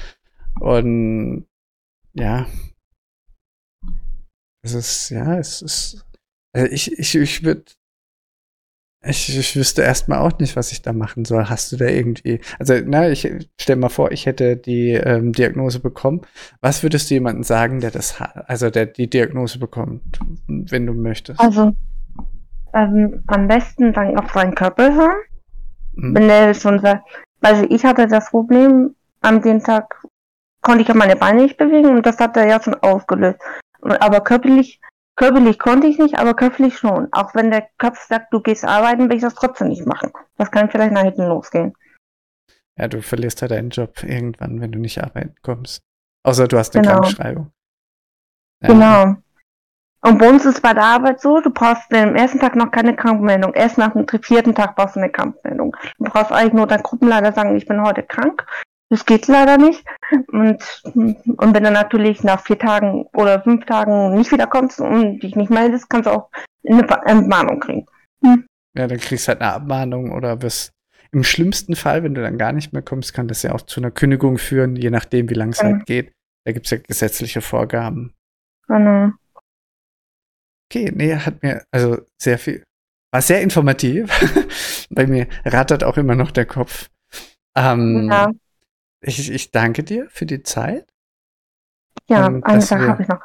und 0.60 1.45
ja, 2.14 2.47
es 4.64 4.74
ist, 4.74 5.10
ja, 5.10 5.38
es 5.38 5.62
ist, 5.62 6.06
also 6.54 6.72
ich, 6.72 6.91
ich, 6.97 7.16
ich 7.16 7.43
würde, 7.43 7.66
ich, 9.06 9.38
ich 9.38 9.56
wüsste 9.56 9.82
erstmal 9.82 10.20
auch 10.20 10.39
nicht, 10.39 10.56
was 10.56 10.72
ich 10.72 10.82
da 10.82 10.93
machen 10.93 11.26
soll. 11.26 11.49
Hast 11.49 11.72
du 11.72 11.78
da 11.78 11.86
irgendwie, 11.86 12.39
also, 12.58 12.74
na, 12.86 13.10
ich 13.10 13.30
stell 13.60 13.76
mal 13.76 13.89
vor, 13.89 14.12
ich 14.12 14.26
hätte 14.26 14.56
die 14.56 14.91
ähm, 14.91 15.34
Diagnose 15.34 15.80
bekommen. 15.80 16.22
Was 16.62 16.84
würdest 16.84 17.10
du 17.10 17.16
jemandem 17.16 17.43
sagen, 17.43 17.82
der 17.82 17.91
das 17.91 18.20
hat, 18.20 18.49
also 18.49 18.70
der 18.70 18.86
die 18.86 19.10
Diagnose 19.10 19.60
bekommt, 19.60 20.20
wenn 20.47 20.86
du 20.86 20.93
möchtest? 20.93 21.39
Also, 21.39 21.74
ähm, 22.74 23.24
am 23.28 23.47
besten 23.47 23.93
dann 23.93 24.18
auf 24.18 24.32
seinen 24.32 24.56
Körper 24.56 24.93
hören. 24.93 25.22
Hm. 25.95 26.16
Wenn 26.16 26.28
der 26.28 26.54
schon 26.54 26.80
sagt, 26.80 27.04
also 27.41 27.66
ich 27.70 27.84
hatte 27.84 28.08
das 28.08 28.30
Problem, 28.30 28.95
an 29.22 29.41
dem 29.41 29.62
Tag 29.62 30.01
konnte 30.62 30.82
ich 30.82 30.93
meine 30.93 31.18
Beine 31.18 31.43
nicht 31.43 31.58
bewegen 31.58 31.89
und 31.89 32.06
das 32.06 32.18
hat 32.20 32.38
er 32.38 32.47
ja 32.47 32.62
schon 32.62 32.76
ausgelöst. 32.76 33.39
Aber 33.82 34.22
körperlich, 34.22 34.80
körperlich 35.16 35.59
konnte 35.59 35.88
ich 35.88 35.97
nicht, 35.99 36.18
aber 36.18 36.34
körperlich 36.34 36.78
schon. 36.78 37.07
Auch 37.11 37.36
wenn 37.36 37.51
der 37.51 37.68
Kopf 37.78 37.99
sagt, 38.07 38.34
du 38.34 38.41
gehst 38.41 38.66
arbeiten, 38.66 39.09
will 39.09 39.18
ich 39.18 39.22
das 39.22 39.36
trotzdem 39.36 39.70
nicht 39.70 39.86
machen. 39.86 40.11
Das 40.38 40.51
kann 40.51 40.70
vielleicht 40.70 40.93
nach 40.93 41.03
hinten 41.03 41.28
losgehen. 41.28 41.74
Ja, 42.78 42.88
du 42.88 43.01
verlierst 43.01 43.41
halt 43.41 43.51
deinen 43.51 43.70
Job 43.70 44.03
irgendwann, 44.03 44.59
wenn 44.59 44.72
du 44.72 44.80
nicht 44.80 45.03
arbeiten 45.03 45.36
kommst. 45.41 45.82
Außer 46.24 46.47
du 46.47 46.57
hast 46.57 46.76
eine 46.76 46.88
genau. 46.88 47.01
Krankschreibung. 47.01 47.51
Ja. 48.61 48.68
Genau. 48.70 49.16
Und 50.05 50.18
bei 50.18 50.30
uns 50.30 50.43
ist 50.45 50.61
bei 50.61 50.74
der 50.74 50.84
Arbeit 50.84 51.22
so, 51.22 51.39
du 51.39 51.49
brauchst 51.49 51.93
am 51.93 52.16
ersten 52.16 52.39
Tag 52.39 52.55
noch 52.55 52.72
keine 52.72 52.95
Krankmeldung. 52.95 53.53
Erst 53.53 53.78
nach 53.78 53.93
dem 53.93 54.05
vierten 54.22 54.53
Tag 54.53 54.76
brauchst 54.76 54.95
du 54.95 54.99
eine 54.99 55.09
Krankmeldung. 55.09 55.76
Du 55.97 56.05
brauchst 56.05 56.32
eigentlich 56.32 56.53
nur 56.53 56.68
dein 56.68 56.84
Gruppenleiter 56.84 57.32
sagen, 57.32 57.55
ich 57.55 57.66
bin 57.66 57.82
heute 57.82 58.03
krank. 58.03 58.45
Das 58.89 59.05
geht 59.05 59.27
leider 59.27 59.57
nicht. 59.57 59.84
Und, 60.31 60.63
und 60.84 61.53
wenn 61.53 61.63
du 61.63 61.71
natürlich 61.71 62.23
nach 62.23 62.41
vier 62.41 62.59
Tagen 62.59 63.05
oder 63.13 63.41
fünf 63.41 63.65
Tagen 63.65 64.13
nicht 64.13 64.31
wiederkommst 64.31 64.79
und 64.79 65.19
dich 65.19 65.36
nicht 65.36 65.49
meldest, 65.49 65.89
kannst 65.89 66.07
du 66.07 66.11
auch 66.11 66.29
eine 66.67 66.88
Entmahnung 67.05 67.59
kriegen. 67.59 67.88
Hm. 68.23 68.45
Ja, 68.77 68.88
dann 68.88 68.99
kriegst 68.99 69.27
du 69.27 69.29
halt 69.29 69.41
eine 69.41 69.53
Abmahnung 69.53 70.11
oder 70.11 70.41
wirst 70.41 70.73
im 71.11 71.23
schlimmsten 71.23 71.75
Fall, 71.75 72.03
wenn 72.03 72.15
du 72.15 72.21
dann 72.21 72.39
gar 72.39 72.51
nicht 72.53 72.73
mehr 72.73 72.81
kommst, 72.81 73.13
kann 73.13 73.27
das 73.27 73.43
ja 73.43 73.53
auch 73.53 73.61
zu 73.61 73.79
einer 73.79 73.91
Kündigung 73.91 74.39
führen, 74.39 74.75
je 74.75 74.89
nachdem, 74.89 75.29
wie 75.29 75.36
lange 75.36 75.51
es 75.51 75.61
halt 75.61 75.86
geht. 75.86 76.11
Da 76.43 76.51
gibt 76.51 76.65
es 76.65 76.71
ja 76.71 76.77
gesetzliche 76.77 77.41
Vorgaben. 77.41 78.13
Genau. 78.67 79.11
Okay, 80.69 80.91
nee, 80.93 81.15
hat 81.15 81.43
mir 81.43 81.63
also 81.71 81.99
sehr 82.19 82.39
viel, 82.39 82.63
war 83.11 83.21
sehr 83.21 83.41
informativ. 83.41 84.09
Bei 84.89 85.05
mir 85.05 85.27
rattert 85.45 85.84
auch 85.84 85.97
immer 85.97 86.15
noch 86.15 86.31
der 86.31 86.45
Kopf. 86.45 86.89
Ähm, 87.55 88.09
ja. 88.11 88.31
Ich, 89.04 89.32
ich 89.32 89.51
danke 89.51 89.84
dir 89.84 90.08
für 90.10 90.26
die 90.26 90.43
Zeit. 90.43 90.88
Ja, 92.08 92.28
ähm, 92.28 92.43
eine 92.43 92.62
Sache 92.62 92.88
habe 92.88 93.04
ich 93.04 93.08
noch. 93.08 93.22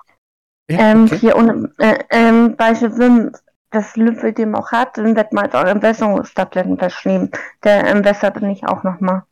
Ja, 0.71 0.79
ähm, 0.93 1.05
okay. 1.05 1.19
Hier 1.19 1.37
ohne, 1.37 1.73
äh, 1.79 1.99
ähm, 2.11 2.57
Beispiel, 2.57 3.33
das 3.71 3.97
Lymphödem 3.97 4.55
auch 4.55 4.73
hat, 4.73 4.97
dann 4.97 5.17
wird 5.17 5.33
mal 5.33 5.51
auch 5.53 5.65
Entwässerungstabletten 5.65 6.79
verschrieben. 6.79 7.31
Der 7.65 7.87
entwässert 7.87 8.41
nicht 8.41 8.67
auch 8.67 8.83
nochmal. 8.83 9.25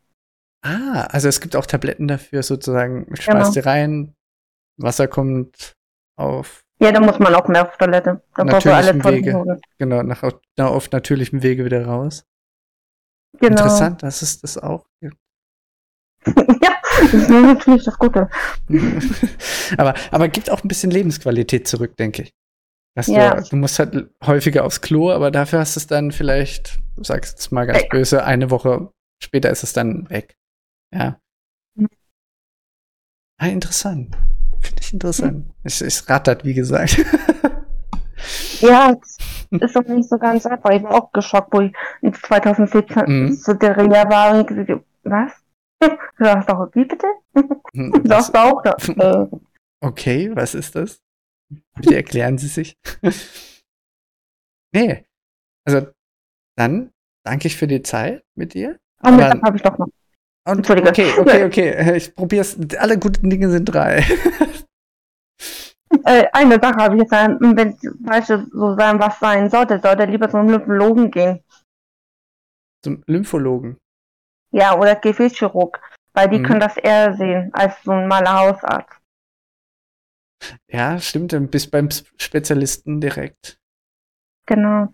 Ah, 0.62 1.06
also 1.10 1.28
es 1.28 1.40
gibt 1.40 1.56
auch 1.56 1.66
Tabletten 1.66 2.08
dafür, 2.08 2.42
sozusagen, 2.42 3.06
schmeißt 3.14 3.54
genau. 3.54 3.68
rein, 3.68 4.14
Wasser 4.78 5.08
kommt 5.08 5.74
auf. 6.18 6.62
Ja, 6.80 6.92
da 6.92 7.00
muss 7.00 7.18
man 7.18 7.34
auch 7.34 7.48
mehr 7.48 7.66
auf 7.66 7.76
Toilette. 7.76 8.22
Da 8.34 8.44
natürlichem 8.44 9.00
alle 9.00 9.16
Wege. 9.16 9.60
Genau, 9.78 10.02
nach, 10.02 10.22
auf 10.58 10.90
natürlichem 10.90 11.42
Wege 11.42 11.64
wieder 11.64 11.86
raus. 11.86 12.24
Genau. 13.38 13.52
Interessant, 13.52 14.02
dass 14.02 14.22
es 14.22 14.40
das 14.40 14.58
auch 14.58 14.86
gibt. 15.00 15.16
Ja, 16.26 16.76
das 17.00 17.14
ist 17.14 17.28
natürlich 17.28 17.84
das 17.84 17.98
Gute. 17.98 18.28
aber, 19.76 19.94
aber 20.10 20.28
gibt 20.28 20.50
auch 20.50 20.62
ein 20.62 20.68
bisschen 20.68 20.90
Lebensqualität 20.90 21.68
zurück, 21.68 21.96
denke 21.96 22.22
ich. 22.22 22.34
Ja. 23.06 23.34
du, 23.34 23.50
du 23.50 23.56
musst 23.56 23.78
halt 23.78 24.08
häufiger 24.24 24.64
aufs 24.64 24.80
Klo, 24.80 25.10
aber 25.10 25.30
dafür 25.30 25.58
hast 25.58 25.76
du 25.76 25.80
es 25.80 25.86
dann 25.86 26.12
vielleicht, 26.12 26.78
sagst 26.96 27.38
es 27.38 27.50
mal 27.50 27.66
ganz 27.66 27.82
weg. 27.82 27.90
böse, 27.90 28.24
eine 28.24 28.50
Woche 28.50 28.90
später 29.22 29.50
ist 29.50 29.62
es 29.62 29.72
dann 29.72 30.08
weg. 30.08 30.36
Ja. 30.94 31.20
Mhm. 31.74 31.88
Ah, 33.38 33.48
interessant. 33.48 34.16
Finde 34.60 34.82
ich 34.82 34.92
interessant. 34.92 35.46
Mhm. 35.46 35.52
Es, 35.62 35.82
es 35.82 36.08
rattert, 36.08 36.44
wie 36.44 36.54
gesagt. 36.54 37.04
ja, 38.60 38.96
ist 39.50 39.76
doch 39.76 39.84
nicht 39.84 40.08
so 40.08 40.16
ganz 40.16 40.46
einfach. 40.46 40.70
Ich 40.70 40.82
war 40.82 40.94
auch 40.94 41.12
geschockt, 41.12 41.52
wo 41.52 41.60
ich 41.60 41.72
2014 42.22 43.04
mhm. 43.06 43.32
zu 43.34 43.54
der 43.54 43.76
Reha 43.76 44.08
war 44.08 44.38
und 44.38 44.46
gesagt, 44.46 44.70
was? 45.02 45.32
Du 46.18 46.24
hast 46.24 46.48
doch, 46.48 46.70
wie 46.74 46.84
bitte? 46.84 47.06
Hm, 47.74 47.92
du 48.04 48.14
hast 48.14 48.34
auch 48.34 48.62
da. 48.62 48.76
Äh. 48.88 49.28
Okay, 49.80 50.34
was 50.34 50.54
ist 50.54 50.74
das? 50.74 51.02
Bitte 51.74 51.94
erklären 51.94 52.38
Sie 52.38 52.48
sich. 52.48 52.76
nee. 54.74 55.04
Also, 55.66 55.88
dann 56.56 56.90
danke 57.24 57.48
ich 57.48 57.56
für 57.56 57.66
die 57.66 57.82
Zeit 57.82 58.24
mit 58.34 58.54
dir. 58.54 58.78
Eine 59.00 59.18
Sache 59.18 59.42
habe 59.42 59.56
ich 59.56 59.62
doch 59.62 59.78
noch. 59.78 59.88
Und, 60.48 60.58
Entschuldige. 60.58 60.88
Okay, 60.88 61.12
okay, 61.18 61.44
okay. 61.44 61.96
Ich 61.96 62.14
probiere 62.14 62.42
es. 62.42 62.56
Alle 62.78 62.98
guten 62.98 63.28
Dinge 63.28 63.50
sind 63.50 63.66
drei. 63.66 63.98
äh, 66.04 66.26
eine 66.32 66.54
Sache 66.60 66.76
habe 66.76 66.96
ich 66.96 67.02
jetzt, 67.02 67.12
wenn 67.12 67.76
weißt 68.06 68.30
du, 68.30 68.46
so 68.52 68.74
sein, 68.76 68.98
was 68.98 69.18
sein 69.18 69.50
sollte, 69.50 69.78
sollte 69.80 70.04
lieber 70.06 70.30
zum 70.30 70.48
Lymphologen 70.48 71.10
gehen. 71.10 71.40
Zum 72.82 73.02
Lymphologen? 73.06 73.76
Ja, 74.56 74.78
oder 74.78 74.96
Gefäßchirurg, 74.96 75.80
weil 76.14 76.30
die 76.30 76.38
mhm. 76.38 76.44
können 76.44 76.60
das 76.60 76.78
eher 76.78 77.14
sehen 77.14 77.50
als 77.52 77.82
so 77.82 77.90
ein 77.92 78.02
normaler 78.02 78.38
Hausarzt. 78.40 79.00
Ja, 80.70 80.98
stimmt, 80.98 81.34
dann 81.34 81.48
bist 81.48 81.70
beim 81.70 81.90
Spezialisten 81.90 83.00
direkt. 83.02 83.58
Genau. 84.46 84.88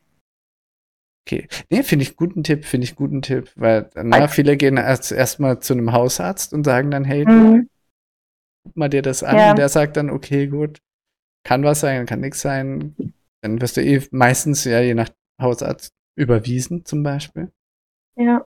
Okay. 1.24 1.46
Nee, 1.70 1.84
finde 1.84 2.02
ich 2.02 2.16
guten 2.16 2.42
Tipp, 2.42 2.64
finde 2.64 2.86
ich 2.86 2.96
guten 2.96 3.22
Tipp, 3.22 3.52
weil 3.54 3.88
na, 3.94 4.26
viele 4.26 4.56
gehen 4.56 4.76
erst 4.76 5.12
erstmal 5.12 5.60
zu 5.60 5.74
einem 5.74 5.92
Hausarzt 5.92 6.52
und 6.52 6.64
sagen 6.64 6.90
dann, 6.90 7.04
hey, 7.04 7.24
mhm. 7.24 7.68
guck 8.64 8.76
mal 8.76 8.88
dir 8.88 9.02
das 9.02 9.22
an 9.22 9.36
ja. 9.36 9.50
und 9.50 9.58
der 9.58 9.68
sagt 9.68 9.96
dann, 9.96 10.10
okay, 10.10 10.48
gut, 10.48 10.80
kann 11.46 11.62
was 11.62 11.80
sein, 11.80 12.06
kann 12.06 12.20
nichts 12.20 12.40
sein. 12.40 12.96
Dann 13.42 13.60
wirst 13.60 13.76
du 13.76 13.80
eh 13.80 14.02
meistens 14.10 14.64
ja 14.64 14.80
je 14.80 14.94
nach 14.94 15.10
Hausarzt 15.40 15.92
überwiesen 16.18 16.84
zum 16.84 17.04
Beispiel. 17.04 17.52
Ja. 18.16 18.44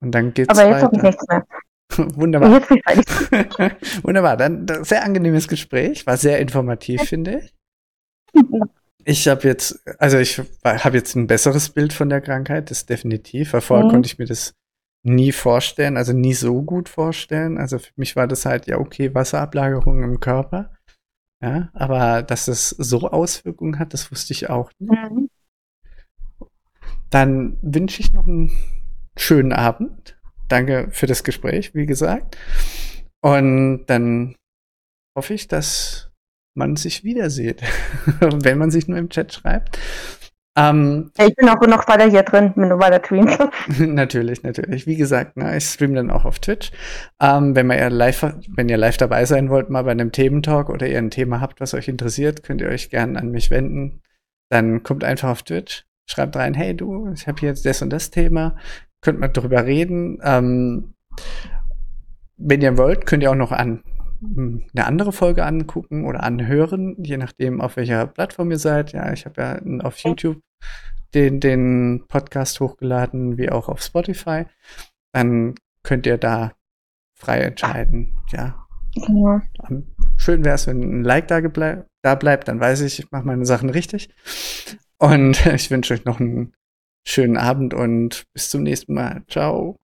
Und 0.00 0.12
dann 0.12 0.34
geht's 0.34 0.48
Aber 0.48 0.68
jetzt 0.68 0.82
habe 0.82 0.96
ich 0.96 1.02
nichts 1.02 1.24
mehr. 1.28 1.46
Wunderbar. 2.16 2.50
Jetzt 2.54 2.68
bin 2.68 2.78
ich 2.78 4.04
Wunderbar. 4.04 4.36
Dann 4.36 4.66
sehr 4.84 5.04
angenehmes 5.04 5.48
Gespräch. 5.48 6.06
War 6.06 6.16
sehr 6.16 6.38
informativ, 6.40 7.02
finde 7.02 7.38
ich. 7.38 7.54
Ich 9.04 9.28
habe 9.28 9.46
jetzt, 9.46 9.80
also 9.98 10.18
ich 10.18 10.42
habe 10.64 10.96
jetzt 10.96 11.14
ein 11.14 11.26
besseres 11.26 11.70
Bild 11.70 11.92
von 11.92 12.08
der 12.08 12.20
Krankheit, 12.20 12.70
das 12.70 12.86
definitiv. 12.86 13.52
Weil 13.52 13.60
vorher 13.60 13.86
mhm. 13.86 13.90
konnte 13.90 14.06
ich 14.08 14.18
mir 14.18 14.26
das 14.26 14.54
nie 15.04 15.30
vorstellen, 15.30 15.96
also 15.96 16.12
nie 16.12 16.34
so 16.34 16.62
gut 16.62 16.88
vorstellen. 16.88 17.58
Also 17.58 17.78
für 17.78 17.92
mich 17.96 18.16
war 18.16 18.26
das 18.26 18.44
halt, 18.44 18.66
ja, 18.66 18.78
okay, 18.78 19.14
Wasserablagerung 19.14 20.02
im 20.02 20.20
Körper. 20.20 20.74
Ja, 21.42 21.70
aber 21.74 22.22
dass 22.22 22.48
es 22.48 22.70
so 22.70 23.10
Auswirkungen 23.10 23.78
hat, 23.78 23.92
das 23.92 24.10
wusste 24.10 24.32
ich 24.32 24.50
auch 24.50 24.70
nicht. 24.78 24.90
Mhm. 24.90 25.28
Dann 27.10 27.58
wünsche 27.62 28.00
ich 28.00 28.12
noch 28.12 28.26
einen 28.26 28.50
schönen 29.16 29.52
Abend. 29.52 30.16
Danke 30.48 30.88
für 30.90 31.06
das 31.06 31.24
Gespräch, 31.24 31.74
wie 31.74 31.86
gesagt. 31.86 32.36
Und 33.20 33.86
dann 33.86 34.36
hoffe 35.16 35.34
ich, 35.34 35.48
dass 35.48 36.10
man 36.54 36.76
sich 36.76 37.04
wieder 37.04 37.30
sieht, 37.30 37.62
wenn 38.20 38.58
man 38.58 38.70
sich 38.70 38.88
nur 38.88 38.98
im 38.98 39.10
Chat 39.10 39.32
schreibt. 39.32 39.78
Ähm, 40.58 41.10
ich 41.18 41.34
bin 41.36 41.48
auch 41.50 41.60
noch 41.60 41.86
weiter 41.86 42.08
hier 42.08 42.22
drin, 42.22 42.52
wenn 42.56 42.70
du 42.70 42.78
weiter 42.78 43.04
streamst. 43.04 43.38
natürlich, 43.78 44.42
natürlich. 44.42 44.86
Wie 44.86 44.96
gesagt, 44.96 45.36
ne, 45.36 45.56
ich 45.56 45.64
streame 45.64 45.94
dann 45.94 46.10
auch 46.10 46.24
auf 46.24 46.38
Twitch. 46.38 46.72
Ähm, 47.20 47.54
wenn, 47.54 47.70
ihr 47.70 47.90
live, 47.90 48.34
wenn 48.48 48.68
ihr 48.68 48.78
live 48.78 48.96
dabei 48.96 49.26
sein 49.26 49.50
wollt, 49.50 49.68
mal 49.68 49.84
bei 49.84 49.90
einem 49.90 50.12
Thementalk 50.12 50.70
oder 50.70 50.86
ihr 50.86 50.98
ein 50.98 51.10
Thema 51.10 51.42
habt, 51.42 51.60
was 51.60 51.74
euch 51.74 51.88
interessiert, 51.88 52.42
könnt 52.42 52.62
ihr 52.62 52.68
euch 52.68 52.88
gerne 52.88 53.18
an 53.18 53.30
mich 53.30 53.50
wenden. 53.50 54.00
Dann 54.50 54.82
kommt 54.82 55.04
einfach 55.04 55.28
auf 55.28 55.42
Twitch, 55.42 55.84
schreibt 56.08 56.36
rein, 56.36 56.54
hey 56.54 56.74
du, 56.74 57.12
ich 57.12 57.28
habe 57.28 57.38
hier 57.38 57.50
jetzt 57.50 57.66
das 57.66 57.82
und 57.82 57.90
das 57.90 58.10
Thema, 58.10 58.56
könnt 59.06 59.20
mal 59.20 59.28
drüber 59.28 59.64
reden. 59.64 60.18
Ähm, 60.24 60.94
wenn 62.36 62.60
ihr 62.60 62.76
wollt, 62.76 63.06
könnt 63.06 63.22
ihr 63.22 63.30
auch 63.30 63.36
noch 63.36 63.52
an 63.52 63.84
eine 64.36 64.84
andere 64.84 65.12
Folge 65.12 65.44
angucken 65.44 66.06
oder 66.06 66.24
anhören, 66.24 66.96
je 66.98 67.16
nachdem, 67.16 67.60
auf 67.60 67.76
welcher 67.76 68.08
Plattform 68.08 68.50
ihr 68.50 68.58
seid. 68.58 68.92
Ja, 68.92 69.12
ich 69.12 69.24
habe 69.24 69.40
ja 69.40 69.84
auf 69.84 69.98
YouTube 69.98 70.40
den, 71.14 71.38
den 71.38 72.04
Podcast 72.08 72.58
hochgeladen, 72.58 73.38
wie 73.38 73.48
auch 73.48 73.68
auf 73.68 73.80
Spotify. 73.80 74.46
Dann 75.12 75.54
könnt 75.84 76.06
ihr 76.06 76.18
da 76.18 76.54
frei 77.14 77.42
entscheiden. 77.42 78.18
Ja. 78.32 78.66
ja. 78.96 79.42
Schön 80.16 80.44
wäre 80.44 80.56
es, 80.56 80.66
wenn 80.66 80.82
ein 80.82 81.04
Like 81.04 81.28
da, 81.28 81.40
da 82.02 82.14
bleibt, 82.16 82.48
dann 82.48 82.58
weiß 82.58 82.80
ich, 82.80 82.98
ich 82.98 83.12
mache 83.12 83.24
meine 83.24 83.46
Sachen 83.46 83.70
richtig. 83.70 84.12
Und 84.98 85.46
ich 85.54 85.70
wünsche 85.70 85.94
euch 85.94 86.04
noch 86.04 86.18
einen 86.18 86.54
schönen 87.06 87.36
Abend 87.36 87.72
und 87.72 88.24
bis 88.34 88.50
zum 88.50 88.62
nächsten 88.62 88.94
Mal. 88.94 89.22
Ciao. 89.28 89.76